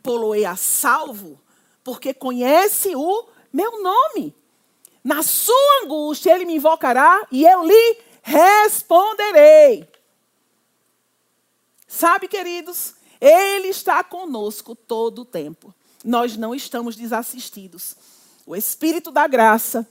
Poloei 0.04 0.46
a 0.46 0.56
salvo, 0.56 1.40
porque 1.84 2.14
conhece 2.14 2.96
o 2.96 3.26
meu 3.52 3.82
nome. 3.82 4.36
Na 5.04 5.24
sua 5.24 5.84
angústia 5.84 6.34
ele 6.34 6.46
me 6.46 6.56
invocará 6.56 7.26
e 7.32 7.46
eu 7.46 7.64
lhe 7.64 7.98
responderei. 8.22 9.88
Sabe, 11.88 12.28
queridos, 12.28 12.94
ele 13.20 13.70
está 13.70 14.04
conosco 14.04 14.76
todo 14.76 15.24
o 15.24 15.26
tempo. 15.26 15.74
Nós 16.06 16.38
não 16.38 16.54
estamos 16.54 16.96
desassistidos. 16.96 17.96
O 18.46 18.56
Espírito 18.56 19.12
da 19.12 19.28
graça, 19.28 19.88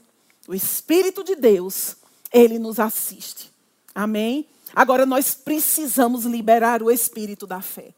o 0.47 0.53
Espírito 0.53 1.23
de 1.23 1.35
Deus, 1.35 1.97
ele 2.31 2.59
nos 2.59 2.79
assiste. 2.79 3.51
Amém? 3.93 4.47
Agora 4.75 5.05
nós 5.05 5.33
precisamos 5.33 6.25
liberar 6.25 6.81
o 6.83 6.91
espírito 6.91 7.47
da 7.47 7.61
fé. 7.61 7.93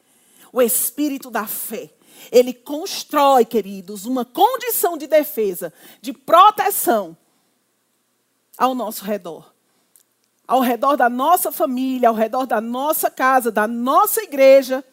O 0.51 0.61
espírito 0.61 1.29
da 1.29 1.45
fé. 1.45 1.89
Ele 2.31 2.53
constrói, 2.53 3.45
queridos, 3.45 4.05
uma 4.05 4.23
condição 4.23 4.97
de 4.97 5.07
defesa, 5.07 5.73
de 6.01 6.13
proteção 6.13 7.17
ao 8.57 8.75
nosso 8.75 9.03
redor. 9.03 9.51
Ao 10.47 10.59
redor 10.59 10.95
da 10.95 11.09
nossa 11.09 11.51
família, 11.51 12.09
ao 12.09 12.15
redor 12.15 12.45
da 12.45 12.59
nossa 12.61 13.09
casa, 13.09 13.51
da 13.51 13.67
nossa 13.67 14.21
igreja. 14.21 14.83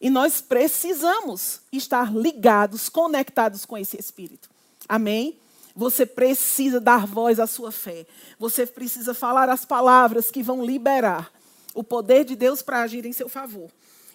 E 0.00 0.10
nós 0.10 0.40
precisamos 0.40 1.60
estar 1.72 2.14
ligados, 2.14 2.88
conectados 2.88 3.64
com 3.64 3.76
esse 3.76 3.98
espírito. 3.98 4.48
Amém? 4.88 5.38
Você 5.78 6.04
precisa 6.04 6.80
dar 6.80 7.06
voz 7.06 7.38
à 7.38 7.46
sua 7.46 7.70
fé. 7.70 8.04
Você 8.36 8.66
precisa 8.66 9.14
falar 9.14 9.48
as 9.48 9.64
palavras 9.64 10.28
que 10.28 10.42
vão 10.42 10.66
liberar 10.66 11.32
o 11.72 11.84
poder 11.84 12.24
de 12.24 12.34
Deus 12.34 12.60
para 12.60 12.82
agir 12.82 13.06
em 13.06 13.12
seu 13.12 13.28
favor. 13.28 13.70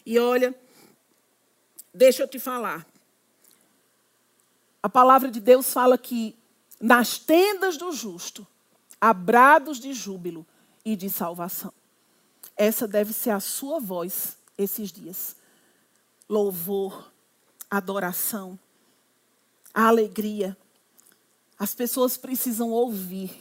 E 0.06 0.20
olha, 0.20 0.54
deixa 1.94 2.22
eu 2.22 2.28
te 2.28 2.38
falar. 2.38 2.86
A 4.84 4.90
palavra 4.90 5.32
de 5.32 5.40
Deus 5.40 5.72
fala 5.72 5.98
que 5.98 6.36
nas 6.82 7.18
tendas 7.18 7.78
do 7.78 7.94
justo 7.94 8.46
há 9.00 9.14
brados 9.14 9.80
de 9.80 9.94
júbilo 9.94 10.46
e 10.84 10.98
de 10.98 11.10
salvação. 11.10 11.72
Essa 12.58 12.86
deve 12.86 13.14
ser 13.14 13.30
a 13.30 13.40
sua 13.40 13.80
voz 13.80 14.38
esses 14.58 14.92
dias. 14.92 15.38
Louvor, 16.28 17.10
adoração, 17.72 18.60
alegria 19.74 20.58
as 21.58 21.74
pessoas 21.74 22.18
precisam 22.18 22.72
ouvir 22.72 23.32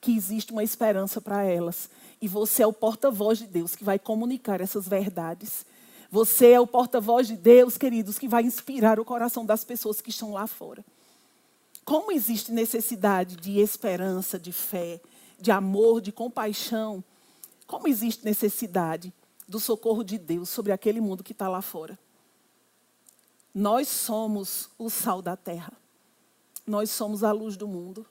que 0.00 0.16
existe 0.16 0.52
uma 0.52 0.64
esperança 0.64 1.20
para 1.20 1.42
elas. 1.42 1.90
E 2.20 2.28
você 2.28 2.62
é 2.62 2.66
o 2.66 2.72
porta-voz 2.72 3.38
de 3.38 3.46
Deus 3.46 3.76
que 3.76 3.84
vai 3.84 3.98
comunicar 3.98 4.60
essas 4.60 4.88
verdades. 4.88 5.66
Você 6.10 6.52
é 6.52 6.60
o 6.60 6.66
porta-voz 6.66 7.26
de 7.26 7.36
Deus, 7.36 7.76
queridos, 7.76 8.18
que 8.18 8.28
vai 8.28 8.42
inspirar 8.42 8.98
o 8.98 9.04
coração 9.04 9.44
das 9.44 9.64
pessoas 9.64 10.00
que 10.00 10.10
estão 10.10 10.32
lá 10.32 10.46
fora. 10.46 10.84
Como 11.84 12.12
existe 12.12 12.52
necessidade 12.52 13.36
de 13.36 13.58
esperança, 13.58 14.38
de 14.38 14.52
fé, 14.52 15.00
de 15.38 15.50
amor, 15.50 16.00
de 16.00 16.12
compaixão, 16.12 17.02
como 17.66 17.88
existe 17.88 18.24
necessidade 18.24 19.12
do 19.46 19.60
socorro 19.60 20.02
de 20.02 20.18
Deus 20.18 20.48
sobre 20.48 20.72
aquele 20.72 21.00
mundo 21.00 21.24
que 21.24 21.32
está 21.32 21.48
lá 21.48 21.62
fora. 21.62 21.98
Nós 23.54 23.88
somos 23.88 24.68
o 24.78 24.88
sal 24.88 25.20
da 25.20 25.36
terra. 25.36 25.72
Nós 26.70 26.88
somos 26.90 27.24
a 27.24 27.32
luz 27.32 27.56
do 27.56 27.66
mundo. 27.66 28.06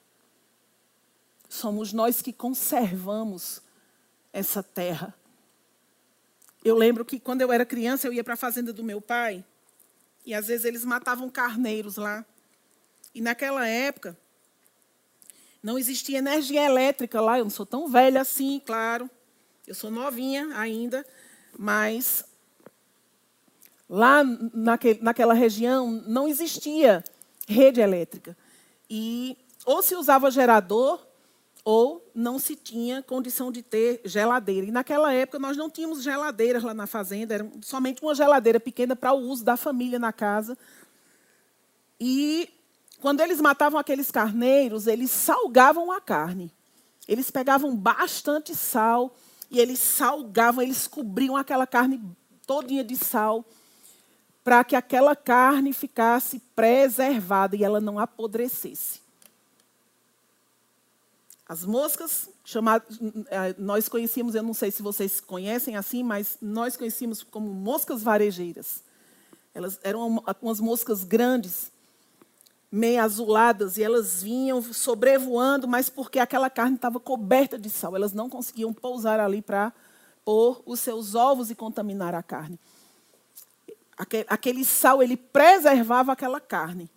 Somos 1.47 1.93
nós 1.93 2.21
que 2.21 2.33
conservamos 2.33 3.61
essa 4.33 4.61
terra. 4.61 5.15
Eu 6.61 6.75
lembro 6.75 7.05
que 7.05 7.21
quando 7.21 7.41
eu 7.41 7.53
era 7.53 7.65
criança, 7.65 8.05
eu 8.05 8.11
ia 8.11 8.21
para 8.21 8.33
a 8.33 8.37
fazenda 8.37 8.73
do 8.73 8.83
meu 8.83 8.99
pai, 8.99 9.45
e 10.25 10.33
às 10.33 10.47
vezes 10.47 10.65
eles 10.65 10.83
matavam 10.83 11.29
carneiros 11.29 11.95
lá. 11.95 12.25
E 13.15 13.21
naquela 13.21 13.65
época, 13.65 14.17
não 15.63 15.79
existia 15.79 16.17
energia 16.17 16.65
elétrica 16.65 17.21
lá. 17.21 17.39
Eu 17.39 17.45
não 17.45 17.49
sou 17.49 17.65
tão 17.65 17.87
velha 17.87 18.19
assim, 18.19 18.61
claro. 18.63 19.09
Eu 19.65 19.73
sou 19.73 19.89
novinha 19.89 20.49
ainda, 20.57 21.05
mas 21.57 22.25
lá 23.87 24.21
naquele, 24.53 25.01
naquela 25.01 25.33
região 25.33 25.89
não 26.05 26.27
existia 26.27 27.01
rede 27.47 27.79
elétrica. 27.79 28.37
E 28.89 29.37
ou 29.65 29.83
se 29.83 29.95
usava 29.95 30.31
gerador 30.31 30.99
ou 31.63 32.09
não 32.15 32.39
se 32.39 32.55
tinha 32.55 33.03
condição 33.03 33.51
de 33.51 33.61
ter 33.61 34.01
geladeira. 34.05 34.67
E 34.67 34.71
naquela 34.71 35.13
época 35.13 35.37
nós 35.37 35.55
não 35.55 35.69
tínhamos 35.69 36.01
geladeiras 36.01 36.63
lá 36.63 36.73
na 36.73 36.87
fazenda, 36.87 37.35
era 37.35 37.51
somente 37.61 38.01
uma 38.01 38.15
geladeira 38.15 38.59
pequena 38.59 38.95
para 38.95 39.13
o 39.13 39.19
uso 39.19 39.43
da 39.43 39.55
família 39.55 39.99
na 39.99 40.11
casa. 40.11 40.57
E 41.99 42.49
quando 43.01 43.21
eles 43.21 43.39
matavam 43.39 43.79
aqueles 43.79 44.09
carneiros, 44.09 44.87
eles 44.87 45.11
salgavam 45.11 45.91
a 45.91 46.01
carne. 46.01 46.51
Eles 47.07 47.29
pegavam 47.29 47.75
bastante 47.75 48.55
sal 48.55 49.15
e 49.51 49.59
eles 49.59 49.79
salgavam, 49.79 50.63
eles 50.63 50.87
cobriam 50.87 51.35
aquela 51.35 51.67
carne 51.67 52.01
todinha 52.45 52.83
de 52.83 52.95
sal 52.95 53.45
para 54.43 54.63
que 54.63 54.75
aquela 54.75 55.15
carne 55.15 55.73
ficasse 55.73 56.39
preservada 56.55 57.55
e 57.55 57.63
ela 57.63 57.79
não 57.79 57.99
apodrecesse. 57.99 59.01
As 61.47 61.65
moscas, 61.65 62.29
chamadas, 62.45 62.99
eh, 63.29 63.55
nós 63.57 63.89
conhecíamos, 63.89 64.35
eu 64.35 64.43
não 64.43 64.53
sei 64.53 64.69
se 64.69 64.83
vocês 64.83 65.19
conhecem 65.19 65.75
assim, 65.75 66.03
mas 66.03 66.37
nós 66.41 66.77
conhecíamos 66.77 67.23
como 67.23 67.47
moscas 67.47 68.03
varejeiras. 68.03 68.83
Elas 69.53 69.79
eram 69.83 70.23
umas 70.41 70.59
moscas 70.59 71.03
grandes, 71.03 71.71
meio 72.71 73.01
azuladas, 73.01 73.77
e 73.77 73.83
elas 73.83 74.21
vinham 74.21 74.61
sobrevoando, 74.61 75.67
mas 75.67 75.89
porque 75.89 76.19
aquela 76.19 76.51
carne 76.51 76.75
estava 76.75 76.99
coberta 76.99 77.57
de 77.57 77.69
sal, 77.69 77.95
elas 77.95 78.13
não 78.13 78.29
conseguiam 78.29 78.71
pousar 78.71 79.19
ali 79.19 79.41
para 79.41 79.73
pôr 80.23 80.61
os 80.67 80.79
seus 80.79 81.15
ovos 81.15 81.49
e 81.49 81.55
contaminar 81.55 82.13
a 82.13 82.21
carne 82.21 82.59
aquele 84.27 84.63
sal, 84.63 85.03
ele 85.03 85.17
preservava 85.17 86.13
aquela 86.13 86.39
carne. 86.39 86.89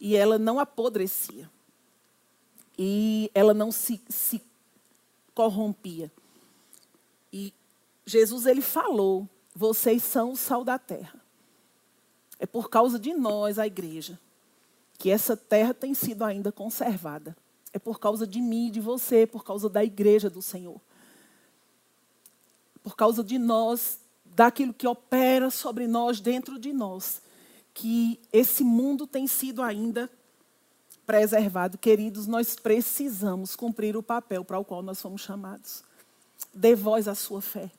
E 0.00 0.16
ela 0.16 0.38
não 0.38 0.58
apodrecia. 0.58 1.50
E 2.78 3.30
ela 3.34 3.52
não 3.52 3.70
se, 3.70 4.00
se 4.08 4.42
corrompia. 5.34 6.10
E 7.32 7.52
Jesus, 8.06 8.46
ele 8.46 8.62
falou, 8.62 9.28
vocês 9.54 10.02
são 10.02 10.32
o 10.32 10.36
sal 10.36 10.64
da 10.64 10.78
terra. 10.78 11.20
É 12.38 12.46
por 12.46 12.68
causa 12.68 12.98
de 12.98 13.14
nós, 13.14 13.58
a 13.58 13.66
igreja, 13.66 14.18
que 14.98 15.10
essa 15.10 15.36
terra 15.36 15.72
tem 15.72 15.94
sido 15.94 16.24
ainda 16.24 16.50
conservada. 16.50 17.36
É 17.72 17.78
por 17.78 17.98
causa 17.98 18.26
de 18.26 18.40
mim 18.40 18.70
de 18.70 18.80
você, 18.80 19.26
por 19.26 19.44
causa 19.44 19.68
da 19.68 19.84
igreja 19.84 20.30
do 20.30 20.42
Senhor. 20.42 20.80
Por 22.82 22.96
causa 22.96 23.22
de 23.22 23.38
nós, 23.38 23.98
daquilo 24.34 24.74
que 24.74 24.86
opera 24.86 25.50
sobre 25.50 25.86
nós, 25.86 26.20
dentro 26.20 26.58
de 26.58 26.72
nós, 26.72 27.22
que 27.72 28.20
esse 28.32 28.64
mundo 28.64 29.06
tem 29.06 29.26
sido 29.26 29.62
ainda 29.62 30.10
preservado. 31.06 31.78
Queridos, 31.78 32.26
nós 32.26 32.56
precisamos 32.56 33.54
cumprir 33.54 33.96
o 33.96 34.02
papel 34.02 34.44
para 34.44 34.58
o 34.58 34.64
qual 34.64 34.82
nós 34.82 35.00
fomos 35.00 35.22
chamados. 35.22 35.84
Dê 36.52 36.74
voz 36.74 37.06
à 37.08 37.14
sua 37.14 37.40
fé. 37.40 37.70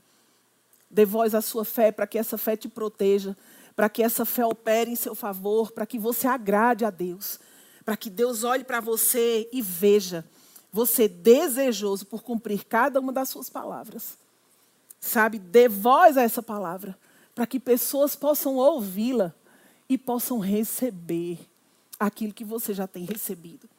Dê 0.90 1.06
voz 1.06 1.36
à 1.36 1.42
sua 1.42 1.66
fé 1.66 1.92
para 1.92 2.08
que 2.08 2.18
essa 2.18 2.38
fé 2.38 2.56
te 2.56 2.70
proteja, 2.70 3.36
para 3.76 3.90
que 3.90 4.02
essa 4.02 4.26
fé 4.26 4.46
opere 4.46 4.92
em 4.92 4.96
seu 4.96 5.16
favor, 5.16 5.72
para 5.72 5.86
que 5.86 6.00
você 6.00 6.28
agrade 6.28 6.86
a 6.86 6.90
Deus, 6.90 7.40
para 7.84 7.98
que 7.98 8.10
Deus 8.10 8.44
olhe 8.44 8.64
para 8.64 8.80
você 8.80 9.50
e 9.52 9.62
veja 9.62 10.24
você 10.72 11.08
desejoso 11.08 12.06
por 12.06 12.22
cumprir 12.22 12.66
cada 12.66 13.00
uma 13.00 13.12
das 13.12 13.30
suas 13.30 13.50
palavras. 13.50 14.18
Sabe, 15.06 15.38
dê 15.38 15.70
voz 15.70 16.18
a 16.18 16.24
essa 16.24 16.42
palavra, 16.42 16.98
para 17.36 17.46
que 17.46 17.60
pessoas 17.60 18.16
possam 18.16 18.56
ouvi-la 18.56 19.32
e 19.88 20.00
possam 20.00 20.40
receber 20.40 21.38
aquilo 22.00 22.34
que 22.34 22.44
você 22.44 22.74
já 22.74 22.88
tem 22.88 23.06
recebido. 23.06 23.70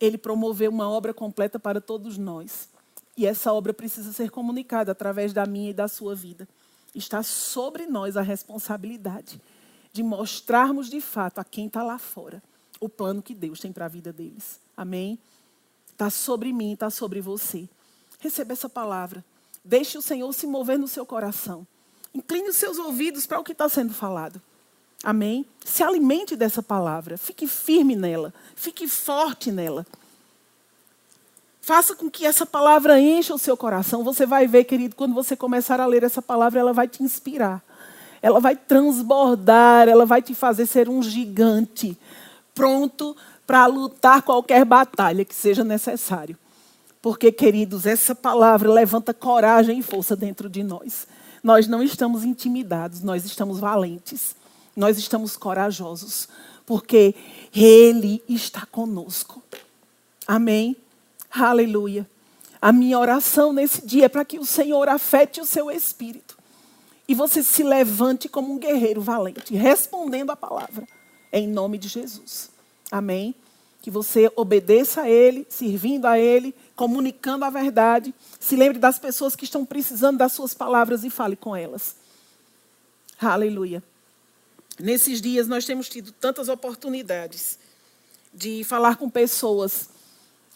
Ele 0.00 0.16
promoveu 0.16 0.70
uma 0.70 0.88
obra 0.88 1.12
completa 1.12 1.58
para 1.58 1.82
todos 1.82 2.16
nós. 2.16 2.70
E 3.14 3.26
essa 3.26 3.52
obra 3.52 3.74
precisa 3.74 4.10
ser 4.10 4.30
comunicada 4.30 4.92
através 4.92 5.34
da 5.34 5.44
minha 5.44 5.68
e 5.68 5.74
da 5.74 5.86
sua 5.86 6.14
vida. 6.14 6.48
Está 6.94 7.22
sobre 7.22 7.84
nós 7.84 8.16
a 8.16 8.22
responsabilidade 8.22 9.38
de 9.92 10.02
mostrarmos 10.02 10.88
de 10.88 11.02
fato 11.02 11.40
a 11.40 11.44
quem 11.44 11.66
está 11.66 11.82
lá 11.82 11.98
fora 11.98 12.42
o 12.80 12.88
plano 12.88 13.20
que 13.20 13.34
Deus 13.34 13.60
tem 13.60 13.70
para 13.70 13.84
a 13.84 13.88
vida 13.88 14.14
deles. 14.14 14.58
Amém? 14.74 15.18
Está 15.90 16.08
sobre 16.08 16.54
mim, 16.54 16.72
está 16.72 16.88
sobre 16.88 17.20
você. 17.20 17.68
Receba 18.18 18.54
essa 18.54 18.70
palavra. 18.70 19.22
Deixe 19.68 19.98
o 19.98 20.02
Senhor 20.02 20.32
se 20.32 20.46
mover 20.46 20.78
no 20.78 20.88
seu 20.88 21.04
coração. 21.04 21.66
Incline 22.14 22.48
os 22.48 22.56
seus 22.56 22.78
ouvidos 22.78 23.26
para 23.26 23.38
o 23.38 23.44
que 23.44 23.52
está 23.52 23.68
sendo 23.68 23.92
falado. 23.92 24.40
Amém? 25.04 25.44
Se 25.62 25.82
alimente 25.82 26.34
dessa 26.34 26.62
palavra. 26.62 27.18
Fique 27.18 27.46
firme 27.46 27.94
nela. 27.94 28.32
Fique 28.56 28.88
forte 28.88 29.52
nela. 29.52 29.86
Faça 31.60 31.94
com 31.94 32.10
que 32.10 32.24
essa 32.24 32.46
palavra 32.46 32.98
encha 32.98 33.34
o 33.34 33.38
seu 33.38 33.58
coração. 33.58 34.02
Você 34.02 34.24
vai 34.24 34.46
ver, 34.46 34.64
querido, 34.64 34.96
quando 34.96 35.12
você 35.12 35.36
começar 35.36 35.78
a 35.80 35.86
ler 35.86 36.02
essa 36.02 36.22
palavra, 36.22 36.58
ela 36.58 36.72
vai 36.72 36.88
te 36.88 37.02
inspirar. 37.02 37.62
Ela 38.22 38.40
vai 38.40 38.56
transbordar, 38.56 39.86
ela 39.86 40.06
vai 40.06 40.22
te 40.22 40.34
fazer 40.34 40.64
ser 40.64 40.88
um 40.88 41.02
gigante, 41.02 41.94
pronto 42.54 43.14
para 43.46 43.66
lutar 43.66 44.22
qualquer 44.22 44.64
batalha 44.64 45.26
que 45.26 45.34
seja 45.34 45.62
necessário. 45.62 46.38
Porque, 47.00 47.30
queridos, 47.30 47.86
essa 47.86 48.14
palavra 48.14 48.70
levanta 48.70 49.14
coragem 49.14 49.78
e 49.78 49.82
força 49.82 50.16
dentro 50.16 50.48
de 50.48 50.62
nós. 50.62 51.06
Nós 51.42 51.68
não 51.68 51.82
estamos 51.82 52.24
intimidados, 52.24 53.02
nós 53.02 53.24
estamos 53.24 53.58
valentes 53.58 54.36
nós 54.78 54.96
estamos 54.96 55.36
corajosos, 55.36 56.28
porque 56.64 57.12
Ele 57.54 58.22
está 58.28 58.64
conosco. 58.64 59.42
Amém? 60.24 60.76
Aleluia. 61.28 62.08
A 62.62 62.70
minha 62.70 62.96
oração 62.96 63.52
nesse 63.52 63.84
dia 63.84 64.04
é 64.04 64.08
para 64.08 64.24
que 64.24 64.38
o 64.38 64.44
Senhor 64.44 64.88
afete 64.88 65.40
o 65.40 65.44
seu 65.44 65.68
espírito 65.68 66.38
e 67.08 67.14
você 67.14 67.42
se 67.42 67.64
levante 67.64 68.28
como 68.28 68.52
um 68.52 68.58
guerreiro 68.58 69.00
valente, 69.00 69.54
respondendo 69.56 70.30
a 70.30 70.36
palavra, 70.36 70.86
em 71.32 71.48
nome 71.48 71.76
de 71.76 71.88
Jesus. 71.88 72.50
Amém? 72.90 73.34
Que 73.82 73.90
você 73.90 74.30
obedeça 74.36 75.02
a 75.02 75.10
Ele, 75.10 75.44
servindo 75.48 76.06
a 76.06 76.18
Ele, 76.20 76.54
comunicando 76.78 77.44
a 77.44 77.50
verdade. 77.50 78.14
Se 78.38 78.54
lembre 78.54 78.78
das 78.78 79.00
pessoas 79.00 79.34
que 79.34 79.42
estão 79.42 79.66
precisando 79.66 80.18
das 80.18 80.30
suas 80.30 80.54
palavras 80.54 81.02
e 81.02 81.10
fale 81.10 81.34
com 81.34 81.56
elas. 81.56 81.96
Aleluia. 83.20 83.82
Nesses 84.78 85.20
dias 85.20 85.48
nós 85.48 85.64
temos 85.64 85.88
tido 85.88 86.12
tantas 86.12 86.48
oportunidades 86.48 87.58
de 88.32 88.62
falar 88.62 88.94
com 88.94 89.10
pessoas 89.10 89.90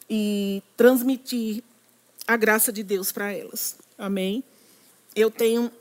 e 0.08 0.62
transmitir 0.76 1.64
a 2.24 2.36
graça 2.36 2.72
de 2.72 2.84
Deus 2.84 3.10
para 3.10 3.32
elas. 3.32 3.74
Amém? 3.98 4.44
Eu 5.16 5.28
tenho 5.28 5.72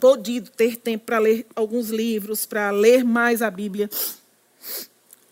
podido 0.00 0.50
ter 0.50 0.76
tempo 0.76 1.04
para 1.04 1.20
ler 1.20 1.46
alguns 1.54 1.90
livros, 1.90 2.46
para 2.46 2.72
ler 2.72 3.04
mais 3.04 3.42
a 3.42 3.50
Bíblia, 3.50 3.88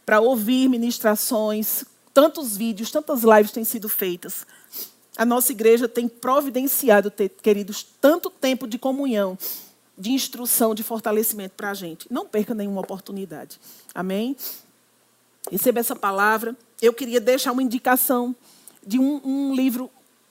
para 0.06 0.20
ouvir 0.20 0.68
ministrações, 0.68 1.84
tantos 2.18 2.56
vídeos, 2.56 2.90
tantas 2.90 3.22
lives 3.22 3.52
têm 3.52 3.62
sido 3.62 3.88
feitas. 3.88 4.44
A 5.16 5.24
nossa 5.24 5.52
igreja 5.52 5.86
tem 5.86 6.08
providenciado, 6.08 7.12
queridos, 7.40 7.86
tanto 8.00 8.28
tempo 8.28 8.66
de 8.66 8.76
comunhão 8.76 9.38
de 9.96 10.10
instrução, 10.10 10.74
de 10.74 10.82
fortalecimento 10.82 11.54
para 11.56 11.70
a 11.70 11.74
gente. 11.74 12.12
Não 12.12 12.26
perca 12.26 12.56
nenhuma 12.56 12.80
oportunidade. 12.80 13.60
Amém? 13.94 14.36
Receba 15.48 15.78
essa 15.78 15.94
palavra. 15.94 16.56
Eu 16.82 16.92
queria 16.92 17.20
deixar 17.20 17.52
uma 17.52 17.62
indicação 17.62 18.34
de 18.84 18.98
um, 18.98 19.20
um 19.24 19.54
livro 19.54 19.88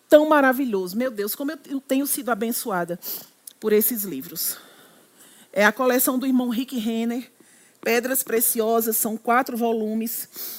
tão 0.09 0.27
maravilhoso. 0.27 0.97
Meu 0.97 1.09
Deus, 1.09 1.35
como 1.35 1.53
eu 1.53 1.79
tenho 1.79 2.05
sido 2.05 2.29
abençoada 2.31 2.99
por 3.61 3.71
esses 3.71 4.03
livros. 4.03 4.57
É 5.53 5.63
a 5.63 5.71
coleção 5.71 6.19
do 6.19 6.25
irmão 6.25 6.49
Rick 6.49 6.77
Renner, 6.77 7.31
Pedras 7.79 8.23
Preciosas, 8.23 8.97
são 8.97 9.15
quatro 9.15 9.55
volumes. 9.55 10.56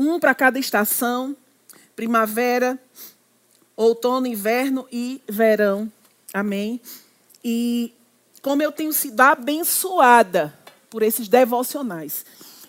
Um 0.00 0.18
para 0.18 0.34
cada 0.34 0.58
estação: 0.58 1.36
primavera, 1.94 2.82
outono, 3.76 4.26
inverno 4.26 4.88
e 4.90 5.20
verão. 5.28 5.92
Amém? 6.32 6.80
E 7.44 7.92
como 8.40 8.62
eu 8.62 8.72
tenho 8.72 8.94
sido 8.94 9.20
abençoada 9.20 10.58
por 10.88 11.02
esses 11.02 11.28
devocionais. 11.28 12.24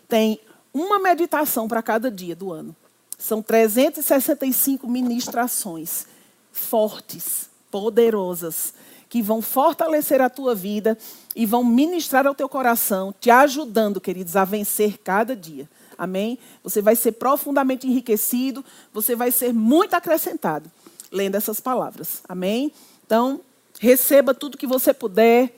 Tem 0.10 0.42
uma 0.74 1.00
meditação 1.00 1.70
para 1.70 1.82
cada 1.82 2.12
dia 2.12 2.36
do 2.36 2.52
ano. 2.52 2.76
São 3.18 3.42
365 3.42 4.86
ministrações 4.86 6.06
fortes, 6.52 7.50
poderosas, 7.72 8.74
que 9.08 9.22
vão 9.22 9.42
fortalecer 9.42 10.20
a 10.20 10.30
tua 10.30 10.54
vida 10.54 10.98
e 11.34 11.46
vão 11.46 11.64
ministrar 11.64 12.28
ao 12.28 12.36
teu 12.36 12.50
coração, 12.50 13.16
te 13.22 13.30
ajudando, 13.30 14.02
queridos, 14.02 14.36
a 14.36 14.44
vencer 14.44 14.98
cada 14.98 15.34
dia. 15.34 15.70
Amém? 16.02 16.40
Você 16.64 16.82
vai 16.82 16.96
ser 16.96 17.12
profundamente 17.12 17.86
enriquecido, 17.86 18.66
você 18.92 19.16
vai 19.16 19.32
ser 19.32 19.54
muito 19.54 19.94
acrescentado 19.94 20.68
lendo 21.12 21.36
essas 21.36 21.60
palavras. 21.60 22.24
Amém? 22.28 22.74
Então, 23.06 23.40
receba 23.80 24.34
tudo 24.34 24.58
que 24.58 24.66
você 24.66 24.96
puder, 24.96 25.56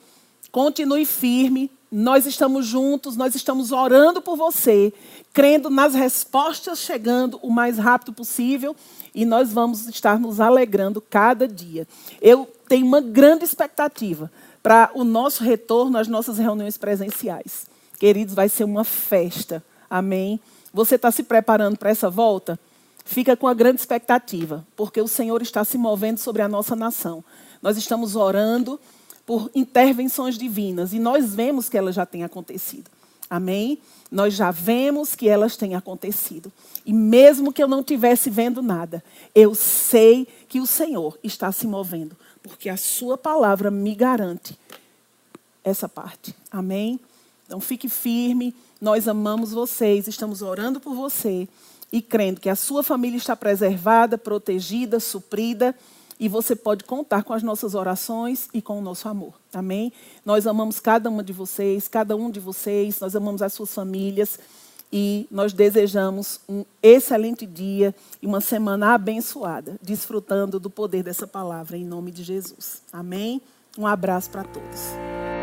continue 0.52 1.06
firme. 1.06 1.72
Nós 1.90 2.26
estamos 2.26 2.66
juntos, 2.66 3.16
nós 3.16 3.36
estamos 3.36 3.72
orando 3.72 4.22
por 4.22 4.36
você, 4.36 4.92
crendo 5.32 5.70
nas 5.70 5.94
respostas 5.94 6.80
chegando 6.80 7.40
o 7.42 7.50
mais 7.50 7.78
rápido 7.78 8.12
possível 8.12 8.76
e 9.16 9.24
nós 9.24 9.54
vamos 9.54 9.88
estar 9.88 10.20
nos 10.20 10.42
alegrando 10.42 11.00
cada 11.00 11.48
dia. 11.48 11.88
Eu 12.22 12.52
tenho 12.68 12.86
uma 12.86 13.00
grande 13.00 13.46
expectativa 13.46 14.30
para 14.62 14.92
o 14.94 15.06
nosso 15.06 15.42
retorno 15.42 15.98
às 15.98 16.10
nossas 16.10 16.38
reuniões 16.38 16.78
presenciais. 16.78 17.66
Queridos, 17.98 18.36
vai 18.36 18.50
ser 18.50 18.66
uma 18.66 18.84
festa. 18.84 19.64
Amém? 19.94 20.40
Você 20.74 20.96
está 20.96 21.12
se 21.12 21.22
preparando 21.22 21.78
para 21.78 21.92
essa 21.92 22.10
volta? 22.10 22.60
Fica 23.06 23.38
com 23.38 23.48
a 23.48 23.54
grande 23.54 23.80
expectativa, 23.80 24.66
porque 24.76 25.00
o 25.00 25.08
Senhor 25.08 25.40
está 25.44 25.64
se 25.64 25.78
movendo 25.78 26.18
sobre 26.18 26.42
a 26.42 26.48
nossa 26.48 26.76
nação. 26.76 27.24
Nós 27.62 27.78
estamos 27.78 28.16
orando 28.16 28.80
por 29.24 29.52
intervenções 29.54 30.36
divinas 30.36 30.94
e 30.94 31.00
nós 31.00 31.36
vemos 31.36 31.70
que 31.70 31.78
elas 31.78 31.94
já 31.94 32.08
têm 32.08 32.24
acontecido. 32.24 32.90
Amém? 33.30 33.78
Nós 34.12 34.34
já 34.34 34.50
vemos 34.50 35.14
que 35.14 35.30
elas 35.30 35.56
têm 35.56 35.76
acontecido. 35.76 36.52
E 36.84 36.92
mesmo 36.92 37.54
que 37.54 37.62
eu 37.62 37.68
não 37.68 37.82
estivesse 37.82 38.32
vendo 38.32 38.64
nada, 38.64 39.04
eu 39.36 39.54
sei 39.54 40.28
que 40.50 40.60
o 40.60 40.66
Senhor 40.66 41.20
está 41.24 41.52
se 41.52 41.68
movendo, 41.68 42.18
porque 42.42 42.68
a 42.68 42.78
Sua 42.78 43.16
palavra 43.16 43.70
me 43.70 43.94
garante 43.94 44.58
essa 45.64 45.88
parte. 45.88 46.36
Amém? 46.50 47.00
Então 47.46 47.62
fique 47.62 47.88
firme, 47.88 48.56
nós 48.84 49.08
amamos 49.08 49.54
vocês, 49.54 50.10
estamos 50.10 50.42
orando 50.42 50.78
por 50.78 50.94
você 50.94 51.48
e 51.90 52.02
crendo 52.02 52.42
que 52.42 52.50
a 52.50 52.56
sua 52.56 52.84
família 52.84 53.16
está 53.16 53.34
preservada, 53.34 54.18
protegida, 54.18 55.00
suprida 55.00 55.74
e 56.20 56.28
você 56.28 56.54
pode 56.54 56.84
contar 56.84 57.24
com 57.24 57.32
as 57.32 57.42
nossas 57.42 57.76
orações 57.76 58.50
e 58.54 58.62
com 58.62 58.78
o 58.78 58.82
nosso 58.82 59.08
amor. 59.08 59.36
Amém? 59.54 59.94
Nós 60.26 60.46
amamos 60.46 60.82
cada 60.82 61.10
uma 61.10 61.24
de 61.24 61.32
vocês, 61.32 61.88
cada 61.88 62.14
um 62.18 62.30
de 62.30 62.42
vocês, 62.42 63.00
nós 63.00 63.16
amamos 63.16 63.42
as 63.42 63.54
suas 63.54 63.74
famílias 63.74 64.38
e 64.92 65.28
nós 65.32 65.54
desejamos 65.54 66.42
um 66.48 66.66
excelente 66.82 67.46
dia 67.46 67.96
e 68.22 68.28
uma 68.28 68.42
semana 68.42 68.96
abençoada, 68.96 69.80
desfrutando 69.82 70.60
do 70.60 70.70
poder 70.70 71.04
dessa 71.04 71.26
palavra 71.26 71.78
em 71.78 71.86
nome 71.86 72.12
de 72.12 72.22
Jesus. 72.22 72.82
Amém? 72.92 73.42
Um 73.78 73.88
abraço 73.88 74.30
para 74.30 74.44
todos. 74.44 75.43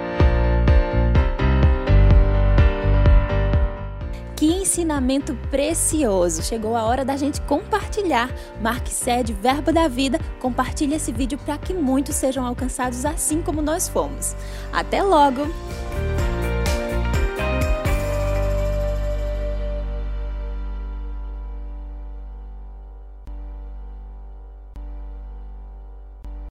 Ensinamento 4.71 5.35
precioso! 5.51 6.43
Chegou 6.43 6.77
a 6.77 6.85
hora 6.85 7.05
da 7.05 7.16
gente 7.16 7.41
compartilhar. 7.43 8.31
Marque 8.62 8.91
sede 8.91 9.33
Verbo 9.33 9.73
da 9.73 9.89
Vida, 9.89 10.21
compartilhe 10.39 10.95
esse 10.95 11.11
vídeo 11.11 11.37
para 11.39 11.59
que 11.59 11.75
muitos 11.75 12.14
sejam 12.14 12.47
alcançados 12.47 13.05
assim 13.05 13.43
como 13.43 13.61
nós 13.61 13.89
fomos. 13.89 14.37
Até 14.73 15.03
logo! 15.03 15.43